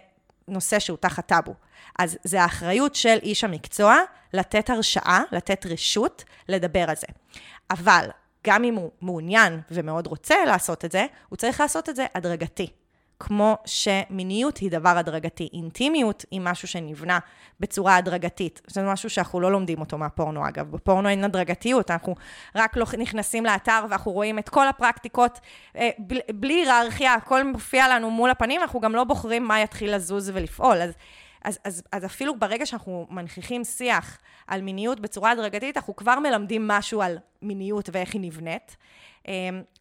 נושא 0.48 0.78
שהוא 0.78 0.98
תחת 1.00 1.26
טאבו. 1.26 1.54
אז 1.98 2.18
זה 2.24 2.42
האחריות 2.42 2.94
של 2.94 3.18
איש 3.22 3.44
המקצוע 3.44 3.96
לתת 4.32 4.70
הרשאה, 4.70 5.20
לתת 5.32 5.66
רשות, 5.66 6.24
לדבר 6.48 6.84
על 6.88 6.96
זה. 6.96 7.06
אבל 7.70 8.08
גם 8.46 8.64
אם 8.64 8.74
הוא 8.74 8.90
מעוניין 9.00 9.60
ומאוד 9.70 10.06
רוצה 10.06 10.44
לעשות 10.44 10.84
את 10.84 10.92
זה, 10.92 11.06
הוא 11.28 11.36
צריך 11.36 11.60
לעשות 11.60 11.88
את 11.88 11.96
זה 11.96 12.06
הדרגתי. 12.14 12.70
כמו 13.20 13.56
שמיניות 13.64 14.58
היא 14.58 14.70
דבר 14.70 14.98
הדרגתי. 14.98 15.48
אינטימיות 15.52 16.24
היא 16.30 16.40
משהו 16.40 16.68
שנבנה 16.68 17.18
בצורה 17.60 17.96
הדרגתית. 17.96 18.60
זה 18.66 18.82
משהו 18.82 19.10
שאנחנו 19.10 19.40
לא 19.40 19.52
לומדים 19.52 19.80
אותו 19.80 19.98
מהפורנו, 19.98 20.48
אגב. 20.48 20.70
בפורנו 20.70 21.08
אין 21.08 21.24
הדרגתיות, 21.24 21.90
אנחנו 21.90 22.14
רק 22.54 22.76
לא 22.76 22.86
נכנסים 22.98 23.44
לאתר 23.44 23.84
ואנחנו 23.88 24.12
רואים 24.12 24.38
את 24.38 24.48
כל 24.48 24.68
הפרקטיקות 24.68 25.40
אה, 25.76 25.90
בלי 26.34 26.54
היררכיה, 26.54 27.14
הכל 27.14 27.44
מופיע 27.44 27.88
לנו 27.88 28.10
מול 28.10 28.30
הפנים, 28.30 28.60
אנחנו 28.60 28.80
גם 28.80 28.94
לא 28.94 29.04
בוחרים 29.04 29.44
מה 29.44 29.60
יתחיל 29.60 29.94
לזוז 29.94 30.30
ולפעול. 30.34 30.76
אז, 30.76 30.92
אז, 31.44 31.58
אז, 31.64 31.82
אז 31.92 32.04
אפילו 32.04 32.38
ברגע 32.38 32.66
שאנחנו 32.66 33.06
מנכיחים 33.10 33.64
שיח 33.64 34.18
על 34.46 34.62
מיניות 34.62 35.00
בצורה 35.00 35.30
הדרגתית, 35.30 35.76
אנחנו 35.76 35.96
כבר 35.96 36.18
מלמדים 36.18 36.68
משהו 36.68 37.02
על 37.02 37.18
מיניות 37.42 37.88
ואיך 37.92 38.14
היא 38.14 38.20
נבנית. 38.20 38.76
אה, 39.28 39.34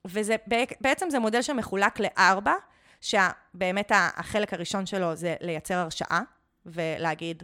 וזה 0.06 0.36
בעצם 0.82 1.10
זה 1.10 1.19
מודל 1.19 1.41
שמחולק 1.41 2.00
לארבע. 2.00 2.54
שבאמת 3.01 3.91
החלק 3.95 4.53
הראשון 4.53 4.86
שלו 4.86 5.15
זה 5.15 5.36
לייצר 5.41 5.75
הרשאה, 5.75 6.21
ולהגיד, 6.65 7.43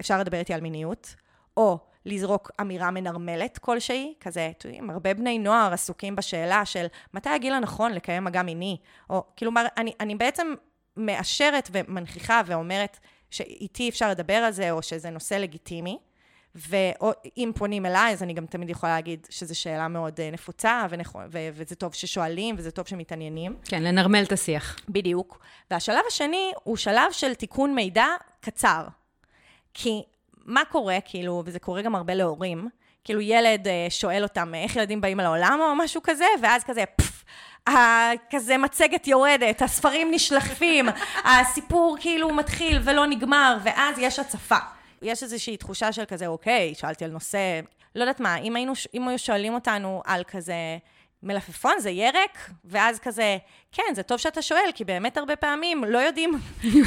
אפשר 0.00 0.18
לדבר 0.18 0.38
איתי 0.38 0.54
על 0.54 0.60
מיניות, 0.60 1.14
או 1.56 1.78
לזרוק 2.06 2.50
אמירה 2.60 2.90
מנרמלת 2.90 3.58
כלשהי, 3.58 4.14
כזה, 4.20 4.50
אתם 4.58 4.68
יודעים, 4.68 4.90
הרבה 4.90 5.14
בני 5.14 5.38
נוער 5.38 5.72
עסוקים 5.72 6.16
בשאלה 6.16 6.64
של 6.64 6.86
מתי 7.14 7.30
הגיל 7.30 7.52
הנכון 7.52 7.92
לקיים 7.92 8.24
מגע 8.24 8.42
מיני, 8.42 8.76
או 9.10 9.24
כאילו, 9.36 9.52
אני, 9.76 9.92
אני 10.00 10.14
בעצם 10.14 10.54
מאשרת 10.96 11.68
ומנכיחה 11.72 12.40
ואומרת 12.46 12.98
שאיתי 13.30 13.88
אפשר 13.88 14.10
לדבר 14.10 14.34
על 14.34 14.52
זה, 14.52 14.70
או 14.70 14.82
שזה 14.82 15.10
נושא 15.10 15.34
לגיטימי, 15.34 15.98
ואם 16.54 17.52
פונים 17.54 17.86
אליי, 17.86 18.12
אז 18.12 18.22
אני 18.22 18.32
גם 18.32 18.46
תמיד 18.46 18.70
יכולה 18.70 18.94
להגיד 18.94 19.26
שזו 19.30 19.58
שאלה 19.58 19.88
מאוד 19.88 20.20
אה, 20.20 20.30
נפוצה, 20.30 20.86
ונכון, 20.90 21.24
ו- 21.32 21.48
וזה 21.52 21.74
טוב 21.74 21.94
ששואלים, 21.94 22.54
וזה 22.58 22.70
טוב 22.70 22.86
שמתעניינים. 22.86 23.56
כן, 23.64 23.82
לנרמל 23.82 24.22
את 24.22 24.32
השיח. 24.32 24.76
בדיוק. 24.88 25.40
והשלב 25.70 26.02
השני 26.08 26.52
הוא 26.62 26.76
שלב 26.76 27.12
של 27.12 27.34
תיקון 27.34 27.74
מידע 27.74 28.06
קצר. 28.40 28.84
כי 29.74 30.02
מה 30.44 30.62
קורה, 30.64 30.98
כאילו, 31.04 31.42
וזה 31.46 31.58
קורה 31.58 31.82
גם 31.82 31.94
הרבה 31.94 32.14
להורים, 32.14 32.68
כאילו 33.04 33.20
ילד 33.20 33.68
אה, 33.68 33.86
שואל 33.90 34.22
אותם 34.22 34.54
איך 34.54 34.76
ילדים 34.76 35.00
באים 35.00 35.18
לעולם 35.18 35.58
או 35.62 35.76
משהו 35.76 36.00
כזה, 36.04 36.26
ואז 36.42 36.64
כזה, 36.64 36.84
פפפ, 36.96 37.24
כזה 38.30 38.56
מצגת 38.56 39.06
יורדת, 39.06 39.62
הספרים 39.62 40.10
נשלפים, 40.10 40.88
הסיפור 41.24 41.96
כאילו 42.00 42.34
מתחיל 42.34 42.80
ולא 42.84 43.06
נגמר, 43.06 43.56
ואז 43.62 43.98
יש 43.98 44.18
הצפה. 44.18 44.58
יש 45.02 45.22
איזושהי 45.22 45.56
תחושה 45.56 45.92
של 45.92 46.04
כזה, 46.04 46.26
אוקיי, 46.26 46.74
שאלתי 46.74 47.04
על 47.04 47.10
נושא, 47.10 47.60
לא 47.94 48.00
יודעת 48.00 48.20
מה, 48.20 48.36
אם 48.36 48.56
היינו, 48.56 48.72
אם 48.94 49.08
היו 49.08 49.18
שואלים 49.18 49.54
אותנו 49.54 50.02
על 50.04 50.22
כזה... 50.24 50.54
מלפפון 51.22 51.72
זה 51.78 51.90
ירק, 51.90 52.50
ואז 52.64 52.98
כזה, 52.98 53.38
כן, 53.72 53.94
זה 53.94 54.02
טוב 54.02 54.18
שאתה 54.18 54.42
שואל, 54.42 54.70
כי 54.74 54.84
באמת 54.84 55.16
הרבה 55.16 55.36
פעמים 55.36 55.84
לא 55.84 55.98
יודעים, 55.98 56.38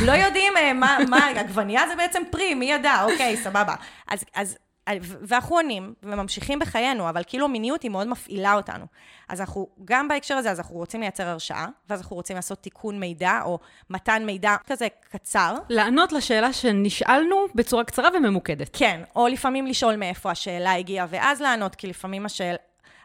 לא 0.05 0.11
יודעים 0.11 0.57
אה, 0.57 0.73
מה, 0.73 0.97
מה, 1.09 1.27
עגבנייה 1.27 1.87
זה 1.87 1.95
בעצם 1.95 2.23
פרי, 2.31 2.53
מי 2.53 2.71
ידע, 2.71 3.03
אוקיי, 3.03 3.37
סבבה. 3.37 3.75
אז, 4.07 4.25
אז 4.35 4.57
ואנחנו 5.01 5.55
עונים 5.55 5.93
וממשיכים 6.03 6.59
בחיינו, 6.59 7.09
אבל 7.09 7.21
כאילו 7.27 7.47
מיניות 7.47 7.81
היא 7.83 7.91
מאוד 7.91 8.07
מפעילה 8.07 8.53
אותנו. 8.53 8.85
אז 9.29 9.41
אנחנו, 9.41 9.67
גם 9.85 10.07
בהקשר 10.07 10.35
הזה, 10.35 10.51
אז 10.51 10.59
אנחנו 10.59 10.75
רוצים 10.75 11.01
לייצר 11.01 11.27
הרשאה, 11.27 11.67
ואז 11.89 12.01
אנחנו 12.01 12.15
רוצים 12.15 12.35
לעשות 12.35 12.59
תיקון 12.61 12.99
מידע, 12.99 13.41
או 13.45 13.59
מתן 13.89 14.23
מידע 14.25 14.55
כזה 14.67 14.87
קצר. 15.09 15.55
לענות 15.69 16.11
לשאלה 16.11 16.53
שנשאלנו 16.53 17.45
בצורה 17.55 17.83
קצרה 17.83 18.09
וממוקדת. 18.13 18.69
כן, 18.73 19.01
או 19.15 19.27
לפעמים 19.27 19.67
לשאול 19.67 19.95
מאיפה 19.95 20.31
השאלה 20.31 20.73
הגיעה, 20.73 21.07
ואז 21.09 21.41
לענות, 21.41 21.75
כי 21.75 21.87
לפעמים 21.87 22.25
השאל, 22.25 22.55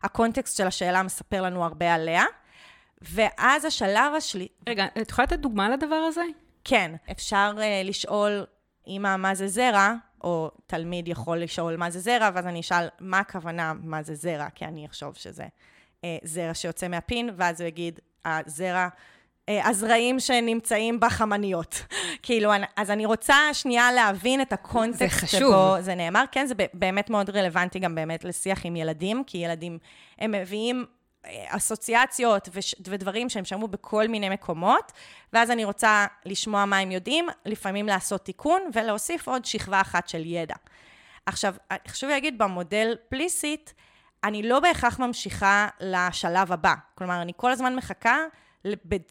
הקונטקסט 0.03 0.57
של 0.57 0.67
השאלה 0.67 1.03
מספר 1.03 1.43
לנו 1.43 1.65
הרבה 1.65 1.95
עליה. 1.95 2.25
ואז 3.03 3.65
השלב 3.65 4.15
השלי... 4.17 4.49
רגע, 4.69 4.87
את 5.03 5.11
יכולה 5.11 5.27
לתת 5.27 5.39
דוגמה 5.39 5.69
לדבר 5.69 5.97
הזה? 5.97 6.23
כן, 6.65 6.95
אפשר 7.11 7.53
uh, 7.57 7.89
לשאול, 7.89 8.45
אמא, 8.87 9.17
מה 9.17 9.35
זה 9.35 9.49
זרע? 9.49 9.95
או 10.25 10.51
תלמיד 10.67 11.09
יכול 11.09 11.39
לשאול 11.39 11.77
מה 11.77 11.91
זה 11.91 12.01
זרע, 12.01 12.31
ואז 12.35 12.47
אני 12.47 12.61
אשאל 12.61 12.89
מה 13.01 13.19
הכוונה 13.19 13.73
מה 13.83 14.03
זה 14.03 14.15
זרע, 14.15 14.47
כי 14.55 14.65
אני 14.65 14.87
אחשוב 14.87 15.15
שזה 15.15 15.47
אה, 16.05 16.17
זרע 16.23 16.55
שיוצא 16.55 16.89
מהפין, 16.89 17.31
ואז 17.37 17.61
הוא 17.61 17.69
יגיד, 17.69 18.01
הזרע... 18.25 18.89
אה, 19.49 19.69
הזרעים 19.69 20.21
שנמצאים 20.21 21.01
בחמניות. 21.01 21.83
כאילו, 22.23 22.51
אז 22.77 22.91
אני 22.91 23.07
רוצה 23.07 23.37
שנייה 23.53 23.93
להבין 23.93 24.41
את 24.41 24.53
הקונטקסט 24.53 25.21
זה. 25.21 25.27
שבו 25.27 25.77
זה 25.81 25.95
נאמר. 25.95 26.25
כן, 26.33 26.47
זה 26.47 26.55
באמת 26.75 27.11
מאוד 27.11 27.31
רלוונטי 27.31 27.79
גם 27.79 27.95
באמת 27.95 28.25
לשיח 28.25 28.67
עם 28.67 28.77
ילדים, 28.77 29.25
כי 29.27 29.39
ילדים, 29.39 29.79
הם 30.19 30.33
מביאים 30.33 30.85
אסוציאציות 31.27 32.49
ודברים 32.87 33.29
שהם 33.29 33.45
שמעו 33.45 33.69
בכל 33.69 34.09
מיני 34.09 34.29
מקומות, 34.29 34.93
ואז 35.33 35.51
אני 35.51 35.65
רוצה 35.65 36.07
לשמוע 36.25 36.65
מה 36.65 36.79
הם 36.79 36.91
יודעים, 36.91 37.27
לפעמים 37.45 37.87
לעשות 37.87 38.25
תיקון 38.25 38.63
ולהוסיף 38.75 39.29
עוד 39.29 39.45
שכבה 39.45 39.81
אחת 39.81 40.09
של 40.09 40.27
ידע. 40.27 40.55
עכשיו, 41.27 41.55
חשוב 41.89 42.11
להגיד, 42.11 42.39
במודל 42.39 42.97
פליסית, 43.09 43.75
אני 44.25 44.43
לא 44.43 44.61
בהכרח 44.61 44.99
ממשיכה 44.99 45.69
לשלב 45.81 46.53
הבא. 46.53 46.75
כלומר, 46.95 47.23
אני 47.23 47.33
כל 47.37 47.51
הזמן 47.51 47.77
מחכה 47.77 48.19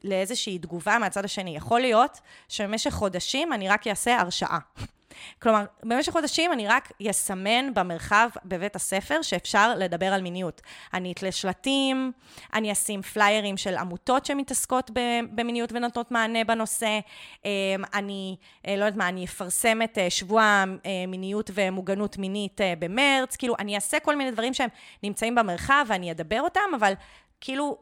לאיזושהי 0.03 0.59
תגובה 0.59 0.97
מהצד 0.99 1.25
השני. 1.25 1.55
יכול 1.55 1.81
להיות 1.81 2.19
שבמשך 2.49 2.91
חודשים 2.91 3.53
אני 3.53 3.69
רק 3.69 3.87
אעשה 3.87 4.19
הרשאה. 4.19 4.57
כלומר, 5.41 5.65
במשך 5.83 6.11
חודשים 6.11 6.53
אני 6.53 6.67
רק 6.67 6.91
אסמן 7.09 7.73
במרחב 7.73 8.29
בבית 8.45 8.75
הספר 8.75 9.21
שאפשר 9.21 9.75
לדבר 9.77 10.05
על 10.05 10.21
מיניות. 10.21 10.61
אני 10.93 11.11
אתלה 11.11 11.31
שלטים, 11.31 12.11
אני 12.53 12.71
אשים 12.71 13.01
פליירים 13.01 13.57
של 13.57 13.75
עמותות 13.75 14.25
שמתעסקות 14.25 14.91
במיניות 15.35 15.71
ונותנות 15.73 16.11
מענה 16.11 16.43
בנושא, 16.43 16.99
אמ, 17.45 17.49
אני, 17.93 18.35
אה, 18.67 18.75
לא 18.75 18.85
יודעת 18.85 18.97
מה, 18.97 19.07
אני 19.07 19.25
אפרסם 19.25 19.81
את 19.81 19.97
אה, 19.97 20.09
שבוע 20.09 20.63
המיניות 20.85 21.49
אה, 21.49 21.55
ומוגנות 21.57 22.17
מינית 22.17 22.61
במרץ, 22.79 23.35
כאילו, 23.35 23.55
אני 23.59 23.75
אעשה 23.75 23.99
כל 23.99 24.15
מיני 24.15 24.31
דברים 24.31 24.53
שהם 24.53 24.69
נמצאים 25.03 25.35
במרחב 25.35 25.85
ואני 25.87 26.11
אדבר 26.11 26.41
אותם, 26.41 26.69
אבל 26.75 26.93
כאילו, 27.41 27.77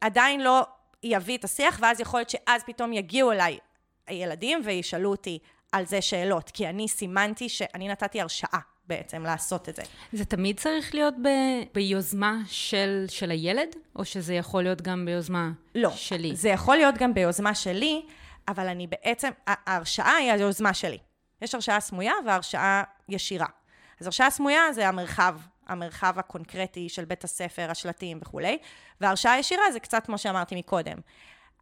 עדיין 0.00 0.40
לא 0.40 0.62
יביא 1.02 1.38
את 1.38 1.44
השיח, 1.44 1.78
ואז 1.82 2.00
יכול 2.00 2.20
להיות 2.20 2.30
שאז 2.30 2.62
פתאום 2.64 2.92
יגיעו 2.92 3.32
אליי 3.32 3.58
הילדים 4.06 4.60
וישאלו 4.64 5.10
אותי 5.10 5.38
על 5.72 5.86
זה 5.86 6.00
שאלות, 6.00 6.50
כי 6.50 6.68
אני 6.68 6.88
סימנתי 6.88 7.48
שאני 7.48 7.88
נתתי 7.88 8.20
הרשאה 8.20 8.58
בעצם 8.86 9.22
לעשות 9.22 9.68
את 9.68 9.76
זה. 9.76 9.82
זה 10.12 10.24
תמיד 10.24 10.60
צריך 10.60 10.94
להיות 10.94 11.14
ב, 11.22 11.28
ביוזמה 11.74 12.38
של, 12.46 13.04
של 13.08 13.30
הילד, 13.30 13.68
או 13.96 14.04
שזה 14.04 14.34
יכול 14.34 14.62
להיות 14.62 14.82
גם 14.82 15.04
ביוזמה 15.04 15.50
לא, 15.74 15.90
שלי? 15.90 16.28
לא, 16.28 16.34
זה 16.34 16.48
יכול 16.48 16.76
להיות 16.76 16.94
גם 16.94 17.14
ביוזמה 17.14 17.54
שלי, 17.54 18.02
אבל 18.48 18.68
אני 18.68 18.86
בעצם, 18.86 19.30
ההרשאה 19.46 20.14
היא 20.14 20.32
היוזמה 20.32 20.74
שלי. 20.74 20.98
יש 21.42 21.54
הרשאה 21.54 21.80
סמויה 21.80 22.12
והרשאה 22.26 22.82
ישירה. 23.08 23.46
אז 24.00 24.06
הרשאה 24.06 24.30
סמויה 24.30 24.72
זה 24.72 24.88
המרחב, 24.88 25.36
המרחב 25.68 26.18
הקונקרטי 26.18 26.88
של 26.88 27.04
בית 27.04 27.24
הספר, 27.24 27.70
השלטים 27.70 28.18
וכולי, 28.22 28.58
והרשאה 29.00 29.38
ישירה 29.38 29.72
זה 29.72 29.80
קצת 29.80 30.06
כמו 30.06 30.18
שאמרתי 30.18 30.54
מקודם. 30.54 30.98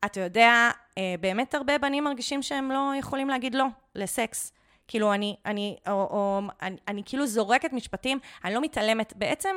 אתה 0.05 0.21
יודע, 0.21 0.71
אה, 0.99 1.15
באמת 1.21 1.55
הרבה 1.55 1.79
בנים 1.79 2.05
מרגישים 2.05 2.43
שהם 2.43 2.71
לא 2.71 2.93
יכולים 2.99 3.29
להגיד 3.29 3.55
לא 3.55 3.65
לסקס. 3.99 4.53
כאילו, 4.89 5.15
אני, 5.15 5.37
אני, 5.47 5.77
או, 5.89 5.93
או, 5.93 6.41
אני, 6.63 6.77
אני 6.89 7.03
כאילו 7.07 7.27
זורקת 7.27 7.73
משפטים, 7.73 8.19
אני 8.45 8.55
לא 8.55 8.61
מתעלמת. 8.61 9.13
בעצם, 9.17 9.57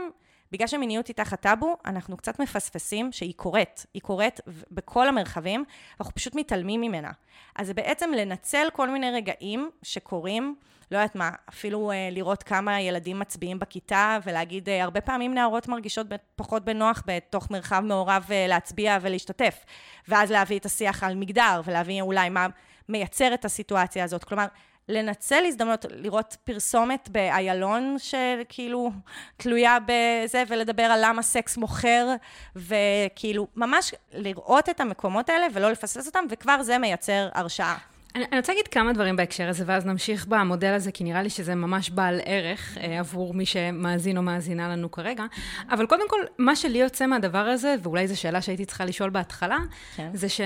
בגלל 0.52 0.68
שמיניות 0.68 1.08
היא 1.08 1.16
תחת 1.16 1.42
טאבו, 1.42 1.78
אנחנו 1.86 2.18
קצת 2.18 2.40
מפספסים 2.40 3.12
שהיא 3.12 3.34
קורית. 3.36 3.86
היא 3.94 4.02
קורית 4.02 4.40
בכל 4.72 5.08
המרחבים, 5.08 5.64
ואנחנו 6.00 6.16
פשוט 6.16 6.36
מתעלמים 6.36 6.82
ממנה. 6.82 7.12
אז 7.56 7.68
זה 7.68 7.74
בעצם 7.74 8.12
לנצל 8.12 8.68
כל 8.74 8.90
מיני 8.90 9.12
רגעים 9.12 9.70
שקורים, 9.84 10.56
לא 10.92 10.98
יודעת 10.98 11.16
מה, 11.16 11.30
אפילו 11.50 11.92
אה, 11.92 12.10
לראות 12.12 12.44
כמה 12.44 12.82
ילדים 12.82 13.20
מצביעים 13.20 13.60
בכיתה, 13.60 14.18
ולהגיד, 14.26 14.70
אה, 14.70 14.84
הרבה 14.84 15.02
פעמים 15.02 15.34
נערות 15.34 15.68
מרגישות 15.68 16.08
פחות 16.36 16.66
בנוח 16.66 17.04
בתוך 17.06 17.52
מרחב 17.52 17.80
מעורב 17.80 18.26
אה, 18.32 18.46
להצביע 18.48 18.98
ולהשתתף. 19.02 19.66
ואז 20.08 20.32
להביא 20.32 20.60
את 20.60 20.66
השיח 20.66 21.04
על 21.04 21.16
מגדר, 21.16 21.62
ולהביא 21.66 22.02
אולי 22.02 22.30
מה 22.30 22.48
מייצר 22.90 23.34
את 23.34 23.46
הסיטואציה 23.46 24.04
הזאת. 24.04 24.24
כלומר, 24.24 24.46
לנצל 24.90 25.44
הזדמנות, 25.48 25.86
לראות 25.90 26.36
פרסומת 26.44 27.10
באיילון 27.10 27.96
שכאילו 27.98 28.92
תלויה 29.38 29.78
בזה, 29.86 30.44
ולדבר 30.48 30.84
על 30.84 31.00
למה 31.06 31.22
סקס 31.22 31.58
מוכר, 31.58 32.08
וכאילו 32.56 33.48
ממש 33.56 33.94
לראות 34.14 34.70
את 34.70 34.80
המקומות 34.80 35.30
האלה 35.30 35.48
ולא 35.54 35.72
לפספס 35.72 36.08
אותם, 36.08 36.26
וכבר 36.30 36.64
זה 36.64 36.78
מייצר 36.78 37.30
הרשאה. 37.34 37.76
אני, 38.16 38.26
אני 38.32 38.40
רוצה 38.40 38.52
להגיד 38.52 38.68
כמה 38.68 38.94
דברים 38.94 39.16
בהקשר 39.16 39.50
הזה, 39.50 39.64
ואז 39.68 39.86
נמשיך 39.86 40.26
במודל 40.28 40.74
הזה, 40.74 40.92
כי 40.92 41.04
נראה 41.04 41.22
לי 41.22 41.30
שזה 41.30 41.56
ממש 41.56 41.90
בעל 41.90 42.22
ערך 42.26 42.78
אה, 42.78 43.00
עבור 43.00 43.34
מי 43.34 43.46
שמאזין 43.46 44.18
או 44.18 44.22
מאזינה 44.22 44.70
לנו 44.70 44.92
כרגע. 44.92 45.24
אבל 45.70 45.86
קודם 45.86 46.10
כל, 46.10 46.20
מה 46.38 46.56
שלי 46.56 46.78
יוצא 46.78 47.06
מהדבר 47.06 47.38
הזה, 47.38 47.76
ואולי 47.84 48.08
זו 48.08 48.20
שאלה 48.20 48.42
שהייתי 48.42 48.66
צריכה 48.66 48.86
לשאול 48.86 49.10
בהתחלה, 49.10 49.58
כן. 49.96 50.10
זה 50.14 50.30
ש... 50.30 50.42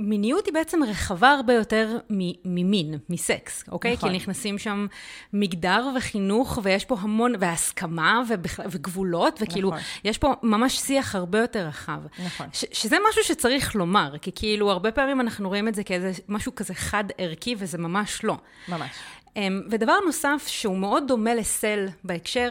מיניות 0.00 0.46
היא 0.46 0.54
בעצם 0.54 0.80
רחבה 0.88 1.30
הרבה 1.30 1.52
יותר 1.54 1.98
ממין, 2.44 2.94
מסקס, 3.08 3.64
אוקיי? 3.72 3.92
נכון. 3.92 4.10
כי 4.10 4.16
נכנסים 4.16 4.58
שם 4.58 4.86
מגדר 5.32 5.88
וחינוך, 5.96 6.58
ויש 6.62 6.84
פה 6.84 6.96
המון, 7.00 7.32
והסכמה 7.40 8.22
ובכ... 8.28 8.60
וגבולות, 8.70 9.38
וכאילו, 9.42 9.68
נכון. 9.68 9.80
יש 10.04 10.18
פה 10.18 10.32
ממש 10.42 10.76
שיח 10.78 11.14
הרבה 11.14 11.38
יותר 11.38 11.66
רחב. 11.66 12.00
נכון. 12.24 12.46
ש- 12.52 12.64
שזה 12.72 12.96
משהו 13.10 13.24
שצריך 13.24 13.76
לומר, 13.76 14.18
כי 14.22 14.30
כאילו, 14.34 14.70
הרבה 14.70 14.92
פעמים 14.92 15.20
אנחנו 15.20 15.48
רואים 15.48 15.68
את 15.68 15.74
זה 15.74 15.84
כאיזה 15.84 16.12
משהו 16.28 16.54
כזה 16.54 16.74
חד-ערכי, 16.74 17.54
וזה 17.58 17.78
ממש 17.78 18.24
לא. 18.24 18.36
ממש. 18.68 18.90
אמ, 19.36 19.62
ודבר 19.70 19.96
נוסף 20.06 20.44
שהוא 20.46 20.76
מאוד 20.76 21.04
דומה 21.08 21.34
לסל 21.34 21.86
בהקשר, 22.04 22.50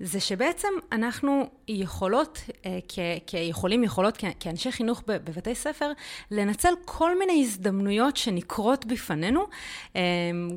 זה 0.00 0.20
שבעצם 0.20 0.68
אנחנו 0.92 1.48
יכולות, 1.68 2.38
אה, 2.66 2.78
כיכולים, 3.26 3.84
יכולות 3.84 4.18
כאנשי 4.40 4.72
חינוך 4.72 5.02
בבתי 5.06 5.54
ספר, 5.54 5.92
לנצל 6.30 6.74
כל 6.84 7.18
מיני 7.18 7.42
הזדמנויות 7.42 8.16
שנקרות 8.16 8.86
בפנינו, 8.86 9.46
אמ, 9.94 10.00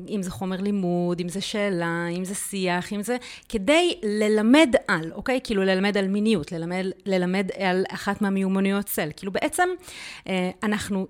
אם 0.08 0.22
זה 0.22 0.30
חומר 0.30 0.60
לימוד, 0.60 1.20
אם 1.20 1.28
זה 1.28 1.40
שאלה, 1.40 2.06
אם 2.16 2.24
זה 2.24 2.34
שיח, 2.34 2.92
אם 2.92 3.02
זה, 3.02 3.16
כדי 3.48 3.98
ללמד 4.02 4.74
על, 4.88 5.12
אוקיי? 5.12 5.40
כאילו 5.44 5.62
ללמד 5.62 5.96
על 5.96 6.08
מיניות, 6.08 6.52
ללמד, 6.52 6.84
ללמד 7.06 7.50
על 7.58 7.84
אחת 7.88 8.22
מהמיומנויות 8.22 8.88
סל. 8.88 9.08
כאילו 9.16 9.32
בעצם 9.32 9.68
אה, 10.28 10.50
אנחנו... 10.62 11.06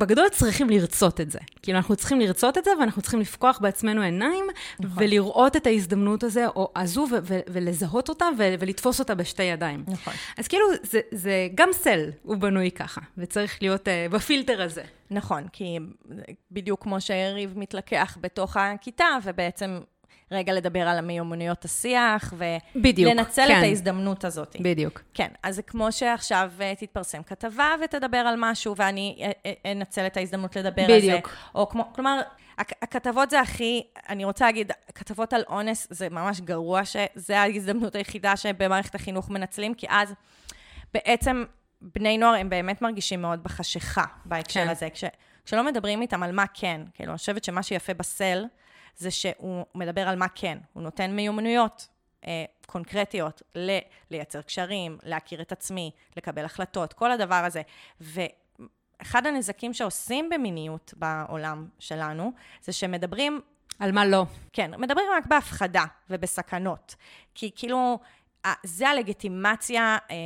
בגדול 0.00 0.28
צריכים 0.28 0.70
לרצות 0.70 1.20
את 1.20 1.30
זה. 1.30 1.38
כאילו, 1.62 1.78
אנחנו 1.78 1.96
צריכים 1.96 2.20
לרצות 2.20 2.58
את 2.58 2.64
זה, 2.64 2.70
ואנחנו 2.80 3.02
צריכים 3.02 3.20
לפקוח 3.20 3.58
בעצמנו 3.58 4.02
עיניים, 4.02 4.44
נכון. 4.80 5.02
ולראות 5.02 5.56
את 5.56 5.66
ההזדמנות 5.66 6.22
הזה, 6.22 6.46
או 6.48 6.72
הזו, 6.76 7.06
ו- 7.10 7.16
ו- 7.22 7.40
ולזהות 7.48 8.08
אותה, 8.08 8.24
ו- 8.38 8.54
ולתפוס 8.60 9.00
אותה 9.00 9.14
בשתי 9.14 9.42
ידיים. 9.42 9.84
נכון. 9.88 10.14
אז 10.38 10.48
כאילו, 10.48 10.66
זה, 10.82 11.00
זה 11.10 11.48
גם 11.54 11.68
סל, 11.72 12.10
הוא 12.22 12.36
בנוי 12.36 12.70
ככה, 12.70 13.00
וצריך 13.18 13.58
להיות 13.62 13.88
uh, 13.88 14.12
בפילטר 14.12 14.62
הזה. 14.62 14.82
נכון, 15.10 15.48
כי 15.52 15.78
בדיוק 16.50 16.82
כמו 16.82 17.00
שיריב 17.00 17.52
מתלקח 17.58 18.18
בתוך 18.20 18.56
הכיתה, 18.56 19.06
ובעצם 19.24 19.80
רגע 20.30 20.52
לדבר 20.52 20.80
על 20.80 20.98
המיומנויות 20.98 21.64
השיח, 21.64 22.34
ולנצל 22.36 23.46
כן. 23.48 23.58
את 23.58 23.62
ההזדמנות 23.62 24.24
הזאת. 24.24 24.56
בדיוק. 24.60 25.02
כן, 25.14 25.28
אז 25.42 25.56
זה 25.56 25.62
כמו 25.62 25.92
שעכשיו 25.92 26.50
אה, 26.60 26.74
תתפרסם 26.74 27.22
כתבה 27.22 27.74
ותדבר 27.84 28.18
על 28.18 28.34
משהו, 28.38 28.74
ואני 28.76 29.16
אה, 29.20 29.30
אה, 29.46 29.72
אנצל 29.72 30.06
את 30.06 30.16
ההזדמנות 30.16 30.56
לדבר 30.56 30.82
בדיוק. 30.82 30.90
על 30.90 31.00
זה. 31.00 31.06
בדיוק. 31.06 31.30
או 31.54 31.68
כמו, 31.68 31.92
כלומר, 31.92 32.20
הכתבות 32.58 33.30
זה 33.30 33.40
הכי, 33.40 33.82
אני 34.08 34.24
רוצה 34.24 34.44
להגיד, 34.44 34.72
כתבות 34.94 35.32
על 35.32 35.42
אונס 35.48 35.86
זה 35.90 36.08
ממש 36.08 36.40
גרוע, 36.40 36.84
שזה 36.84 37.40
ההזדמנות 37.40 37.94
היחידה 37.94 38.36
שבמערכת 38.36 38.94
החינוך 38.94 39.30
מנצלים, 39.30 39.74
כי 39.74 39.86
אז 39.90 40.14
בעצם 40.94 41.44
בני 41.82 42.18
נוער 42.18 42.34
הם 42.34 42.50
באמת 42.50 42.82
מרגישים 42.82 43.22
מאוד 43.22 43.42
בחשיכה 43.42 44.04
בהקשר 44.24 44.64
כן. 44.64 44.68
הזה. 44.68 44.90
כש, 44.90 45.04
כשלא 45.44 45.64
מדברים 45.64 46.02
איתם 46.02 46.22
על 46.22 46.32
מה 46.32 46.44
כן, 46.54 46.80
כאילו, 46.94 47.10
אני 47.10 47.18
חושבת 47.18 47.44
שמה 47.44 47.62
שיפה 47.62 47.94
בסל, 47.94 48.44
זה 48.96 49.10
שהוא 49.10 49.64
מדבר 49.74 50.08
על 50.08 50.16
מה 50.16 50.26
כן. 50.34 50.58
הוא 50.72 50.82
נותן 50.82 51.10
מיומנויות 51.10 51.88
אה, 52.26 52.44
קונקרטיות 52.66 53.42
ל- 53.54 53.78
לייצר 54.10 54.42
קשרים, 54.42 54.98
להכיר 55.02 55.42
את 55.42 55.52
עצמי, 55.52 55.90
לקבל 56.16 56.44
החלטות, 56.44 56.92
כל 56.92 57.12
הדבר 57.12 57.34
הזה. 57.44 57.62
ואחד 58.00 59.26
הנזקים 59.26 59.74
שעושים 59.74 60.28
במיניות 60.28 60.94
בעולם 60.96 61.68
שלנו, 61.78 62.32
זה 62.62 62.72
שמדברים... 62.72 63.40
על 63.78 63.92
מה 63.92 64.06
לא. 64.06 64.24
כן, 64.52 64.70
מדברים 64.80 65.06
רק 65.16 65.26
בהפחדה 65.26 65.84
ובסכנות. 66.10 66.94
כי 67.34 67.50
כאילו, 67.54 67.98
זה 68.62 68.88
הלגיטימציה 68.88 69.98
אה, 70.10 70.16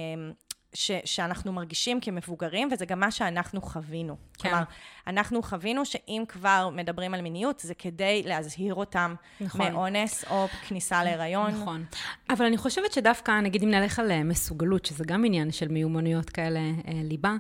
ש, 0.75 0.91
שאנחנו 1.05 1.53
מרגישים 1.53 2.01
כמבוגרים, 2.01 2.69
וזה 2.73 2.87
גם 2.87 3.01
מה 3.01 3.11
שאנחנו 3.11 3.63
חווינו. 3.63 4.17
כן. 4.39 4.49
כלומר, 4.49 4.65
אנחנו 5.07 5.43
חווינו 5.43 5.85
שאם 5.85 6.25
כבר 6.29 6.71
מדברים 6.73 7.15
על 7.15 7.21
מיניות, 7.21 7.61
זה 7.61 7.75
כדי 7.75 8.23
להזהיר 8.27 8.75
אותם 8.75 9.15
נכון. 9.41 9.73
מאונס 9.73 10.25
או 10.31 10.47
כניסה 10.69 11.05
להיריון. 11.05 11.51
נכון. 11.51 11.85
אבל 12.31 12.47
אני 12.47 12.57
חושבת 12.57 12.93
שדווקא, 12.93 13.41
נגיד 13.41 13.63
אם 13.63 13.71
נלך 13.71 13.99
על 13.99 14.11
אה, 14.11 14.25
מסוגלות, 14.25 14.85
שזה 14.85 15.05
גם 15.07 15.25
עניין 15.25 15.53
של 15.53 15.69
מיומנויות 15.69 16.31
כאלה, 16.31 16.61
אה, 16.61 16.93
ליבה, 17.05 17.37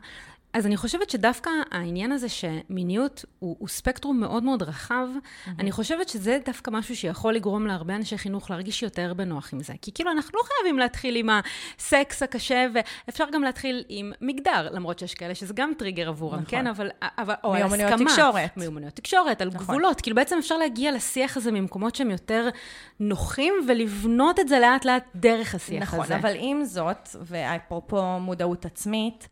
אז 0.54 0.66
אני 0.66 0.76
חושבת 0.76 1.10
שדווקא 1.10 1.50
העניין 1.70 2.12
הזה 2.12 2.28
שמיניות 2.28 3.24
הוא, 3.38 3.56
הוא 3.58 3.68
ספקטרום 3.68 4.20
מאוד 4.20 4.42
מאוד 4.42 4.62
רחב, 4.62 5.06
mm-hmm. 5.14 5.50
אני 5.58 5.72
חושבת 5.72 6.08
שזה 6.08 6.38
דווקא 6.44 6.70
משהו 6.70 6.96
שיכול 6.96 7.34
לגרום 7.34 7.66
להרבה 7.66 7.96
אנשי 7.96 8.18
חינוך 8.18 8.50
להרגיש 8.50 8.82
יותר 8.82 9.14
בנוח 9.14 9.52
עם 9.52 9.60
זה. 9.60 9.72
כי 9.82 9.92
כאילו, 9.94 10.10
אנחנו 10.10 10.38
לא 10.38 10.42
חייבים 10.44 10.78
להתחיל 10.78 11.16
עם 11.16 11.28
הסקס 11.78 12.22
הקשה, 12.22 12.66
ואפשר 12.74 13.24
גם 13.32 13.42
להתחיל 13.42 13.84
עם 13.88 14.12
מגדר, 14.20 14.68
למרות 14.72 14.98
שיש 14.98 15.14
כאלה 15.14 15.34
שזה 15.34 15.54
גם 15.54 15.72
טריגר 15.78 16.08
עבורם, 16.08 16.34
נכון. 16.34 16.50
כן? 16.50 16.66
אבל, 16.66 16.90
אבל 17.02 17.34
או 17.44 17.52
מיומנויות 17.52 17.92
הסכמה. 17.92 18.10
תקשורת. 18.10 18.56
מיומנויות 18.56 18.94
תקשורת, 18.94 19.40
על 19.40 19.48
נכון. 19.48 19.60
גבולות. 19.60 20.00
כאילו, 20.00 20.16
בעצם 20.16 20.36
אפשר 20.38 20.56
להגיע 20.56 20.92
לשיח 20.92 21.36
הזה 21.36 21.52
ממקומות 21.52 21.94
שהם 21.94 22.10
יותר 22.10 22.48
נוחים, 23.00 23.54
ולבנות 23.68 24.40
את 24.40 24.48
זה 24.48 24.58
לאט-לאט 24.58 25.04
דרך 25.14 25.54
השיח 25.54 25.82
נכון, 25.82 26.00
הזה. 26.00 26.16
נכון, 26.16 26.30
אבל 26.30 26.38
עם 26.40 26.64
זאת, 26.64 27.08
ואפרופו 27.20 28.18
מודעות 28.20 28.64
עצמית, 28.64 29.28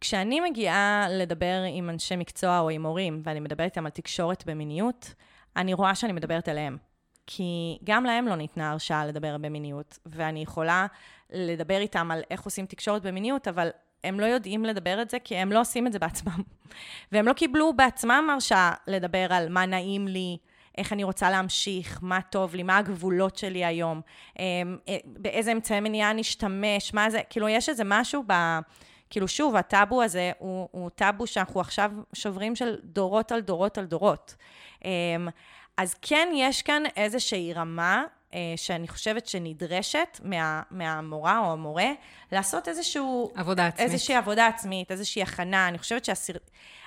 כשאני 0.00 0.40
מגיעה 0.40 1.06
לדבר 1.10 1.62
עם 1.72 1.90
אנשי 1.90 2.16
מקצוע 2.16 2.60
או 2.60 2.70
עם 2.70 2.86
הורים, 2.86 3.22
ואני 3.24 3.40
מדברת 3.40 3.70
איתם 3.70 3.86
על 3.86 3.90
תקשורת 3.90 4.46
במיניות, 4.46 5.14
אני 5.56 5.74
רואה 5.74 5.94
שאני 5.94 6.12
מדברת 6.12 6.48
אליהם. 6.48 6.76
כי 7.26 7.78
גם 7.84 8.04
להם 8.04 8.28
לא 8.28 8.36
ניתנה 8.36 8.70
הרשאה 8.70 9.06
לדבר 9.06 9.38
במיניות, 9.38 9.98
ואני 10.06 10.42
יכולה 10.42 10.86
לדבר 11.30 11.78
איתם 11.78 12.10
על 12.10 12.22
איך 12.30 12.42
עושים 12.42 12.66
תקשורת 12.66 13.02
במיניות, 13.02 13.48
אבל 13.48 13.70
הם 14.04 14.20
לא 14.20 14.26
יודעים 14.26 14.64
לדבר 14.64 15.02
את 15.02 15.10
זה, 15.10 15.18
כי 15.18 15.36
הם 15.36 15.52
לא 15.52 15.60
עושים 15.60 15.86
את 15.86 15.92
זה 15.92 15.98
בעצמם. 15.98 16.42
והם 17.12 17.26
לא 17.26 17.32
קיבלו 17.32 17.72
בעצמם 17.72 18.28
הרשאה 18.32 18.72
לדבר 18.86 19.26
על 19.30 19.48
מה 19.48 19.66
נעים 19.66 20.08
לי, 20.08 20.36
איך 20.78 20.92
אני 20.92 21.04
רוצה 21.04 21.30
להמשיך, 21.30 21.98
מה 22.02 22.20
טוב 22.22 22.54
לי, 22.54 22.62
מה 22.62 22.78
הגבולות 22.78 23.36
שלי 23.36 23.64
היום, 23.64 24.00
אמ, 24.38 24.76
אה, 24.88 24.96
באיזה 25.04 25.52
אמצעי 25.52 25.80
מניעה 25.80 26.12
נשתמש, 26.12 26.94
מה 26.94 27.10
זה, 27.10 27.20
כאילו, 27.30 27.48
יש 27.48 27.68
איזה 27.68 27.82
משהו 27.86 28.22
ב... 28.26 28.32
כאילו, 29.10 29.28
שוב, 29.28 29.56
הטאבו 29.56 30.02
הזה 30.02 30.32
הוא, 30.38 30.68
הוא 30.70 30.90
טאבו 30.90 31.26
שאנחנו 31.26 31.60
עכשיו 31.60 31.90
שוברים 32.12 32.56
של 32.56 32.76
דורות 32.84 33.32
על 33.32 33.40
דורות 33.40 33.78
על 33.78 33.84
דורות. 33.84 34.34
אמ, 34.84 35.28
אז 35.76 35.94
כן, 36.02 36.28
יש 36.34 36.62
כאן 36.62 36.82
איזושהי 36.96 37.52
רמה 37.52 38.04
אה, 38.34 38.40
שאני 38.56 38.88
חושבת 38.88 39.26
שנדרשת 39.26 40.20
מה, 40.24 40.62
מהמורה 40.70 41.38
או 41.38 41.52
המורה, 41.52 41.90
לעשות 42.32 42.68
איזשהו... 42.68 43.30
עבודה 43.34 43.66
עצמית. 43.66 43.90
איזושהי 43.90 44.14
עבודה 44.14 44.46
עצמית, 44.46 44.90
איזושהי 44.90 45.22
הכנה. 45.22 45.68
אני 45.68 45.78
חושבת 45.78 46.04
שהסר... 46.04 46.32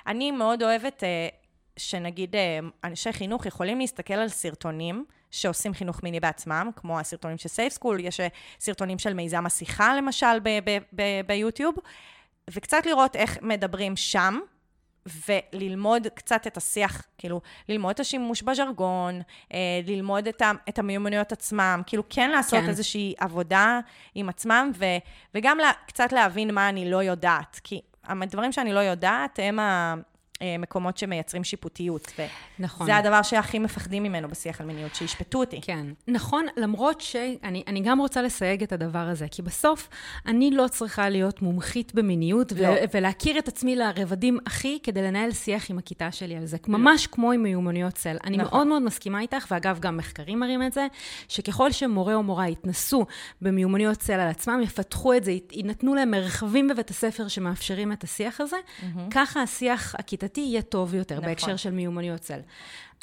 אני 0.06 0.30
מאוד 0.30 0.62
אוהבת 0.62 1.04
אה, 1.04 1.28
שנגיד 1.76 2.36
אה, 2.36 2.58
אנשי 2.84 3.12
חינוך 3.12 3.46
יכולים 3.46 3.78
להסתכל 3.78 4.14
על 4.14 4.28
סרטונים 4.28 5.04
שעושים 5.32 5.74
חינוך 5.74 6.02
מיני 6.02 6.20
בעצמם, 6.20 6.70
כמו 6.76 6.98
הסרטונים 6.98 7.38
של 7.38 7.48
סייף 7.48 7.72
סקול, 7.72 8.00
יש 8.00 8.20
סרטונים 8.60 8.98
של 8.98 9.14
מיזם 9.14 9.46
השיחה, 9.46 9.96
למשל, 9.96 10.38
ביוטיוב, 11.26 11.74
וקצת 12.50 12.86
לראות 12.86 13.16
איך 13.16 13.38
מדברים 13.42 13.96
שם, 13.96 14.38
וללמוד 15.28 16.06
קצת 16.14 16.46
את 16.46 16.56
השיח, 16.56 17.02
כאילו, 17.18 17.40
ללמוד 17.68 17.90
את 17.90 18.00
השימוש 18.00 18.42
בז'רגון, 18.42 19.20
אה, 19.52 19.58
ללמוד 19.86 20.28
את, 20.28 20.42
ה, 20.42 20.52
את 20.68 20.78
המיומנויות 20.78 21.32
עצמם, 21.32 21.82
כאילו, 21.86 22.02
כן 22.10 22.30
לעשות 22.30 22.60
כן. 22.60 22.68
איזושהי 22.68 23.14
עבודה 23.18 23.80
עם 24.14 24.28
עצמם, 24.28 24.70
ו, 24.74 24.84
וגם 25.34 25.58
לה, 25.58 25.70
קצת 25.86 26.12
להבין 26.12 26.54
מה 26.54 26.68
אני 26.68 26.90
לא 26.90 27.02
יודעת, 27.02 27.60
כי 27.64 27.80
הדברים 28.04 28.52
שאני 28.52 28.72
לא 28.72 28.80
יודעת 28.80 29.38
הם 29.42 29.58
ה... 29.58 29.94
אה, 30.42 30.58
מקומות 30.58 30.96
שמייצרים 30.96 31.44
שיפוטיות. 31.44 32.12
נכון. 32.58 32.86
זה 32.86 32.96
הדבר 32.96 33.22
שהכי 33.22 33.58
מפחדים 33.58 34.02
ממנו 34.02 34.28
בשיח 34.28 34.60
על 34.60 34.66
מיניות, 34.66 34.94
שישפטו 34.94 35.38
אותי. 35.38 35.60
כן, 35.62 35.86
נכון, 36.08 36.46
למרות 36.56 37.00
שאני 37.00 37.80
גם 37.84 37.98
רוצה 37.98 38.22
לסייג 38.22 38.62
את 38.62 38.72
הדבר 38.72 38.98
הזה, 38.98 39.26
כי 39.30 39.42
בסוף 39.42 39.88
אני 40.26 40.50
לא 40.50 40.68
צריכה 40.68 41.08
להיות 41.08 41.42
מומחית 41.42 41.94
במיניות 41.94 42.52
לא. 42.52 42.68
ו- 42.68 42.74
ולהכיר 42.94 43.38
את 43.38 43.48
עצמי 43.48 43.76
לרבדים 43.76 44.38
הכי 44.46 44.78
כדי 44.82 45.02
לנהל 45.02 45.32
שיח 45.32 45.70
עם 45.70 45.78
הכיתה 45.78 46.12
שלי 46.12 46.36
על 46.36 46.46
זה. 46.46 46.56
לא. 46.68 46.78
ממש 46.78 47.06
כמו 47.06 47.32
עם 47.32 47.42
מיומנויות 47.42 47.94
צל. 47.94 48.16
אני 48.24 48.36
נכון. 48.36 48.50
מאוד 48.50 48.66
מאוד 48.66 48.82
מסכימה 48.82 49.20
איתך, 49.20 49.46
ואגב, 49.50 49.78
גם 49.80 49.96
מחקרים 49.96 50.40
מראים 50.40 50.62
את 50.62 50.72
זה, 50.72 50.86
שככל 51.28 51.72
שמורה 51.72 52.14
או 52.14 52.22
מורה 52.22 52.48
יתנסו 52.48 53.06
במיומנויות 53.40 53.98
צל 53.98 54.12
על 54.12 54.28
עצמם, 54.28 54.60
יפתחו 54.62 55.14
את 55.14 55.24
זה, 55.24 55.32
יינתנו 55.52 55.94
להם 55.94 56.10
מרחבים 56.10 56.68
בבית 56.68 56.90
הספר 56.90 57.28
שמאפשרים 57.28 57.92
את 57.92 58.04
השיח 58.04 58.40
הזה, 58.40 58.56
mm-hmm. 58.56 58.98
ככה 59.10 59.42
השיח 59.42 59.94
הכיתתי 59.98 60.31
לדעתי 60.32 60.40
יהיה 60.40 60.62
טוב 60.62 60.94
יותר 60.94 61.14
נכון. 61.14 61.28
בהקשר 61.28 61.56
של 61.56 61.70
מיומנויות 61.70 62.20
צל. 62.20 62.40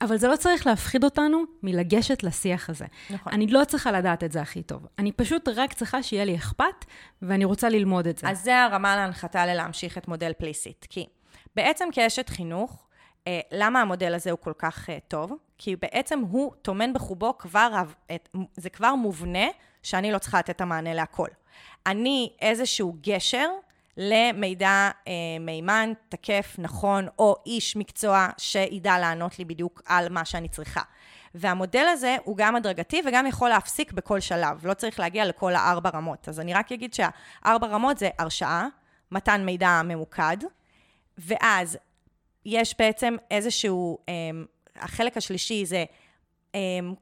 אבל 0.02 0.18
זה 0.18 0.28
לא 0.28 0.36
צריך 0.36 0.68
להפחיד 0.68 1.04
אותנו 1.04 1.44
מלגשת 1.64 2.24
לשיח 2.24 2.70
הזה. 2.70 2.86
נכון. 3.10 3.34
אני 3.34 3.48
לא 3.48 3.64
צריכה 3.66 3.92
לדעת 3.92 4.24
את 4.24 4.32
זה 4.32 4.42
הכי 4.42 4.64
טוב. 4.64 4.88
אני 5.00 5.12
פשוט 5.12 5.48
רק 5.56 5.74
צריכה 5.74 6.04
שיהיה 6.04 6.26
לי 6.26 6.36
אכפת, 6.36 6.86
ואני 7.22 7.46
רוצה 7.46 7.70
ללמוד 7.70 8.08
את 8.08 8.18
זה. 8.18 8.30
אז 8.30 8.44
זה 8.44 8.64
הרמה 8.64 8.96
להנחתה 8.96 9.46
ללהמשיך 9.46 9.98
את 9.98 10.08
מודל 10.08 10.32
פליסית. 10.38 10.88
כי 10.90 11.06
בעצם 11.56 11.90
כאשת 11.92 12.30
חינוך, 12.30 12.88
אה, 13.28 13.40
למה 13.52 13.82
המודל 13.82 14.14
הזה 14.14 14.32
הוא 14.32 14.40
כל 14.40 14.54
כך 14.58 14.90
אה, 14.90 14.98
טוב? 15.08 15.34
כי 15.58 15.76
בעצם 15.76 16.20
הוא 16.20 16.52
טומן 16.62 16.94
בחובו 16.94 17.38
כבר, 17.38 17.84
זה 18.56 18.70
כבר 18.70 18.96
מובנה 18.96 19.48
שאני 19.84 20.12
לא 20.12 20.18
צריכה 20.18 20.40
לתת 20.40 20.50
את 20.50 20.62
המענה 20.62 20.94
להכל. 20.94 21.28
אני 21.86 22.32
איזשהו 22.42 22.96
גשר 23.02 23.50
למידע 24.02 24.90
אה, 25.08 25.14
מימן, 25.40 25.94
תקף, 26.10 26.56
נכון, 26.58 27.08
או 27.20 27.36
איש 27.46 27.76
מקצוע 27.76 28.28
שידע 28.38 29.00
לענות 29.00 29.40
לי 29.40 29.46
בדיוק 29.46 29.82
על 29.86 30.10
מה 30.10 30.26
שאני 30.26 30.48
צריכה. 30.48 30.82
והמודל 31.36 31.86
הזה 31.90 32.18
הוא 32.24 32.38
גם 32.38 32.56
הדרגתי 32.56 33.02
וגם 33.06 33.28
יכול 33.28 33.50
להפסיק 33.50 33.92
בכל 33.92 34.20
שלב, 34.20 34.66
לא 34.66 34.74
צריך 34.74 35.00
להגיע 35.00 35.26
לכל 35.26 35.56
הארבע 35.56 35.90
רמות. 35.90 36.30
אז 36.30 36.40
אני 36.40 36.54
רק 36.54 36.72
אגיד 36.72 36.94
שהארבע 36.94 37.68
רמות 37.68 37.98
זה 37.98 38.10
הרשאה, 38.20 38.68
מתן 39.12 39.46
מידע 39.46 39.82
ממוקד, 39.84 40.38
ואז 41.18 41.78
יש 42.46 42.76
בעצם 42.80 43.16
איזשהו, 43.32 43.98
אה, 44.10 44.14
החלק 44.76 45.18
השלישי 45.18 45.66
זה 45.66 45.86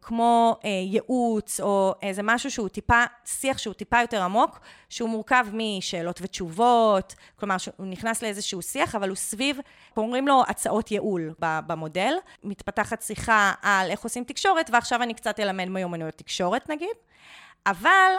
כמו 0.02 0.60
אה, 0.66 0.70
ייעוץ, 0.70 1.60
או 1.60 1.94
איזה 2.02 2.22
משהו 2.24 2.52
שהוא 2.52 2.70
טיפה, 2.70 3.04
שיח 3.26 3.58
שהוא 3.58 3.74
טיפה 3.74 4.02
יותר 4.02 4.24
עמוק, 4.24 4.60
שהוא 4.90 5.10
מורכב 5.10 5.46
משאלות 5.54 6.20
ותשובות, 6.22 7.16
כלומר 7.36 7.58
שהוא 7.58 7.86
נכנס 7.86 8.24
לאיזשהו 8.24 8.62
שיח, 8.62 8.96
אבל 8.96 9.10
הוא 9.10 9.16
סביב, 9.16 9.60
קוראים 9.94 10.28
לו 10.28 10.44
הצעות 10.48 10.92
ייעול 10.92 11.34
במודל. 11.40 12.14
מתפתחת 12.44 13.02
שיחה 13.02 13.54
על 13.62 13.92
איך 13.92 14.04
עושים 14.04 14.24
תקשורת, 14.24 14.70
ועכשיו 14.74 15.04
אני 15.04 15.14
קצת 15.14 15.40
אלמד 15.40 15.66
מיומנויות 15.66 16.16
תקשורת 16.16 16.70
נגיד, 16.70 16.96
אבל 17.66 18.12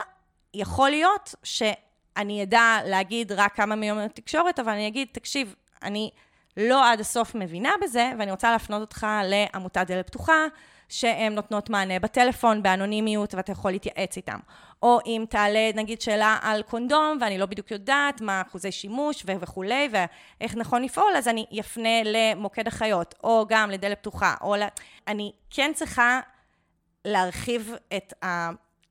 יכול 0.53 0.89
להיות 0.89 1.35
שאני 1.43 2.43
אדע 2.43 2.77
להגיד 2.85 3.31
רק 3.31 3.55
כמה 3.55 3.75
מיומנויות 3.75 4.15
תקשורת, 4.15 4.59
אבל 4.59 4.71
אני 4.71 4.87
אגיד, 4.87 5.07
תקשיב, 5.11 5.55
אני 5.83 6.11
לא 6.57 6.91
עד 6.91 6.99
הסוף 6.99 7.35
מבינה 7.35 7.71
בזה, 7.83 8.11
ואני 8.19 8.31
רוצה 8.31 8.51
להפנות 8.51 8.81
אותך 8.81 9.07
לעמותת 9.23 9.87
דלת 9.87 10.07
פתוחה, 10.07 10.45
שהן 10.89 11.35
נותנות 11.35 11.69
מענה 11.69 11.99
בטלפון, 11.99 12.63
באנונימיות, 12.63 13.35
ואתה 13.35 13.51
יכול 13.51 13.71
להתייעץ 13.71 14.17
איתם. 14.17 14.39
או 14.83 14.99
אם 15.05 15.25
תעלה, 15.29 15.69
נגיד, 15.75 16.01
שאלה 16.01 16.37
על 16.41 16.61
קונדום, 16.61 17.17
ואני 17.21 17.37
לא 17.37 17.45
בדיוק 17.45 17.71
יודעת 17.71 18.21
מה 18.21 18.41
אחוזי 18.47 18.71
שימוש 18.71 19.23
ו- 19.25 19.39
וכולי, 19.39 19.89
ואיך 19.91 20.55
נכון 20.55 20.83
לפעול, 20.83 21.11
אז 21.17 21.27
אני 21.27 21.45
אפנה 21.59 22.03
למוקד 22.03 22.67
החיות, 22.67 23.15
או 23.23 23.45
גם 23.49 23.71
לדלת 23.71 23.99
פתוחה, 23.99 24.35
או 24.41 24.55
ל... 24.55 24.63
אני 25.07 25.31
כן 25.49 25.71
צריכה 25.75 26.19
להרחיב 27.05 27.73
את 27.97 28.13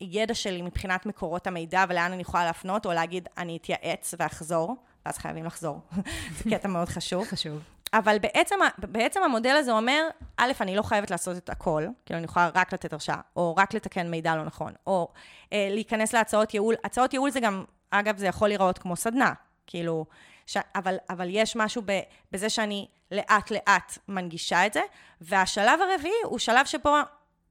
הידע 0.00 0.34
שלי 0.34 0.62
מבחינת 0.62 1.06
מקורות 1.06 1.46
המידע 1.46 1.84
ולאן 1.88 2.12
אני 2.12 2.22
יכולה 2.22 2.44
להפנות, 2.44 2.86
או 2.86 2.92
להגיד, 2.92 3.28
אני 3.38 3.56
אתייעץ 3.56 4.14
ואחזור, 4.18 4.76
ואז 5.06 5.18
חייבים 5.18 5.44
לחזור. 5.44 5.80
זה 6.36 6.50
קטע 6.50 6.68
מאוד 6.68 6.88
חשוב. 6.88 7.24
חשוב. 7.24 7.60
אבל 7.92 8.18
בעצם, 8.18 8.56
בעצם 8.78 9.22
המודל 9.22 9.56
הזה 9.56 9.72
אומר, 9.72 10.08
א', 10.36 10.52
אני 10.60 10.76
לא 10.76 10.82
חייבת 10.82 11.10
לעשות 11.10 11.36
את 11.36 11.50
הכל, 11.50 11.86
כאילו 12.06 12.18
אני 12.18 12.24
יכולה 12.24 12.50
רק 12.54 12.72
לתת 12.72 12.92
הרשאה, 12.92 13.20
או 13.36 13.56
רק 13.56 13.74
לתקן 13.74 14.10
מידע 14.10 14.36
לא 14.36 14.44
נכון, 14.44 14.72
או 14.86 15.08
אה, 15.52 15.68
להיכנס 15.70 16.12
להצעות 16.12 16.54
ייעול. 16.54 16.74
הצעות 16.84 17.12
ייעול 17.12 17.30
זה 17.30 17.40
גם, 17.40 17.64
אגב, 17.90 18.16
זה 18.16 18.26
יכול 18.26 18.48
להיראות 18.48 18.78
כמו 18.78 18.96
סדנה, 18.96 19.32
כאילו, 19.66 20.06
ש, 20.46 20.56
אבל, 20.74 20.96
אבל 21.10 21.28
יש 21.30 21.56
משהו 21.56 21.82
ב, 21.84 22.00
בזה 22.32 22.50
שאני 22.50 22.86
לאט-לאט 23.12 23.98
מנגישה 24.08 24.66
את 24.66 24.72
זה, 24.72 24.80
והשלב 25.20 25.80
הרביעי 25.80 26.14
הוא 26.24 26.38
שלב 26.38 26.66
שבו, 26.66 26.94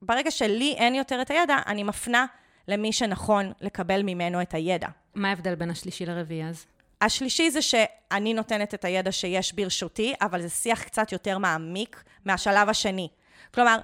ברגע 0.01 0.31
שלי 0.31 0.73
אין 0.77 0.95
יותר 0.95 1.21
את 1.21 1.31
הידע, 1.31 1.57
אני 1.67 1.83
מפנה 1.83 2.25
למי 2.67 2.93
שנכון 2.93 3.51
לקבל 3.61 4.01
ממנו 4.03 4.41
את 4.41 4.53
הידע. 4.53 4.87
מה 5.15 5.29
ההבדל 5.29 5.55
בין 5.55 5.69
השלישי 5.69 6.05
לרביעי 6.05 6.49
אז? 6.49 6.65
השלישי 7.01 7.51
זה 7.51 7.61
שאני 7.61 8.33
נותנת 8.33 8.73
את 8.73 8.85
הידע 8.85 9.11
שיש 9.11 9.53
ברשותי, 9.53 10.13
אבל 10.21 10.41
זה 10.41 10.49
שיח 10.49 10.83
קצת 10.83 11.11
יותר 11.11 11.37
מעמיק 11.37 12.03
מהשלב 12.25 12.69
השני. 12.69 13.07
כלומר, 13.53 13.77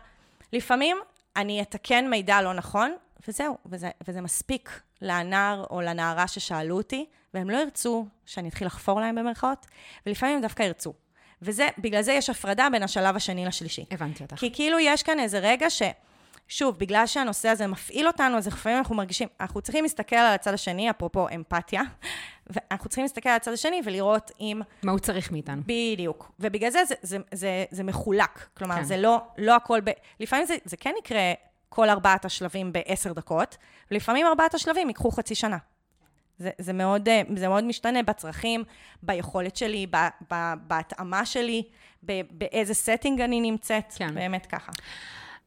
לפעמים 0.54 0.98
אני 1.36 1.62
אתקן 1.62 2.10
מידע 2.10 2.42
לא 2.42 2.54
נכון, 2.54 2.96
וזהו, 3.28 3.58
וזה, 3.66 3.90
וזה 4.08 4.22
מספיק 4.22 4.82
לנער 5.02 5.66
או 5.70 5.82
לנערה 5.82 6.28
ששאלו 6.28 6.78
אותי, 6.78 7.06
והם 7.34 7.50
לא 7.50 7.58
ירצו 7.58 8.06
שאני 8.26 8.50
אתחיל 8.50 8.68
לחפור 8.68 9.00
להם 9.00 9.16
במרכאות, 9.16 9.66
ולפעמים 10.06 10.36
הם 10.36 10.42
דווקא 10.42 10.64
ירצו. 10.64 10.94
וזה, 11.42 11.68
בגלל 11.78 12.02
זה 12.02 12.14
יש 12.14 12.30
הפרדה 12.30 12.68
בין 12.72 12.84
השלב 12.84 13.16
השני 13.16 13.46
לשלישי. 13.46 13.86
הבנתי 13.92 14.24
אותך. 14.24 14.36
כי 14.36 14.54
כאילו 14.54 14.80
יש 14.80 15.04
כאן 15.04 15.20
איזה 15.20 15.40
רגע 15.40 15.70
ש... 15.70 15.82
שוב, 16.48 16.78
בגלל 16.78 17.08
שהנושא 17.08 17.50
הזה 17.50 17.68
מפעיל 17.68 18.08
אותנו, 18.08 18.38
אז 18.38 18.48
לפעמים 18.48 18.78
אנחנו 18.78 18.96
מרגישים, 18.96 19.28
אנחנו 19.40 19.62
צריכים 19.62 19.84
להסתכל 19.84 20.16
על 20.16 20.34
הצד 20.34 20.54
השני, 20.54 20.90
אפרופו 20.90 21.28
אמפתיה, 21.36 21.82
ואנחנו 22.48 22.90
צריכים 22.90 23.04
להסתכל 23.04 23.30
על 23.30 23.36
הצד 23.36 23.54
השני 23.54 23.82
ולראות 23.86 24.32
אם... 24.40 24.62
מה 24.84 24.92
הוא 24.92 25.00
צריך 25.00 25.32
מאיתנו. 25.32 25.62
בדיוק. 25.66 26.32
ובגלל 26.40 26.70
זה 26.70 26.86
זה, 26.86 26.96
זה, 27.02 27.18
זה, 27.32 27.66
זה 27.72 27.84
מחולק. 27.84 28.48
כלומר, 28.58 28.76
כן. 28.76 28.84
זה 28.84 28.98
לא, 28.98 29.18
לא 29.38 29.56
הכל 29.56 29.82
ב... 29.84 29.92
לפעמים 30.20 30.46
זה, 30.46 30.56
זה 30.66 30.78
כן 30.78 30.94
יקרה 31.00 31.34
כל 31.70 31.90
ארבעת 31.90 32.26
השלבים 32.26 32.74
בעשר 32.74 33.14
דקות, 33.14 33.58
ולפעמים 33.92 34.28
ארבעת 34.28 34.54
השלבים 34.54 34.88
ייקחו 34.88 35.12
חצי 35.12 35.36
שנה. 35.36 35.58
זה, 36.38 36.50
זה, 36.58 36.74
מאוד, 36.74 37.10
אה, 37.10 37.22
זה 37.36 37.48
מאוד 37.48 37.64
משתנה 37.64 38.04
בצרכים, 38.04 38.64
ביכולת 39.04 39.56
שלי, 39.56 39.88
ב, 39.90 39.98
ב, 40.34 40.54
בהתאמה 40.68 41.26
שלי, 41.26 41.64
ב, 42.06 42.22
באיזה 42.32 42.74
setting 42.74 43.24
אני 43.24 43.42
נמצאת, 43.42 43.94
כן. 43.96 44.16
באמת 44.16 44.46
ככה. 44.46 44.72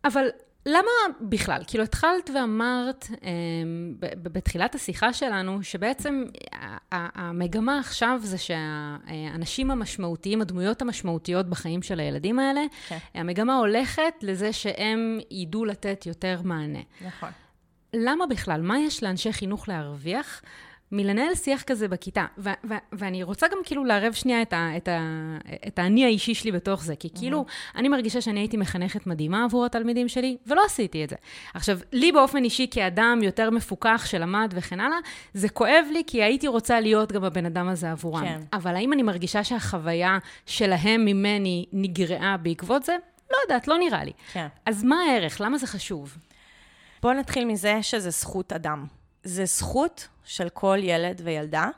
אבל 0.04 0.28
למה 0.66 0.90
בכלל? 1.20 1.62
כאילו, 1.66 1.84
התחלת 1.84 2.30
ואמרת 2.34 3.06
אה, 3.24 3.30
בתחילת 4.22 4.74
השיחה 4.74 5.12
שלנו, 5.12 5.62
שבעצם 5.62 6.24
המגמה 6.92 7.78
עכשיו 7.78 8.20
זה 8.22 8.38
שהאנשים 8.38 9.70
המשמעותיים, 9.70 10.40
הדמויות 10.40 10.82
המשמעותיות 10.82 11.46
בחיים 11.46 11.82
של 11.82 12.00
הילדים 12.00 12.38
האלה, 12.38 12.60
כן. 12.88 12.98
המגמה 13.14 13.56
הולכת 13.56 14.14
לזה 14.22 14.52
שהם 14.52 15.18
ידעו 15.30 15.64
לתת 15.64 16.06
יותר 16.06 16.40
מענה. 16.44 16.82
נכון. 17.06 17.28
למה 17.94 18.26
בכלל? 18.26 18.60
מה 18.60 18.78
יש 18.78 19.02
לאנשי 19.02 19.32
חינוך 19.32 19.68
להרוויח 19.68 20.42
מלנהל 20.92 21.34
שיח 21.34 21.62
כזה 21.62 21.88
בכיתה. 21.88 22.26
ו- 22.38 22.50
ו- 22.68 22.74
ואני 22.92 23.22
רוצה 23.22 23.48
גם 23.48 23.58
כאילו 23.64 23.84
לערב 23.84 24.12
שנייה 24.12 24.42
את, 24.42 24.52
ה- 24.52 24.76
את, 24.76 24.88
ה- 24.88 25.36
את 25.66 25.78
האני 25.78 26.04
האישי 26.04 26.34
שלי 26.34 26.52
בתוך 26.52 26.84
זה, 26.84 26.96
כי 26.96 27.08
כאילו, 27.14 27.44
mm-hmm. 27.48 27.78
אני 27.78 27.88
מרגישה 27.88 28.20
שאני 28.20 28.40
הייתי 28.40 28.56
מחנכת 28.56 29.06
מדהימה 29.06 29.44
עבור 29.44 29.64
התלמידים 29.66 30.08
שלי, 30.08 30.36
ולא 30.46 30.62
עשיתי 30.66 31.04
את 31.04 31.10
זה. 31.10 31.16
עכשיו, 31.54 31.78
לי 31.92 32.12
באופן 32.12 32.44
אישי, 32.44 32.66
כאדם 32.70 33.20
יותר 33.22 33.50
מפוקח 33.50 34.06
שלמד 34.06 34.52
וכן 34.56 34.80
הלאה, 34.80 34.98
זה 35.34 35.48
כואב 35.48 35.84
לי, 35.92 36.02
כי 36.06 36.22
הייתי 36.22 36.48
רוצה 36.48 36.80
להיות 36.80 37.12
גם 37.12 37.24
הבן 37.24 37.46
אדם 37.46 37.68
הזה 37.68 37.90
עבורם. 37.90 38.24
כן. 38.24 38.40
אבל 38.52 38.76
האם 38.76 38.92
אני 38.92 39.02
מרגישה 39.02 39.44
שהחוויה 39.44 40.18
שלהם 40.46 41.04
ממני 41.04 41.66
נגרעה 41.72 42.36
בעקבות 42.36 42.82
זה? 42.82 42.96
לא 43.30 43.36
יודעת, 43.44 43.68
לא 43.68 43.78
נראה 43.78 44.04
לי. 44.04 44.12
כן. 44.32 44.46
אז 44.66 44.84
מה 44.84 44.96
הערך? 44.96 45.40
למה 45.40 45.58
זה 45.58 45.66
חשוב? 45.66 46.16
בואו 47.02 47.14
נתחיל 47.14 47.44
מזה 47.44 47.82
שזה 47.82 48.10
זכות 48.10 48.52
אדם. 48.52 48.86
זה 49.26 49.44
זכות 49.44 50.08
של 50.24 50.48
כל 50.48 50.78
ילד 50.82 51.20
וילדה 51.24 51.68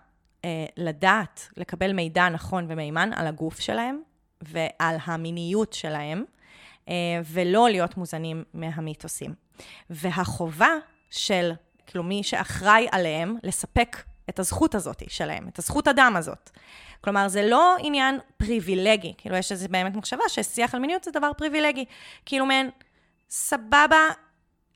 אה, 0.44 0.66
לדעת, 0.76 1.48
לקבל 1.56 1.92
מידע 1.92 2.28
נכון 2.28 2.66
ומהימן 2.68 3.10
על 3.12 3.26
הגוף 3.26 3.60
שלהם 3.60 4.02
ועל 4.42 4.96
המיניות 5.04 5.72
שלהם, 5.72 6.24
אה, 6.88 6.94
ולא 7.24 7.70
להיות 7.70 7.96
מוזנים 7.96 8.44
מהמיתוסים. 8.54 9.34
והחובה 9.90 10.72
של, 11.10 11.52
כאילו, 11.86 12.04
מי 12.04 12.22
שאחראי 12.22 12.86
עליהם, 12.92 13.36
לספק 13.42 13.96
את 14.28 14.38
הזכות 14.38 14.74
הזאת 14.74 15.02
שלהם, 15.08 15.48
את 15.48 15.58
הזכות 15.58 15.88
אדם 15.88 16.14
הזאת. 16.16 16.50
כלומר, 17.00 17.28
זה 17.28 17.42
לא 17.42 17.76
עניין 17.78 18.18
פריבילגי, 18.36 19.14
כאילו, 19.18 19.36
יש 19.36 19.52
איזו 19.52 19.68
באמת 19.70 19.96
מחשבה 19.96 20.24
ששיח 20.28 20.74
על 20.74 20.80
מיניות 20.80 21.04
זה 21.04 21.10
דבר 21.10 21.30
פריבילגי. 21.36 21.84
כאילו, 22.26 22.46
מעין, 22.46 22.70
סבבה, 23.30 24.08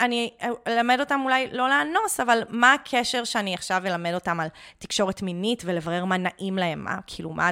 אני 0.00 0.30
אלמד 0.66 1.00
אותם 1.00 1.20
אולי 1.24 1.48
לא 1.52 1.68
לאנוס, 1.68 2.20
אבל 2.20 2.42
מה 2.48 2.74
הקשר 2.74 3.24
שאני 3.24 3.54
עכשיו 3.54 3.82
אלמד 3.86 4.14
אותם 4.14 4.40
על 4.40 4.48
תקשורת 4.78 5.22
מינית 5.22 5.62
ולברר 5.66 6.04
מה 6.04 6.16
נעים 6.16 6.58
להם? 6.58 6.84
מה, 6.84 6.98
כאילו, 7.06 7.30
מה, 7.30 7.50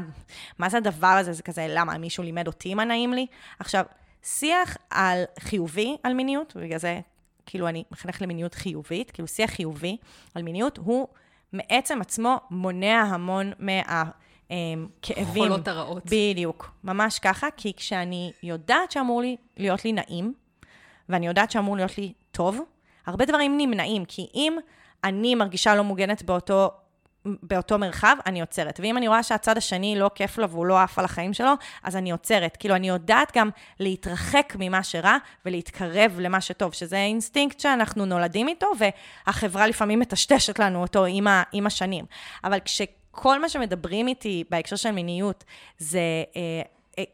מה 0.59 0.69
זה 0.69 0.77
הדבר 0.77 1.07
הזה? 1.07 1.33
זה 1.33 1.43
כזה, 1.43 1.67
למה, 1.69 1.99
מישהו 1.99 2.25
לימד 2.25 2.47
אותי 2.47 2.75
מה 2.75 2.85
נעים 2.85 3.13
לי? 3.13 3.27
עכשיו, 3.59 3.85
שיח 4.23 4.77
על 4.91 5.25
חיובי 5.41 5.97
על 6.03 6.15
מיניות, 6.15 6.53
ובגלל 6.57 6.79
זה, 6.79 7.01
כאילו, 7.47 7.69
אני 7.69 7.85
מחנך 7.91 8.23
למיניות 8.23 8.55
חיובית, 8.55 9.11
כאילו, 9.11 9.29
שיח 9.29 9.51
חיובי 9.51 9.97
על 10.35 10.43
מיניות, 10.43 10.79
הוא 10.79 11.09
מעצם 11.53 12.01
עצמו 12.01 12.37
מונע 12.51 13.03
המון 13.09 13.53
מה... 13.59 14.03
כאבים. 15.03 15.43
חולות 15.43 15.69
הרעות. 15.69 16.03
בדיוק, 16.07 16.71
ממש 16.85 17.19
ככה, 17.19 17.49
כי 17.57 17.73
כשאני 17.77 18.33
יודעת 18.43 18.91
שאמור 18.91 19.21
לי 19.21 19.37
להיות 19.57 19.85
לי 19.85 19.93
נעים, 19.93 20.35
ואני 21.09 21.27
יודעת 21.27 21.51
שאמור 21.51 21.77
להיות 21.77 21.99
לי 21.99 22.13
טוב, 22.31 22.61
הרבה 23.07 23.25
דברים 23.25 23.59
נמנעים, 23.59 24.05
כי 24.05 24.27
אם 24.35 24.57
אני 25.05 25.35
מרגישה 25.35 25.75
לא 25.75 25.85
מוגנת 25.85 26.23
באותו, 26.23 26.71
באותו 27.25 27.79
מרחב, 27.79 28.17
אני 28.27 28.41
עוצרת. 28.41 28.81
ואם 28.83 28.97
אני 28.97 29.09
רואה 29.09 29.23
שהצד 29.23 29.57
השני 29.57 29.99
לא 29.99 30.11
כיף 30.15 30.39
לו 30.39 30.51
והוא 30.51 30.67
לא 30.67 30.81
עף 30.81 30.99
על 30.99 31.05
החיים 31.05 31.33
שלו, 31.33 31.53
אז 31.83 31.97
אני 31.97 32.11
עוצרת. 32.11 32.57
כאילו, 32.57 32.75
אני 32.75 32.89
יודעת 32.89 33.37
גם 33.37 33.51
להתרחק 33.81 34.57
ממה 34.59 34.83
שרע 34.83 35.17
ולהתקרב 35.47 36.21
למה 36.21 36.41
שטוב, 36.41 36.75
שזה 36.75 36.97
אינסטינקט 36.97 37.61
שאנחנו 37.61 38.07
נולדים 38.07 38.49
איתו, 38.49 38.67
והחברה 38.79 39.67
לפעמים 39.67 39.99
מטשטשת 39.99 40.59
לנו 40.59 40.83
אותו 40.83 41.05
עם, 41.05 41.27
ה, 41.27 41.43
עם 41.53 41.67
השנים. 41.67 42.05
אבל 42.45 42.59
כשכל 42.65 43.41
מה 43.41 43.49
שמדברים 43.49 44.09
איתי 44.09 44.45
בהקשר 44.51 44.77
של 44.77 44.91
מיניות 44.91 45.45
זה 45.79 46.01
אה, 46.37 46.63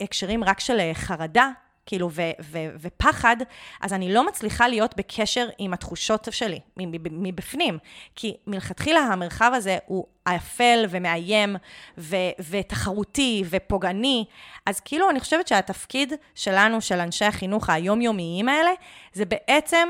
הקשרים 0.01 0.45
רק 0.45 0.61
של 0.61 0.81
אה, 0.81 0.91
חרדה, 0.95 1.51
כאילו, 1.87 2.11
ו- 2.13 2.31
ו- 2.41 2.69
ופחד, 2.81 3.37
אז 3.81 3.93
אני 3.93 4.15
לא 4.15 4.27
מצליחה 4.27 4.69
להיות 4.69 4.97
בקשר 4.97 5.49
עם 5.59 5.73
התחושות 5.73 6.29
שלי, 6.31 6.61
מבפנים. 6.97 7.79
כי 8.17 8.37
מלכתחילה 8.47 9.01
המרחב 9.01 9.51
הזה 9.55 9.79
הוא 9.87 10.07
אפל 10.25 10.85
ומאיים 10.91 11.57
ו- 11.99 12.17
ותחרותי 12.51 13.45
ופוגעני. 13.51 14.25
אז 14.67 14.81
כאילו, 14.81 15.11
אני 15.11 15.21
חושבת 15.21 15.49
שהתפקיד 15.49 16.13
שלנו, 16.35 16.81
של 16.81 17.01
אנשי 17.01 17.25
החינוך 17.25 17.71
היומיומיים 17.71 18.49
האלה, 18.49 18.71
זה 19.13 19.25
בעצם, 19.25 19.89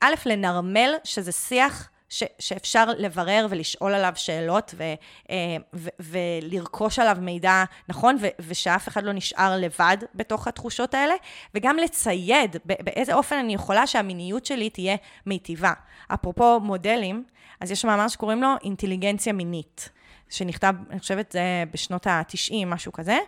א', 0.00 0.14
לנרמל 0.26 0.94
שזה 1.04 1.32
שיח 1.32 1.88
ש, 2.12 2.22
שאפשר 2.38 2.84
לברר 2.98 3.46
ולשאול 3.50 3.94
עליו 3.94 4.12
שאלות 4.16 4.74
ו, 4.78 4.82
אה, 5.30 5.36
ו, 5.74 5.88
ולרכוש 6.00 6.98
עליו 6.98 7.16
מידע 7.20 7.64
נכון, 7.88 8.16
ו, 8.20 8.26
ושאף 8.46 8.88
אחד 8.88 9.04
לא 9.04 9.12
נשאר 9.12 9.56
לבד 9.58 9.96
בתוך 10.14 10.48
התחושות 10.48 10.94
האלה, 10.94 11.14
וגם 11.54 11.76
לצייד 11.76 12.56
באיזה 12.64 13.14
אופן 13.14 13.36
אני 13.36 13.54
יכולה 13.54 13.86
שהמיניות 13.86 14.46
שלי 14.46 14.70
תהיה 14.70 14.96
מיטיבה. 15.26 15.72
אפרופו 16.14 16.60
מודלים, 16.60 17.24
אז 17.60 17.70
יש 17.70 17.84
מאמר 17.84 18.08
שקוראים 18.08 18.42
לו 18.42 18.48
אינטליגנציה 18.64 19.32
מינית, 19.32 19.88
שנכתב, 20.30 20.74
אני 20.90 21.00
חושבת, 21.00 21.36
בשנות 21.72 22.06
ה-90, 22.06 22.66
משהו 22.66 22.92
כזה. 22.92 23.18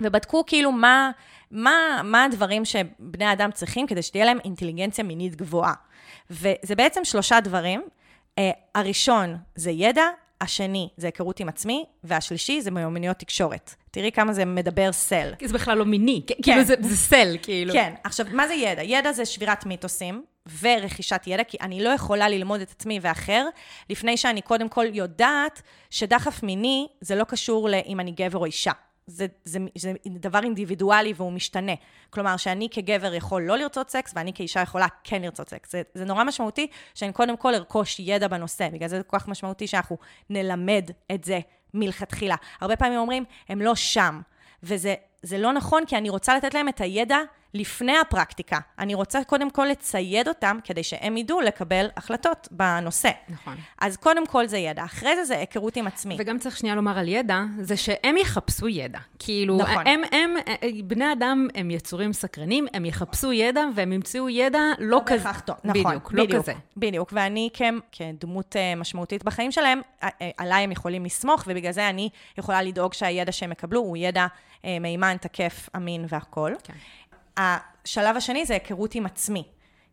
ובדקו 0.00 0.46
כאילו 0.46 0.72
מה, 0.72 1.10
מה, 1.50 2.00
מה 2.04 2.24
הדברים 2.24 2.64
שבני 2.64 3.32
אדם 3.32 3.50
צריכים 3.50 3.86
כדי 3.86 4.02
שתהיה 4.02 4.24
להם 4.24 4.38
אינטליגנציה 4.44 5.04
מינית 5.04 5.36
גבוהה. 5.36 5.74
וזה 6.30 6.74
בעצם 6.76 7.04
שלושה 7.04 7.40
דברים. 7.40 7.82
Uh, 8.40 8.42
הראשון 8.74 9.36
זה 9.54 9.70
ידע, 9.70 10.04
השני 10.40 10.88
זה 10.96 11.06
היכרות 11.06 11.40
עם 11.40 11.48
עצמי, 11.48 11.84
והשלישי 12.04 12.60
זה 12.60 12.70
מיומנויות 12.70 13.16
תקשורת. 13.16 13.74
תראי 13.90 14.12
כמה 14.12 14.32
זה 14.32 14.44
מדבר 14.44 14.92
סל. 14.92 15.32
זה 15.44 15.54
בכלל 15.54 15.78
לא 15.78 15.84
מיני, 15.84 16.22
כן. 16.26 16.34
כאילו 16.42 16.64
זה, 16.64 16.74
זה 16.80 16.96
סל, 16.96 17.36
כאילו. 17.42 17.72
כן, 17.72 17.94
עכשיו, 18.04 18.26
מה 18.32 18.48
זה 18.48 18.54
ידע? 18.54 18.82
ידע 18.82 19.12
זה 19.12 19.24
שבירת 19.24 19.66
מיתוסים 19.66 20.24
ורכישת 20.60 21.22
ידע, 21.26 21.44
כי 21.44 21.56
אני 21.60 21.84
לא 21.84 21.90
יכולה 21.90 22.28
ללמוד 22.28 22.60
את 22.60 22.70
עצמי 22.70 22.98
ואחר, 23.02 23.46
לפני 23.90 24.16
שאני 24.16 24.42
קודם 24.42 24.68
כל 24.68 24.86
יודעת 24.92 25.62
שדחף 25.90 26.42
מיני 26.42 26.86
זה 27.00 27.14
לא 27.14 27.24
קשור 27.24 27.68
לאם 27.68 28.00
אני 28.00 28.10
גבר 28.10 28.38
או 28.38 28.44
אישה. 28.44 28.72
זה, 29.06 29.26
זה, 29.44 29.58
זה 29.76 29.92
דבר 30.06 30.40
אינדיבידואלי 30.42 31.12
והוא 31.16 31.32
משתנה. 31.32 31.72
כלומר, 32.10 32.36
שאני 32.36 32.68
כגבר 32.70 33.14
יכול 33.14 33.42
לא 33.42 33.58
לרצות 33.58 33.90
סקס, 33.90 34.12
ואני 34.16 34.32
כאישה 34.34 34.60
יכולה 34.60 34.86
כן 35.04 35.22
לרצות 35.22 35.48
סקס. 35.48 35.72
זה, 35.72 35.82
זה 35.94 36.04
נורא 36.04 36.24
משמעותי 36.24 36.66
שאני 36.94 37.12
קודם 37.12 37.36
כל 37.36 37.54
ארכוש 37.54 38.00
ידע 38.00 38.28
בנושא, 38.28 38.68
בגלל 38.68 38.88
זה 38.88 38.96
זה 38.96 39.02
כל 39.02 39.18
כך 39.18 39.28
משמעותי 39.28 39.66
שאנחנו 39.66 39.98
נלמד 40.30 40.90
את 41.14 41.24
זה 41.24 41.40
מלכתחילה. 41.74 42.36
הרבה 42.60 42.76
פעמים 42.76 42.98
אומרים, 42.98 43.24
הם 43.48 43.60
לא 43.60 43.74
שם, 43.74 44.20
וזה 44.62 44.94
לא 45.38 45.52
נכון, 45.52 45.86
כי 45.86 45.96
אני 45.96 46.10
רוצה 46.10 46.36
לתת 46.36 46.54
להם 46.54 46.68
את 46.68 46.80
הידע 46.80 47.18
לפני 47.56 47.98
הפרקטיקה. 47.98 48.58
אני 48.78 48.94
רוצה 48.94 49.24
קודם 49.24 49.50
כל 49.50 49.66
לצייד 49.70 50.28
אותם, 50.28 50.58
כדי 50.64 50.82
שהם 50.82 51.16
ידעו 51.16 51.40
לקבל 51.40 51.86
החלטות 51.96 52.48
בנושא. 52.50 53.10
נכון. 53.28 53.54
אז 53.80 53.96
קודם 53.96 54.26
כל 54.26 54.46
זה 54.46 54.58
ידע, 54.58 54.84
אחרי 54.84 55.16
זה 55.16 55.24
זה 55.24 55.38
היכרות 55.38 55.76
עם 55.76 55.86
עצמי. 55.86 56.16
וגם 56.18 56.38
צריך 56.38 56.56
שנייה 56.56 56.74
לומר 56.74 56.98
על 56.98 57.08
ידע, 57.08 57.42
זה 57.60 57.76
שהם 57.76 58.16
יחפשו 58.16 58.68
ידע. 58.68 58.98
כאילו, 59.18 59.56
נכון. 59.56 59.86
הם, 59.86 60.02
הם, 60.12 60.34
בני 60.84 61.12
אדם 61.12 61.48
הם 61.54 61.70
יצורים 61.70 62.12
סקרנים, 62.12 62.66
הם 62.74 62.84
יחפשו 62.84 63.32
ידע 63.32 63.64
והם 63.74 63.92
ימצאו 63.92 64.28
ידע 64.28 64.58
לא, 64.78 64.86
לא 64.96 65.02
כזה. 65.06 65.28
טוב, 65.44 65.56
נכון. 65.64 65.84
בדיוק, 65.84 66.12
לא 66.12 66.24
בדיוק, 66.24 66.42
כזה. 66.42 66.52
בדיוק, 66.76 67.12
ואני 67.12 67.48
כ, 67.54 67.62
כדמות 67.92 68.56
אה, 68.56 68.74
משמעותית 68.74 69.24
בחיים 69.24 69.52
שלהם, 69.52 69.80
אה, 70.02 70.08
אה, 70.22 70.30
עליי 70.36 70.64
הם 70.64 70.72
יכולים 70.72 71.04
לסמוך, 71.04 71.44
ובגלל 71.46 71.72
זה 71.72 71.88
אני 71.88 72.08
יכולה 72.38 72.62
לדאוג 72.62 72.94
שהידע 72.94 73.32
שהם 73.32 73.52
יקבלו 73.52 73.80
הוא 73.80 73.96
ידע 73.96 74.26
מימן, 74.80 75.16
תקף, 75.20 75.68
אמין 75.76 76.06
והכול. 76.08 76.54
כן. 76.64 76.72
השלב 77.36 78.16
השני 78.16 78.46
זה 78.46 78.54
היכרות 78.54 78.94
עם 78.94 79.06
עצמי. 79.06 79.44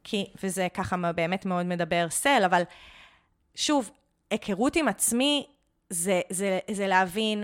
כי, 0.04 0.26
וזה 0.44 0.68
ככה 0.74 1.12
באמת 1.16 1.46
מאוד 1.46 1.66
מדבר 1.66 2.10
סל, 2.10 2.42
אבל 2.46 2.64
שוב, 3.56 3.92
היכרות 4.30 4.76
עם 4.76 4.88
עצמי 4.88 5.48
זה, 5.90 6.22
זה, 6.30 6.60
זה 6.72 6.88
להבין 6.88 7.44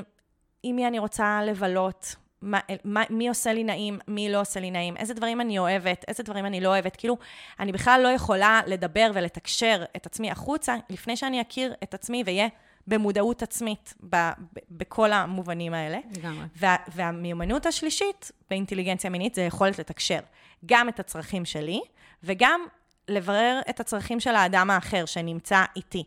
עם 0.64 0.76
מי 0.76 0.88
אני 0.88 1.00
רוצה 1.00 1.42
לבלות, 1.46 2.16
מה, 2.42 2.60
מה, 2.84 3.04
מי 3.10 3.30
עושה 3.30 3.54
לי 3.54 3.64
נעים, 3.64 4.00
מי 4.08 4.32
לא 4.32 4.42
עושה 4.42 4.60
לי 4.60 4.72
נעים, 4.72 4.98
איזה 4.98 5.14
דברים 5.14 5.42
אני 5.42 5.60
אוהבת, 5.60 6.06
איזה 6.08 6.24
דברים 6.24 6.46
אני 6.46 6.62
לא 6.62 6.70
אוהבת. 6.70 6.96
כאילו, 6.96 7.18
אני 7.60 7.72
בכלל 7.72 8.02
לא 8.04 8.08
יכולה 8.08 8.62
לדבר 8.68 9.12
ולתקשר 9.14 9.84
את 9.96 10.06
עצמי 10.06 10.32
החוצה 10.32 10.76
לפני 10.90 11.18
שאני 11.18 11.42
אכיר 11.42 11.74
את 11.84 11.94
עצמי 11.94 12.24
ואהיה 12.26 12.48
במודעות 12.90 13.44
עצמית, 13.44 13.94
ב, 14.10 14.16
ב, 14.16 14.60
בכל 14.72 15.12
המובנים 15.12 15.74
האלה. 15.74 16.00
לגמרי. 16.18 16.46
וה, 16.56 16.76
והמיומנות 16.96 17.66
השלישית 17.66 18.32
באינטליגנציה 18.50 19.10
מינית 19.10 19.36
זה 19.36 19.42
יכולת 19.42 19.80
לתקשר 19.80 20.20
גם 20.66 20.90
את 20.90 21.00
הצרכים 21.00 21.46
שלי, 21.46 21.82
וגם 22.24 22.62
לברר 23.08 23.60
את 23.70 23.80
הצרכים 23.80 24.20
של 24.20 24.36
האדם 24.36 24.70
האחר 24.70 25.06
שנמצא 25.06 25.64
איתי. 25.76 26.04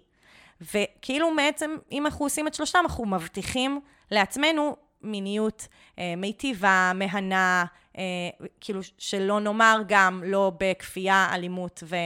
וכאילו 0.60 1.28
בעצם, 1.36 1.76
אם 1.92 2.06
אנחנו 2.06 2.24
עושים 2.24 2.46
את 2.46 2.54
שלושתם, 2.54 2.78
אנחנו 2.82 3.06
מבטיחים 3.06 3.80
לעצמנו 4.10 4.76
מיניות 5.02 5.68
אה, 5.98 6.14
מיטיבה, 6.16 6.92
מהנה, 6.94 7.64
כאילו 8.60 8.80
שלא 8.98 9.40
נאמר 9.40 9.82
גם 9.88 10.22
לא 10.26 10.52
בכפייה, 10.60 11.30
אלימות 11.32 11.82
ו, 11.86 11.96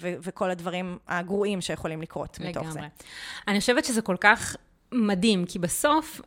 ו, 0.00 0.14
וכל 0.22 0.50
הדברים 0.50 0.98
הגרועים 1.08 1.60
שיכולים 1.60 2.02
לקרות 2.02 2.38
לגמרי. 2.40 2.50
מתוך 2.50 2.72
זה. 2.72 2.80
אני 3.48 3.60
חושבת 3.60 3.84
שזה 3.84 4.02
כל 4.02 4.16
כך 4.20 4.56
מדהים, 4.94 5.44
כי 5.44 5.58
בסוף 5.58 6.20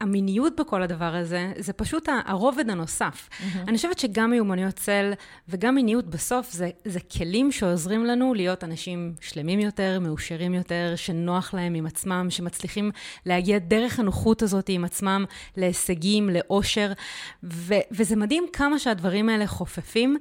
המיניות 0.00 0.60
בכל 0.60 0.82
הדבר 0.82 1.14
הזה, 1.14 1.52
זה 1.58 1.72
פשוט 1.72 2.08
הרובד 2.26 2.70
הנוסף. 2.70 3.28
Mm-hmm. 3.28 3.58
אני 3.68 3.76
חושבת 3.76 3.98
שגם 3.98 4.30
מיומנויות 4.30 4.74
צל 4.74 5.12
וגם 5.48 5.74
מיניות 5.74 6.06
בסוף, 6.06 6.52
זה, 6.52 6.70
זה 6.84 7.00
כלים 7.00 7.52
שעוזרים 7.52 8.04
לנו 8.04 8.34
להיות 8.34 8.64
אנשים 8.64 9.14
שלמים 9.20 9.60
יותר, 9.60 9.98
מאושרים 10.00 10.54
יותר, 10.54 10.92
שנוח 10.96 11.54
להם 11.54 11.74
עם 11.74 11.86
עצמם, 11.86 12.26
שמצליחים 12.30 12.90
להגיע 13.26 13.58
דרך 13.58 13.98
הנוחות 13.98 14.42
הזאת 14.42 14.68
עם 14.68 14.84
עצמם 14.84 15.24
להישגים, 15.56 16.30
לאושר, 16.30 16.92
ו, 17.44 17.74
וזה 17.90 18.16
מדהים 18.16 18.46
כמה 18.52 18.78
שהדברים 18.78 19.28
האלה 19.28 19.46
חופפים. 19.46 20.18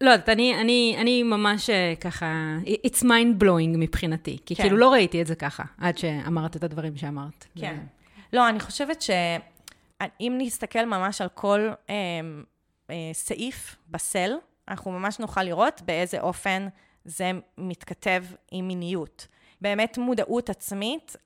לא 0.00 0.10
יודעת, 0.10 0.28
אני, 0.28 0.60
אני, 0.60 0.96
אני 0.98 1.22
ממש 1.22 1.70
אה, 1.70 1.94
ככה, 2.00 2.56
it's 2.86 3.02
mind 3.02 3.42
blowing 3.42 3.76
מבחינתי, 3.78 4.38
כי 4.46 4.54
כן. 4.54 4.62
כאילו 4.62 4.76
לא 4.76 4.92
ראיתי 4.92 5.22
את 5.22 5.26
זה 5.26 5.34
ככה, 5.34 5.62
עד 5.78 5.98
שאמרת 5.98 6.56
את 6.56 6.64
הדברים 6.64 6.96
שאמרת. 6.96 7.46
כן. 7.60 7.76
ו... 7.78 8.36
לא, 8.36 8.48
אני 8.48 8.60
חושבת 8.60 9.02
שאם 9.02 10.34
נסתכל 10.38 10.84
ממש 10.84 11.20
על 11.20 11.28
כל 11.28 11.70
אה, 11.90 11.94
אה, 12.90 13.10
סעיף 13.12 13.76
בסל, 13.88 14.32
אנחנו 14.68 14.90
ממש 14.90 15.18
נוכל 15.18 15.42
לראות 15.42 15.82
באיזה 15.84 16.20
אופן 16.20 16.68
זה 17.04 17.30
מתכתב 17.58 18.24
עם 18.50 18.68
מיניות. 18.68 19.26
באמת 19.60 19.98
מודעות 19.98 20.50
עצמית, 20.50 21.16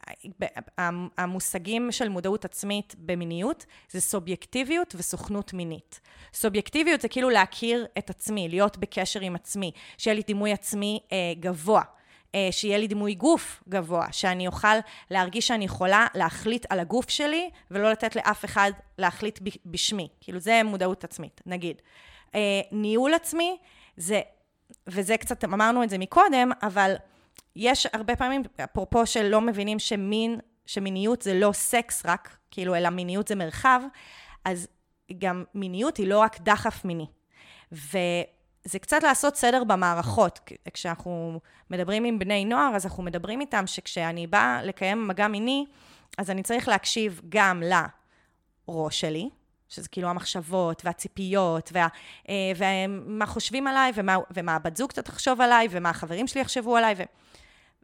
המושגים 1.19 1.93
של 1.93 2.09
מודעות 2.09 2.45
עצמית 2.45 2.95
במיניות 2.99 3.67
זה 3.91 4.01
סובייקטיביות 4.01 4.95
וסוכנות 4.99 5.53
מינית. 5.53 6.01
סובייקטיביות 6.35 7.01
זה 7.01 7.09
כאילו 7.09 7.31
להכיר 7.31 7.87
את 7.99 8.11
עצמי, 8.11 8.49
להיות 8.49 8.79
בקשר 8.79 9.21
עם 9.21 9.35
עצמי, 9.35 9.73
שיהיה 9.99 10.15
לי 10.15 10.23
דימוי 10.27 10.53
עצמי 10.53 11.01
אה, 11.13 11.17
גבוה. 11.41 11.83
אה, 12.35 12.49
שיהיה 12.51 12.79
לי 12.79 12.87
דימוי 12.87 13.15
גוף 13.15 13.63
גבוה, 13.69 14.07
שאני 14.13 14.47
אוכל 14.47 14.77
להרגיש 15.11 15.47
שאני 15.47 15.65
יכולה 15.65 16.07
להחליט 16.15 16.67
על 16.71 16.81
הגוף 16.81 17.11
שלי, 17.11 17.51
ולא 17.71 17.91
לתת 17.91 18.17
לאף 18.17 18.45
אחד 18.45 18.71
להחליט 18.99 19.39
בשמי. 19.67 20.09
כאילו, 20.21 20.41
זה 20.41 20.63
מודעות 20.65 21.05
עצמית, 21.05 21.41
נגיד. 21.47 21.83
אה, 22.35 22.61
ניהול 22.73 23.15
עצמי, 23.15 23.57
זה, 23.97 24.21
וזה 24.87 25.17
קצת, 25.17 25.45
אמרנו 25.45 25.83
את 25.83 25.91
זה 25.91 25.99
מקודם, 25.99 26.51
אבל 26.63 26.95
יש 27.57 27.87
הרבה 27.93 28.17
פעמים, 28.17 28.43
אפרופו 28.65 29.07
של 29.07 29.29
לא 29.29 29.41
מבינים 29.41 29.79
שמין, 29.79 30.41
שמיניות 30.67 31.23
זה 31.23 31.35
לא 31.35 31.53
סקס 31.53 32.07
רק, 32.07 32.37
כאילו, 32.51 32.75
אלא 32.75 32.91
מיניות 32.91 33.29
זה 33.29 33.35
מרחב, 33.35 33.81
אז 34.45 34.69
גם 35.19 35.45
מיניות 35.55 35.97
היא 35.97 36.09
לא 36.09 36.19
רק 36.19 36.41
דחף 36.41 36.85
מיני. 36.85 37.07
וזה 37.73 38.79
קצת 38.81 39.03
לעשות 39.03 39.37
סדר 39.37 39.65
במערכות. 39.65 40.41
כשאנחנו 40.75 41.41
מדברים 41.71 42.05
עם 42.05 42.19
בני 42.19 42.45
נוער, 42.45 42.77
אז 42.77 42.87
אנחנו 42.87 43.03
מדברים 43.03 43.41
איתם 43.41 43.67
שכשאני 43.67 44.27
באה 44.27 44.63
לקיים 44.63 45.09
מגע 45.09 45.29
מיני, 45.29 45.65
אז 46.19 46.31
אני 46.31 46.43
צריך 46.43 46.69
להקשיב 46.69 47.21
גם 47.29 47.63
לראש 48.69 49.01
שלי, 49.01 49.29
שזה 49.69 49.89
כאילו 49.89 50.09
המחשבות 50.09 50.83
והציפיות, 50.85 51.71
וה, 51.73 51.89
אה, 52.29 52.35
ומה 52.57 53.27
חושבים 53.27 53.67
עליי, 53.67 53.93
ומה, 53.95 54.17
ומה 54.31 54.55
הבת 54.55 54.77
זוג 54.77 54.91
תחשוב 54.91 55.41
עליי, 55.41 55.69
ומה 55.71 55.91
החברים 55.91 56.27
שלי 56.27 56.41
יחשבו 56.41 56.77
עליי, 56.77 56.95
ו, 56.99 57.03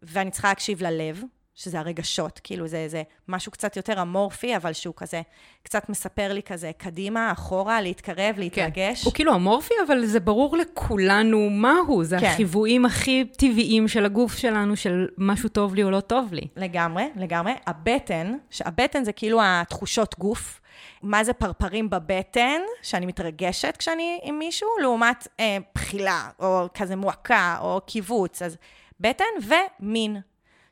ואני 0.03 0.31
צריכה 0.31 0.49
להקשיב 0.49 0.83
ללב, 0.83 1.23
שזה 1.55 1.79
הרגשות, 1.79 2.41
כאילו 2.45 2.67
זה, 2.67 2.89
זה 2.89 3.03
משהו 3.29 3.53
קצת 3.53 3.77
יותר 3.77 4.03
אמורפי, 4.03 4.57
אבל 4.57 4.73
שהוא 4.73 4.95
כזה, 4.97 5.23
קצת 5.63 5.89
מספר 5.89 6.33
לי 6.33 6.43
כזה 6.43 6.71
קדימה, 6.79 7.33
אחורה, 7.33 7.81
להתקרב, 7.81 8.35
כן. 8.35 8.41
להתרגש. 8.41 9.01
כן. 9.01 9.05
הוא 9.05 9.15
כאילו 9.15 9.35
אמורפי, 9.35 9.75
אבל 9.87 10.05
זה 10.05 10.21
ברור 10.21 10.57
לכולנו 10.57 11.51
מהו, 11.51 12.05
זה 12.05 12.19
כן. 12.21 12.27
החיוויים 12.27 12.85
הכי 12.85 13.25
טבעיים 13.37 13.89
של 13.89 14.05
הגוף 14.05 14.37
שלנו, 14.37 14.77
של 14.77 15.09
משהו 15.19 15.49
טוב 15.49 15.75
לי 15.75 15.83
או 15.83 15.91
לא 15.91 16.01
טוב 16.01 16.33
לי. 16.33 16.47
לגמרי, 16.57 17.05
לגמרי. 17.17 17.53
הבטן, 17.67 18.37
הבטן 18.61 19.05
זה 19.05 19.13
כאילו 19.13 19.39
התחושות 19.43 20.15
גוף. 20.19 20.61
מה 21.03 21.25
זה 21.25 21.33
פרפרים 21.33 21.91
בבטן, 21.91 22.61
שאני 22.83 23.07
מתרגשת 23.07 23.77
כשאני 23.79 24.19
עם 24.23 24.39
מישהו, 24.39 24.69
לעומת 24.83 25.29
אה, 25.41 25.59
בחילה, 25.75 26.29
או 26.39 26.67
כזה 26.75 26.97
מועקה, 26.97 27.57
או 27.61 27.81
קיבוץ. 27.87 28.43
אז 28.43 28.57
בטן 29.01 29.25
ומין. 29.43 30.17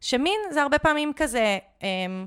שמין 0.00 0.40
זה 0.50 0.62
הרבה 0.62 0.78
פעמים 0.78 1.12
כזה, 1.16 1.58
אמ, 1.82 2.26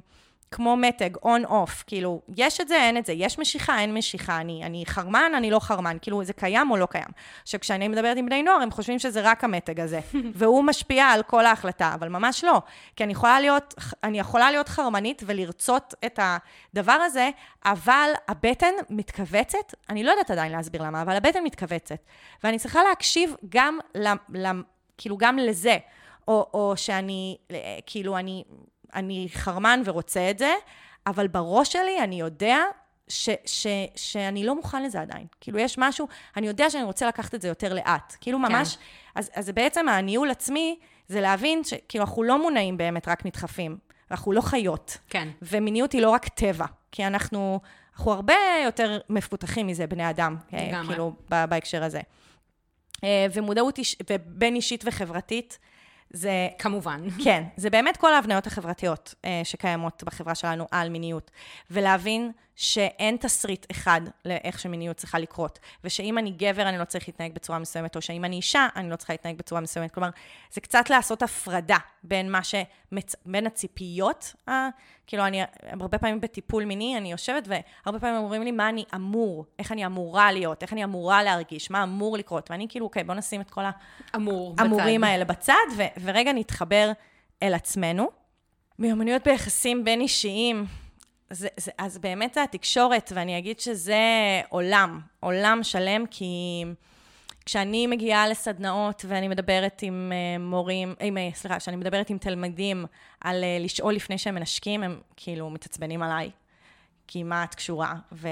כמו 0.52 0.78
מתג, 0.78 1.10
און-אוף, 1.24 1.84
כאילו, 1.88 2.22
יש 2.38 2.62
את 2.62 2.68
זה, 2.68 2.76
אין 2.76 2.98
את 2.98 3.06
זה, 3.06 3.14
יש 3.14 3.40
משיכה, 3.40 3.80
אין 3.80 3.94
משיכה, 3.94 4.38
אני, 4.38 4.64
אני 4.64 4.84
חרמן, 4.86 5.32
אני 5.38 5.52
לא 5.52 5.60
חרמן, 5.60 5.98
כאילו, 6.02 6.24
זה 6.24 6.34
קיים 6.34 6.72
או 6.72 6.78
לא 6.78 6.86
קיים. 6.86 7.08
עכשיו, 7.42 7.60
כשאני 7.60 7.88
מדברת 7.88 8.18
עם 8.18 8.26
בני 8.26 8.44
נוער, 8.44 8.62
הם 8.62 8.72
חושבים 8.72 9.00
שזה 9.00 9.22
רק 9.24 9.44
המתג 9.44 9.80
הזה, 9.80 10.00
והוא 10.36 10.64
משפיע 10.64 11.06
על 11.06 11.24
כל 11.24 11.46
ההחלטה, 11.46 11.92
אבל 11.94 12.10
ממש 12.10 12.44
לא, 12.44 12.62
כי 12.96 13.04
אני 13.04 13.12
יכולה 13.12 13.40
להיות, 13.40 13.74
אני 14.04 14.20
יכולה 14.20 14.52
להיות 14.52 14.70
חרמנית 14.70 15.24
ולרצות 15.26 15.94
את 16.06 16.20
הדבר 16.24 16.98
הזה, 17.06 17.30
אבל 17.66 18.10
הבטן 18.28 18.74
מתכווצת, 18.90 19.74
אני 19.90 20.04
לא 20.04 20.12
יודעת 20.12 20.32
עדיין 20.32 20.52
להסביר 20.52 20.84
למה, 20.84 21.02
אבל 21.02 21.16
הבטן 21.16 21.44
מתכווצת, 21.44 22.00
ואני 22.44 22.60
צריכה 22.60 22.84
להקשיב 22.84 23.36
גם, 23.50 23.80
כאילו, 25.02 25.18
גם 25.18 25.38
לזה. 25.38 25.78
או, 26.28 26.50
או 26.54 26.74
שאני, 26.78 27.38
כאילו, 27.86 28.18
אני, 28.18 28.44
אני 28.96 29.28
חרמן 29.34 29.82
ורוצה 29.86 30.30
את 30.30 30.40
זה, 30.40 30.54
אבל 31.08 31.28
בראש 31.28 31.74
שלי 31.74 32.00
אני 32.00 32.20
יודע 32.20 32.58
ש, 33.08 33.30
ש, 33.46 33.68
שאני 33.96 34.46
לא 34.46 34.56
מוכן 34.56 34.84
לזה 34.84 35.02
עדיין. 35.02 35.26
כאילו, 35.42 35.60
יש 35.60 35.78
משהו, 35.78 36.08
אני 36.38 36.48
יודע 36.48 36.70
שאני 36.70 36.84
רוצה 36.84 37.08
לקחת 37.08 37.36
את 37.36 37.42
זה 37.42 37.48
יותר 37.48 37.74
לאט. 37.74 38.16
כאילו, 38.22 38.40
כן. 38.46 38.52
ממש, 38.52 38.76
כן. 38.76 38.82
אז, 39.16 39.32
אז 39.36 39.50
בעצם 39.50 39.90
הניהול 39.90 40.32
עצמי, 40.32 40.80
זה 41.08 41.22
להבין 41.22 41.64
שכאילו, 41.64 42.04
אנחנו 42.04 42.24
לא 42.24 42.42
מונעים 42.42 42.78
באמת 42.78 43.08
רק 43.08 43.26
נדחפים, 43.26 43.78
אנחנו 44.12 44.32
לא 44.32 44.42
חיות. 44.42 44.98
כן. 45.10 45.28
ומיניות 45.42 45.92
היא 45.92 46.02
לא 46.02 46.10
רק 46.10 46.28
טבע, 46.28 46.66
כי 46.92 47.08
אנחנו, 47.08 47.60
אנחנו 47.94 48.12
הרבה 48.12 48.36
יותר 48.66 49.00
מפותחים 49.10 49.68
מזה, 49.68 49.88
בני 49.88 50.10
אדם, 50.10 50.36
לגמרי. 50.54 50.88
כאילו, 50.88 51.14
בהקשר 51.30 51.84
הזה. 51.84 52.02
אה, 53.04 53.26
ומודעות 53.34 53.78
איש, 53.78 53.96
ובין 54.10 54.56
אישית 54.56 54.84
וחברתית, 54.88 55.60
זה... 56.14 56.48
כמובן. 56.60 57.02
כן, 57.24 57.44
זה 57.58 57.70
באמת 57.70 57.98
כל 57.98 58.14
ההבניות 58.14 58.48
החברתיות 58.48 59.16
אה, 59.26 59.42
שקיימות 59.44 60.04
בחברה 60.06 60.36
שלנו 60.36 60.68
על 60.72 60.90
מיניות. 60.90 61.32
ולהבין 61.72 62.32
שאין 62.62 63.18
תסריט 63.18 63.66
אחד 63.72 64.02
לאיך 64.26 64.60
שמיניות 64.60 64.98
צריכה 64.98 65.20
לקרות, 65.20 65.60
ושאם 65.84 66.18
אני 66.18 66.32
גבר 66.32 66.70
אני 66.70 66.78
לא 66.78 66.86
צריך 66.86 67.08
להתנהג 67.08 67.34
בצורה 67.34 67.60
מסוימת, 67.60 67.96
או 67.96 68.02
שאם 68.02 68.26
אני 68.26 68.36
אישה 68.36 68.68
אני 68.76 68.90
לא 68.90 68.96
צריכה 68.96 69.14
להתנהג 69.14 69.38
בצורה 69.38 69.62
מסוימת. 69.62 69.92
כלומר, 69.92 70.10
זה 70.52 70.62
קצת 70.62 70.90
לעשות 70.90 71.24
הפרדה 71.24 71.78
בין 72.04 72.32
מה 72.32 72.44
שמצ... 72.44 73.16
בין 73.26 73.48
הציפיות, 73.48 74.34
אה, 74.50 74.70
כאילו 75.08 75.26
אני, 75.26 75.42
הרבה 75.64 75.98
פעמים 75.98 76.22
בטיפול 76.22 76.66
מיני, 76.66 76.98
אני 76.98 77.12
יושבת 77.12 77.48
והרבה 77.48 78.00
פעמים 78.00 78.16
אומרים 78.16 78.44
לי 78.44 78.52
מה 78.52 78.70
אני 78.70 78.86
אמור, 78.96 79.46
איך 79.60 79.72
אני 79.72 79.86
אמורה 79.86 80.32
להיות, 80.32 80.62
איך 80.62 80.74
אני 80.74 80.84
אמורה 80.84 81.24
להרגיש, 81.24 81.72
מה 81.72 81.84
אמור 81.84 82.18
לקרות, 82.18 82.52
ואני 82.52 82.66
כאילו, 82.70 82.86
אוקיי, 82.86 83.04
בוא 83.04 83.16
נשים 83.16 83.42
את 83.42 83.50
כל 83.50 83.64
האמורים 84.14 85.04
האלה 85.04 85.26
בצד, 85.26 85.54
ו... 85.78 85.84
ורגע 86.04 86.34
נתחבר 86.34 86.92
אל 87.44 87.54
עצמנו. 87.54 88.08
מיומנויות 88.80 89.24
ביחסים 89.24 89.84
בין 89.84 90.02
אישיים, 90.02 90.66
זה, 91.30 91.48
זה, 91.58 91.72
אז 91.78 91.98
באמת 91.98 92.34
זה 92.34 92.44
התקשורת, 92.44 93.12
ואני 93.16 93.38
אגיד 93.38 93.60
שזה 93.60 94.02
עולם, 94.50 95.00
עולם 95.20 95.60
שלם, 95.64 96.06
כי 96.12 96.64
כשאני 97.46 97.88
מגיעה 97.88 98.28
לסדנאות 98.28 99.06
ואני 99.08 99.28
מדברת 99.28 99.80
עם 99.82 100.12
uh, 100.12 100.42
מורים, 100.42 100.94
עם, 101.00 101.18
uh, 101.18 101.36
סליחה, 101.36 101.60
כשאני 101.60 101.78
מדברת 101.78 102.10
עם 102.10 102.18
תלמידים 102.18 102.86
על 103.22 103.44
uh, 103.44 103.64
לשאול 103.64 103.94
לפני 103.94 104.18
שהם 104.18 104.36
מנשקים, 104.36 104.84
הם 104.84 105.00
כאילו 105.16 105.50
מתעצבנים 105.50 106.04
עליי, 106.04 106.32
כי 107.08 107.24
מה 107.24 107.44
את 107.44 107.56
קשורה? 107.56 107.96
ו, 108.12 108.28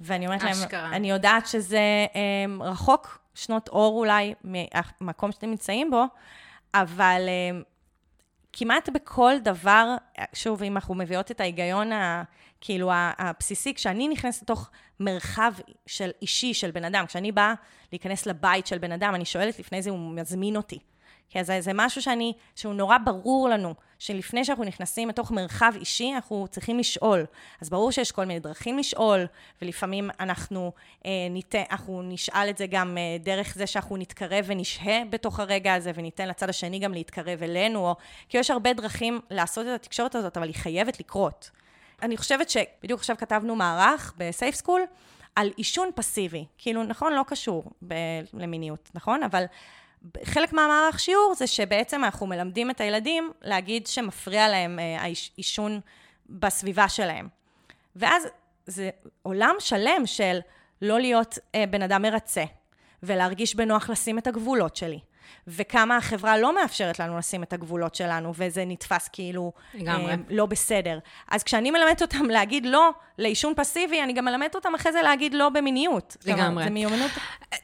ואני 0.00 0.26
אומרת 0.26 0.42
אשכרה. 0.42 0.82
להם, 0.82 0.92
אני 0.92 1.10
יודעת 1.10 1.46
שזה 1.46 2.06
רחוק 2.60 3.18
שנות 3.34 3.68
אור 3.68 3.98
אולי 3.98 4.34
מהמקום 4.44 5.32
שאתם 5.32 5.50
נמצאים 5.50 5.90
בו, 5.90 6.04
אבל... 6.82 7.28
Um, 7.52 7.76
כמעט 8.58 8.88
בכל 8.88 9.34
דבר, 9.42 9.96
שוב, 10.32 10.62
אם 10.62 10.76
אנחנו 10.76 10.94
מביאות 10.94 11.30
את 11.30 11.40
ההיגיון, 11.40 11.92
ה, 11.92 12.22
כאילו, 12.60 12.90
הבסיסי, 12.94 13.74
כשאני 13.74 14.08
נכנסת 14.08 14.42
לתוך 14.42 14.70
מרחב 15.00 15.52
של 15.86 16.10
אישי 16.22 16.54
של 16.54 16.70
בן 16.70 16.84
אדם, 16.84 17.06
כשאני 17.06 17.32
באה 17.32 17.54
להיכנס 17.92 18.26
לבית 18.26 18.66
של 18.66 18.78
בן 18.78 18.92
אדם, 18.92 19.14
אני 19.14 19.24
שואלת 19.24 19.58
לפני 19.58 19.82
זה, 19.82 19.90
הוא 19.90 20.12
מזמין 20.12 20.56
אותי. 20.56 20.78
כי 21.30 21.44
זה, 21.44 21.60
זה 21.60 21.70
משהו 21.74 22.02
שאני, 22.02 22.32
שהוא 22.54 22.74
נורא 22.74 22.98
ברור 22.98 23.48
לנו, 23.48 23.74
שלפני 23.98 24.44
שאנחנו 24.44 24.64
נכנסים 24.64 25.08
לתוך 25.08 25.30
מרחב 25.30 25.72
אישי, 25.76 26.12
אנחנו 26.14 26.46
צריכים 26.50 26.78
לשאול. 26.78 27.26
אז 27.60 27.70
ברור 27.70 27.92
שיש 27.92 28.12
כל 28.12 28.24
מיני 28.24 28.40
דרכים 28.40 28.78
לשאול, 28.78 29.26
ולפעמים 29.62 30.10
אנחנו, 30.20 30.72
אה, 31.06 31.10
ניתן, 31.30 31.62
אנחנו 31.70 32.02
נשאל 32.02 32.50
את 32.50 32.58
זה 32.58 32.66
גם 32.66 32.98
אה, 32.98 33.16
דרך 33.20 33.54
זה 33.54 33.66
שאנחנו 33.66 33.96
נתקרב 33.96 34.44
ונשהה 34.48 35.04
בתוך 35.10 35.40
הרגע 35.40 35.74
הזה, 35.74 35.92
וניתן 35.94 36.28
לצד 36.28 36.48
השני 36.48 36.78
גם 36.78 36.92
להתקרב 36.92 37.42
אלינו, 37.42 37.88
או... 37.88 37.94
כי 38.28 38.38
יש 38.38 38.50
הרבה 38.50 38.72
דרכים 38.72 39.20
לעשות 39.30 39.66
את 39.66 39.70
התקשורת 39.74 40.14
הזאת, 40.14 40.36
אבל 40.36 40.46
היא 40.46 40.54
חייבת 40.54 41.00
לקרות. 41.00 41.50
אני 42.02 42.16
חושבת 42.16 42.50
שבדיוק 42.50 43.00
עכשיו 43.00 43.16
כתבנו 43.16 43.56
מערך 43.56 44.14
בסייף 44.16 44.54
סקול 44.54 44.82
על 45.36 45.50
עישון 45.56 45.90
פסיבי. 45.94 46.44
כאילו, 46.58 46.82
נכון, 46.82 47.12
לא 47.12 47.22
קשור 47.26 47.64
ב- 47.88 47.94
למיניות, 48.34 48.90
נכון? 48.94 49.22
אבל 49.22 49.44
חלק 50.24 50.52
מהמערך 50.52 51.00
שיעור 51.00 51.34
זה 51.34 51.46
שבעצם 51.46 52.04
אנחנו 52.04 52.26
מלמדים 52.26 52.70
את 52.70 52.80
הילדים 52.80 53.32
להגיד 53.42 53.86
שמפריע 53.86 54.48
להם 54.48 54.78
העישון 54.98 55.72
אה, 55.72 55.78
בסביבה 56.28 56.88
שלהם. 56.88 57.28
ואז 57.96 58.28
זה 58.66 58.90
עולם 59.22 59.54
שלם 59.58 60.02
של 60.06 60.38
לא 60.82 61.00
להיות 61.00 61.38
אה, 61.54 61.64
בן 61.70 61.82
אדם 61.82 62.02
מרצה, 62.02 62.44
ולהרגיש 63.02 63.54
בנוח 63.54 63.90
לשים 63.90 64.18
את 64.18 64.26
הגבולות 64.26 64.76
שלי. 64.76 65.00
וכמה 65.48 65.96
החברה 65.96 66.38
לא 66.38 66.54
מאפשרת 66.54 66.98
לנו 66.98 67.18
לשים 67.18 67.42
את 67.42 67.52
הגבולות 67.52 67.94
שלנו, 67.94 68.32
וזה 68.36 68.64
נתפס 68.66 69.08
כאילו 69.08 69.52
אה, 69.88 70.14
לא 70.30 70.46
בסדר. 70.46 70.98
אז 71.30 71.42
כשאני 71.42 71.70
מלמדת 71.70 72.02
אותם 72.02 72.24
להגיד 72.24 72.66
לא 72.66 72.90
לעישון 73.18 73.52
פסיבי, 73.56 74.02
אני 74.02 74.12
גם 74.12 74.24
מלמדת 74.24 74.54
אותם 74.54 74.74
אחרי 74.74 74.92
זה 74.92 75.02
להגיד 75.02 75.34
לא 75.34 75.48
במיניות. 75.48 76.16
לגמרי. 76.26 76.64
זה 76.64 76.70
מיומנות... 76.70 77.10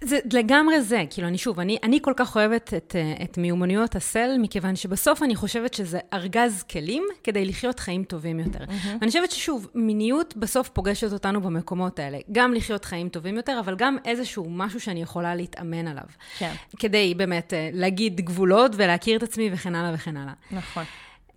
זה 0.01 0.19
לגמרי 0.33 0.81
זה. 0.81 1.05
כאילו, 1.11 1.29
אני 1.29 1.39
שוב, 1.39 1.61
אני, 1.61 1.79
אני 1.83 1.99
כל 2.03 2.13
כך 2.17 2.37
אוהבת 2.37 2.75
את, 2.75 2.97
אה, 2.99 3.25
את 3.25 3.39
מיומנויות 3.39 3.97
ה 3.97 4.05
SEL, 4.05 4.37
מכיוון 4.39 4.77
שבסוף 4.77 5.23
אני 5.23 5.37
חושבת 5.37 5.75
שזה 5.75 5.99
ארגז 6.13 6.63
כלים 6.63 7.05
כדי 7.25 7.45
לחיות 7.45 7.79
חיים 7.79 8.05
טובים 8.05 8.41
יותר. 8.41 8.65
Mm-hmm. 8.65 8.89
ואני 9.01 9.07
חושבת 9.07 9.31
ששוב, 9.31 9.69
מיניות 9.75 10.37
בסוף 10.37 10.69
פוגשת 10.69 11.13
אותנו 11.13 11.41
במקומות 11.41 11.99
האלה. 11.99 12.19
גם 12.33 12.55
לחיות 12.55 12.85
חיים 12.85 13.09
טובים 13.09 13.37
יותר, 13.37 13.61
אבל 13.61 13.75
גם 13.75 13.97
איזשהו 14.05 14.47
משהו 14.51 14.81
שאני 14.81 15.03
יכולה 15.03 15.35
להתאמן 15.35 15.89
עליו. 15.89 16.05
כן. 16.39 16.53
כדי 16.79 17.15
באמת 17.15 17.52
אה, 17.53 17.71
להגיד 17.73 18.21
גבולות 18.21 18.73
ולהכיר 18.77 19.17
את 19.17 19.23
עצמי 19.23 19.51
וכן 19.53 19.75
הלאה 19.75 19.95
וכן 19.95 20.17
הלאה. 20.17 20.35
נכון. 20.51 20.85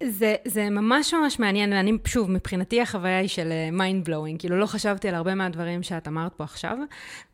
זה, 0.03 0.35
זה 0.45 0.69
ממש 0.69 1.13
ממש 1.13 1.39
מעניין, 1.39 1.73
ואני, 1.73 1.91
שוב, 2.07 2.31
מבחינתי 2.31 2.81
החוויה 2.81 3.17
היא 3.17 3.27
של 3.27 3.51
מיינד 3.71 4.03
uh, 4.03 4.05
בלואוינג, 4.05 4.39
כאילו 4.39 4.59
לא 4.59 4.65
חשבתי 4.65 5.09
על 5.09 5.15
הרבה 5.15 5.35
מהדברים 5.35 5.83
שאת 5.83 6.07
אמרת 6.07 6.33
פה 6.33 6.43
עכשיו, 6.43 6.77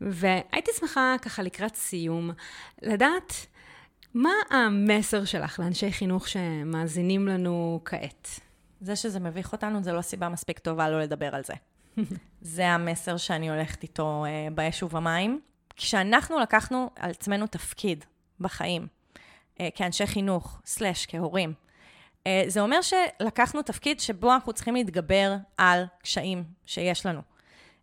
והייתי 0.01 0.71
שמחה 0.79 1.15
ככה 1.21 1.43
לקראת 1.43 1.75
סיום, 1.75 2.31
לדעת 2.81 3.33
מה 4.13 4.33
המסר 4.49 5.25
שלך 5.25 5.59
לאנשי 5.59 5.91
חינוך 5.91 6.27
שמאזינים 6.27 7.27
לנו 7.27 7.79
כעת. 7.85 8.39
זה 8.81 8.95
שזה 8.95 9.19
מביך 9.19 9.51
אותנו, 9.51 9.83
זה 9.83 9.93
לא 9.93 10.01
סיבה 10.01 10.29
מספיק 10.29 10.59
טובה 10.59 10.89
לא 10.89 11.01
לדבר 11.01 11.35
על 11.35 11.41
זה. 11.43 11.53
זה 12.41 12.67
המסר 12.67 13.17
שאני 13.17 13.49
הולכת 13.49 13.83
איתו 13.83 14.25
uh, 14.25 14.53
באש 14.53 14.83
ובמים. 14.83 15.39
כשאנחנו 15.75 16.39
לקחנו 16.39 16.89
על 16.95 17.09
עצמנו 17.09 17.47
תפקיד 17.47 18.05
בחיים, 18.41 18.87
uh, 18.87 19.61
כאנשי 19.75 20.07
חינוך, 20.07 20.61
סלאש, 20.65 21.05
כהורים, 21.05 21.53
uh, 22.19 22.27
זה 22.47 22.61
אומר 22.61 22.79
שלקחנו 22.81 23.61
תפקיד 23.61 23.99
שבו 23.99 24.33
אנחנו 24.33 24.53
צריכים 24.53 24.75
להתגבר 24.75 25.35
על 25.57 25.85
קשיים 26.01 26.43
שיש 26.65 27.05
לנו, 27.05 27.21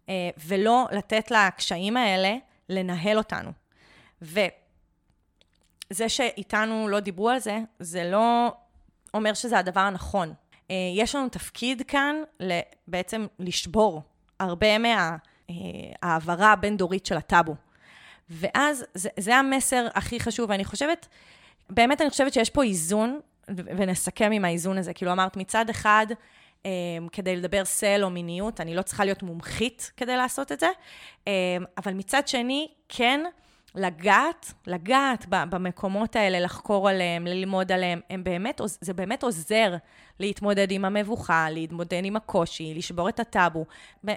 uh, 0.06 0.10
ולא 0.46 0.86
לתת 0.92 1.30
לקשיים 1.30 1.96
האלה 1.96 2.36
לנהל 2.68 3.18
אותנו. 3.18 3.50
וזה 4.22 6.08
שאיתנו 6.08 6.88
לא 6.88 7.00
דיברו 7.00 7.28
על 7.28 7.38
זה, 7.38 7.58
זה 7.78 8.10
לא 8.10 8.52
אומר 9.14 9.34
שזה 9.34 9.58
הדבר 9.58 9.80
הנכון. 9.80 10.34
יש 10.96 11.14
לנו 11.14 11.28
תפקיד 11.28 11.82
כאן 11.88 12.16
בעצם 12.86 13.26
לשבור 13.38 14.02
הרבה 14.40 14.66
מההעברה 14.78 16.52
הבין-דורית 16.52 17.06
של 17.06 17.16
הטאבו. 17.16 17.54
ואז 18.30 18.84
זה, 18.94 19.08
זה 19.18 19.36
המסר 19.36 19.86
הכי 19.94 20.20
חשוב, 20.20 20.50
ואני 20.50 20.64
חושבת, 20.64 21.06
באמת 21.70 22.00
אני 22.00 22.10
חושבת 22.10 22.32
שיש 22.32 22.50
פה 22.50 22.62
איזון, 22.62 23.20
ונסכם 23.48 24.30
עם 24.32 24.44
האיזון 24.44 24.78
הזה. 24.78 24.92
כאילו 24.92 25.12
אמרת, 25.12 25.36
מצד 25.36 25.70
אחד, 25.70 26.06
um, 26.62 26.66
כדי 27.12 27.36
לדבר 27.36 27.64
סל 27.64 28.00
או 28.02 28.10
מיניות, 28.10 28.60
אני 28.60 28.74
לא 28.74 28.82
צריכה 28.82 29.04
להיות 29.04 29.22
מומחית 29.22 29.92
כדי 29.96 30.16
לעשות 30.16 30.52
את 30.52 30.60
זה, 30.60 30.68
um, 31.24 31.28
אבל 31.78 31.92
מצד 31.92 32.28
שני, 32.28 32.68
כן, 32.88 33.20
לגעת, 33.74 34.52
לגעת 34.66 35.26
במקומות 35.28 36.16
האלה, 36.16 36.40
לחקור 36.40 36.88
עליהם, 36.88 37.26
ללמוד 37.26 37.72
עליהם, 37.72 38.00
הם 38.10 38.24
באמת, 38.24 38.60
זה 38.64 38.94
באמת 38.94 39.22
עוזר 39.22 39.76
להתמודד 40.20 40.70
עם 40.70 40.84
המבוכה, 40.84 41.50
להתמודד 41.50 42.00
עם 42.04 42.16
הקושי, 42.16 42.74
לשבור 42.74 43.08
את 43.08 43.20
הטאבו. 43.20 43.64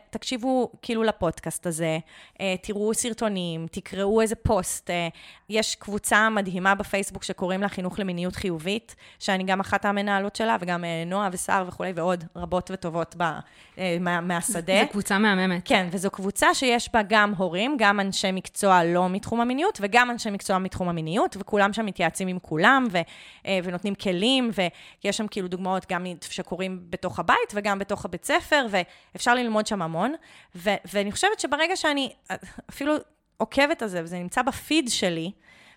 תקשיבו 0.09 0.71
כאילו 0.81 1.03
לפודקאסט 1.03 1.67
הזה, 1.67 1.99
אה, 2.41 2.55
תראו 2.61 2.93
סרטונים, 2.93 3.67
תקראו 3.71 4.21
איזה 4.21 4.35
פוסט. 4.35 4.89
אה, 4.89 5.07
יש 5.49 5.75
קבוצה 5.75 6.29
מדהימה 6.29 6.75
בפייסבוק 6.75 7.23
שקוראים 7.23 7.61
לה 7.61 7.69
חינוך 7.69 7.99
למיניות 7.99 8.35
חיובית, 8.35 8.95
שאני 9.19 9.43
גם 9.43 9.59
אחת 9.59 9.85
המנהלות 9.85 10.35
שלה, 10.35 10.57
וגם 10.61 10.83
אה, 10.83 11.03
נועה 11.05 11.29
וסער 11.31 11.65
וכולי, 11.67 11.91
ועוד 11.95 12.23
רבות 12.35 12.71
וטובות 12.73 13.15
בה, 13.15 13.39
מה, 13.99 14.21
מהשדה. 14.21 14.81
זו 14.83 14.91
קבוצה 14.91 15.19
מהממת. 15.19 15.61
כן, 15.65 15.87
וזו 15.91 16.09
קבוצה 16.09 16.53
שיש 16.53 16.89
בה 16.93 17.01
גם 17.09 17.33
הורים, 17.37 17.75
גם 17.79 17.99
אנשי 17.99 18.31
מקצוע 18.31 18.83
לא 18.83 19.09
מתחום 19.09 19.41
המיניות, 19.41 19.77
וגם 19.81 20.11
אנשי 20.11 20.29
מקצוע 20.29 20.57
מתחום 20.57 20.89
המיניות, 20.89 21.37
וכולם 21.39 21.73
שם 21.73 21.85
מתייעצים 21.85 22.27
עם 22.27 22.39
כולם, 22.39 22.87
ו, 22.91 22.97
ונותנים 23.63 23.95
כלים, 23.95 24.51
ויש 25.03 25.17
שם 25.17 25.27
כאילו 25.27 25.47
דוגמאות 25.47 25.90
גם 25.91 26.05
שקורים 26.21 26.81
בתוך 26.89 27.19
הבית 27.19 27.51
וגם 27.53 27.79
בתוך 27.79 28.05
הבית 28.05 28.25
ספר, 28.25 28.65
ואפשר 28.69 29.35
ללמוד 29.35 29.67
שם 29.67 29.81
המון. 29.81 30.13
ו- 30.55 30.75
ואני 30.93 31.11
חושבת 31.11 31.39
שברגע 31.39 31.75
שאני 31.75 32.11
אפילו 32.69 32.93
עוקבת 33.37 33.81
על 33.81 33.87
זה, 33.87 34.03
וזה 34.03 34.19
נמצא 34.19 34.41
בפיד 34.41 34.89
שלי, 34.89 35.31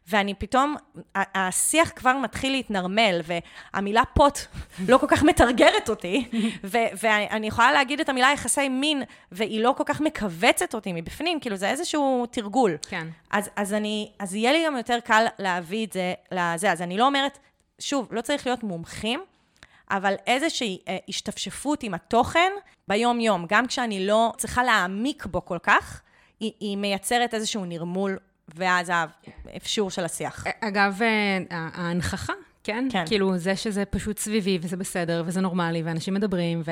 ואני 0.08 0.34
פתאום, 0.34 0.76
השיח 1.14 1.92
כבר 1.96 2.16
מתחיל 2.16 2.52
להתנרמל, 2.52 3.20
והמילה 3.24 4.02
פוט 4.14 4.38
לא 4.88 4.98
כל 4.98 5.06
כך 5.08 5.22
מתרגרת 5.22 5.88
אותי, 5.88 6.28
ו- 6.72 6.78
ואני 7.02 7.46
יכולה 7.46 7.72
להגיד 7.72 8.00
את 8.00 8.08
המילה 8.08 8.30
יחסי 8.34 8.68
מין, 8.68 9.02
והיא 9.32 9.60
לא 9.60 9.74
כל 9.76 9.84
כך 9.86 10.00
מכווצת 10.00 10.74
אותי 10.74 10.92
מבפנים, 10.92 11.40
כאילו 11.40 11.56
זה 11.56 11.70
איזשהו 11.70 12.26
תרגול. 12.30 12.76
כן. 12.88 13.08
אז, 13.30 13.50
אז, 13.56 13.72
אני, 13.74 14.10
אז 14.18 14.34
יהיה 14.34 14.52
לי 14.52 14.64
גם 14.66 14.76
יותר 14.76 14.98
קל 15.04 15.26
להביא 15.38 15.86
את 15.86 15.92
זה 15.92 16.14
לזה. 16.32 16.72
אז 16.72 16.82
אני 16.82 16.98
לא 16.98 17.06
אומרת, 17.06 17.38
שוב, 17.78 18.08
לא 18.10 18.20
צריך 18.20 18.46
להיות 18.46 18.62
מומחים, 18.62 19.20
אבל 19.90 20.14
איזושהי 20.26 20.78
אה, 20.88 20.96
השתפשפות 21.08 21.82
עם 21.82 21.94
התוכן 21.94 22.52
ביום-יום, 22.88 23.46
גם 23.48 23.66
כשאני 23.66 24.06
לא 24.06 24.32
צריכה 24.36 24.64
להעמיק 24.64 25.26
בו 25.26 25.44
כל 25.44 25.58
כך, 25.62 26.02
היא, 26.40 26.52
היא 26.60 26.76
מייצרת 26.76 27.34
איזשהו 27.34 27.64
נרמול, 27.64 28.18
ואז 28.54 28.92
האפשור 29.46 29.90
של 29.90 30.04
השיח. 30.04 30.44
אגב, 30.60 31.02
אה, 31.02 31.38
ההנכחה 31.74 32.32
כן? 32.64 32.88
כן. 32.90 33.04
כאילו, 33.06 33.38
זה 33.38 33.56
שזה 33.56 33.84
פשוט 33.84 34.18
סביבי, 34.18 34.58
וזה 34.62 34.76
בסדר, 34.76 35.22
וזה 35.26 35.40
נורמלי, 35.40 35.82
ואנשים 35.82 36.14
מדברים, 36.14 36.62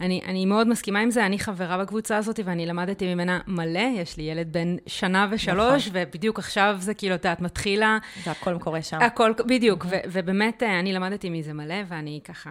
ואני 0.00 0.46
מאוד 0.46 0.68
מסכימה 0.68 1.00
עם 1.00 1.10
זה. 1.10 1.26
אני 1.26 1.38
חברה 1.38 1.78
בקבוצה 1.78 2.16
הזאת, 2.16 2.40
ואני 2.44 2.66
למדתי 2.66 3.14
ממנה 3.14 3.40
מלא. 3.46 3.88
יש 3.94 4.16
לי 4.16 4.22
ילד 4.22 4.52
בן 4.52 4.76
שנה 4.86 5.26
ושלוש, 5.30 5.88
נכון. 5.88 6.02
ובדיוק 6.02 6.38
עכשיו 6.38 6.76
זה 6.78 6.94
כאילו, 6.94 7.14
את 7.14 7.24
יודעת, 7.24 7.40
מתחילה... 7.40 7.98
זה 8.24 8.30
הכל 8.30 8.58
קורה 8.58 8.82
שם. 8.82 8.98
הכל, 9.02 9.32
בדיוק, 9.46 9.84
mm-hmm. 9.84 10.08
ובאמת, 10.12 10.62
אה, 10.62 10.80
אני 10.80 10.92
למדתי 10.92 11.30
מזה 11.30 11.52
מלא, 11.52 11.76
ואני 11.88 12.20
ככה... 12.24 12.50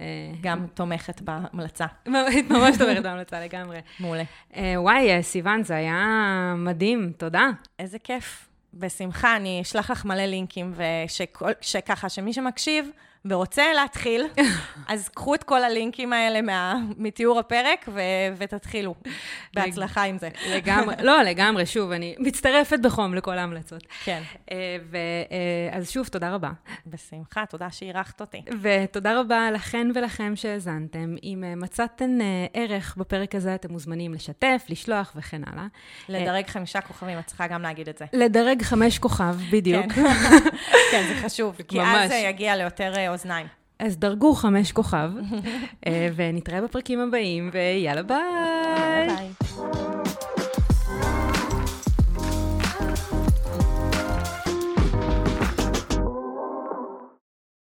אה, 0.00 0.06
גם 0.40 0.66
תומכת 0.74 1.20
בהמלצה. 1.20 1.86
ממש 2.06 2.76
תומכת 2.78 3.02
בהמלצה 3.02 3.40
לגמרי. 3.40 3.78
מעולה. 4.00 4.22
אה, 4.56 4.74
וואי, 4.76 5.22
סיוון, 5.22 5.62
זה 5.62 5.76
היה 5.76 6.54
מדהים, 6.56 7.12
תודה. 7.16 7.50
איזה 7.78 7.98
כיף. 7.98 8.53
בשמחה, 8.78 9.36
אני 9.36 9.62
אשלח 9.62 9.90
לך 9.90 10.04
מלא 10.04 10.22
לינקים, 10.22 10.74
ושככה, 10.76 12.08
שמי 12.08 12.32
שמקשיב 12.32 12.90
ורוצה 13.24 13.62
להתחיל, 13.74 14.26
אז 14.88 15.08
קחו 15.08 15.34
את 15.34 15.44
כל 15.44 15.64
הלינקים 15.64 16.12
האלה 16.12 16.42
מה, 16.42 16.80
מתיאור 16.96 17.38
הפרק 17.38 17.88
ו, 17.88 18.00
ותתחילו. 18.36 18.94
בהצלחה 19.54 20.02
עם 20.02 20.18
זה. 20.18 20.28
לגמרי, 20.50 20.94
לא, 21.08 21.22
לגמרי, 21.22 21.66
שוב, 21.66 21.90
אני 21.90 22.14
מצטרפת 22.18 22.78
בחום 22.82 23.14
לכל 23.14 23.38
ההמלצות. 23.38 23.82
כן. 24.04 24.22
אה, 24.50 24.76
ו, 24.90 24.96
אה, 25.30 25.78
אז 25.78 25.90
שוב, 25.90 26.08
תודה 26.08 26.34
רבה. 26.34 26.50
בשמחה, 26.86 27.46
תודה 27.46 27.70
שאירחת 27.70 28.20
אותי. 28.20 28.42
ותודה 28.60 29.20
רבה 29.20 29.50
לכן 29.50 29.88
ולכם 29.94 30.36
שהאזנתם. 30.36 31.16
אם 31.22 31.44
אה, 31.44 31.54
מצאתן 31.54 32.18
ערך 32.54 32.96
בפרק 32.96 33.34
הזה, 33.34 33.54
אתם 33.54 33.72
מוזמנים 33.72 34.14
לשתף, 34.14 34.64
לשלוח 34.68 35.12
וכן 35.16 35.42
הלאה. 35.46 35.66
לדרג 36.08 36.46
חמישה 36.46 36.80
כוכבים, 36.80 37.18
את 37.18 37.26
צריכה 37.26 37.46
גם 37.46 37.62
להגיד 37.62 37.88
את 37.88 37.98
זה. 37.98 38.04
לדרג 38.12 38.62
חמש 38.62 38.98
כוכב, 38.98 39.36
בדיוק. 39.50 39.92
כן, 39.92 40.02
כן 40.90 41.04
זה 41.08 41.14
חשוב, 41.24 41.56
כי 41.68 41.80
אז 41.82 42.10
זה 42.10 42.16
יגיע 42.16 42.56
ליותר 42.56 42.92
אוזניים. 43.14 43.46
אז 43.78 43.98
דרגו 43.98 44.34
חמש 44.34 44.72
כוכב, 44.72 45.10
ונתראה 46.16 46.60
בפרקים 46.60 47.00
הבאים, 47.00 47.50
ויאללה 47.52 48.02
ביי. 48.02 48.18
ביי. 49.06 50.03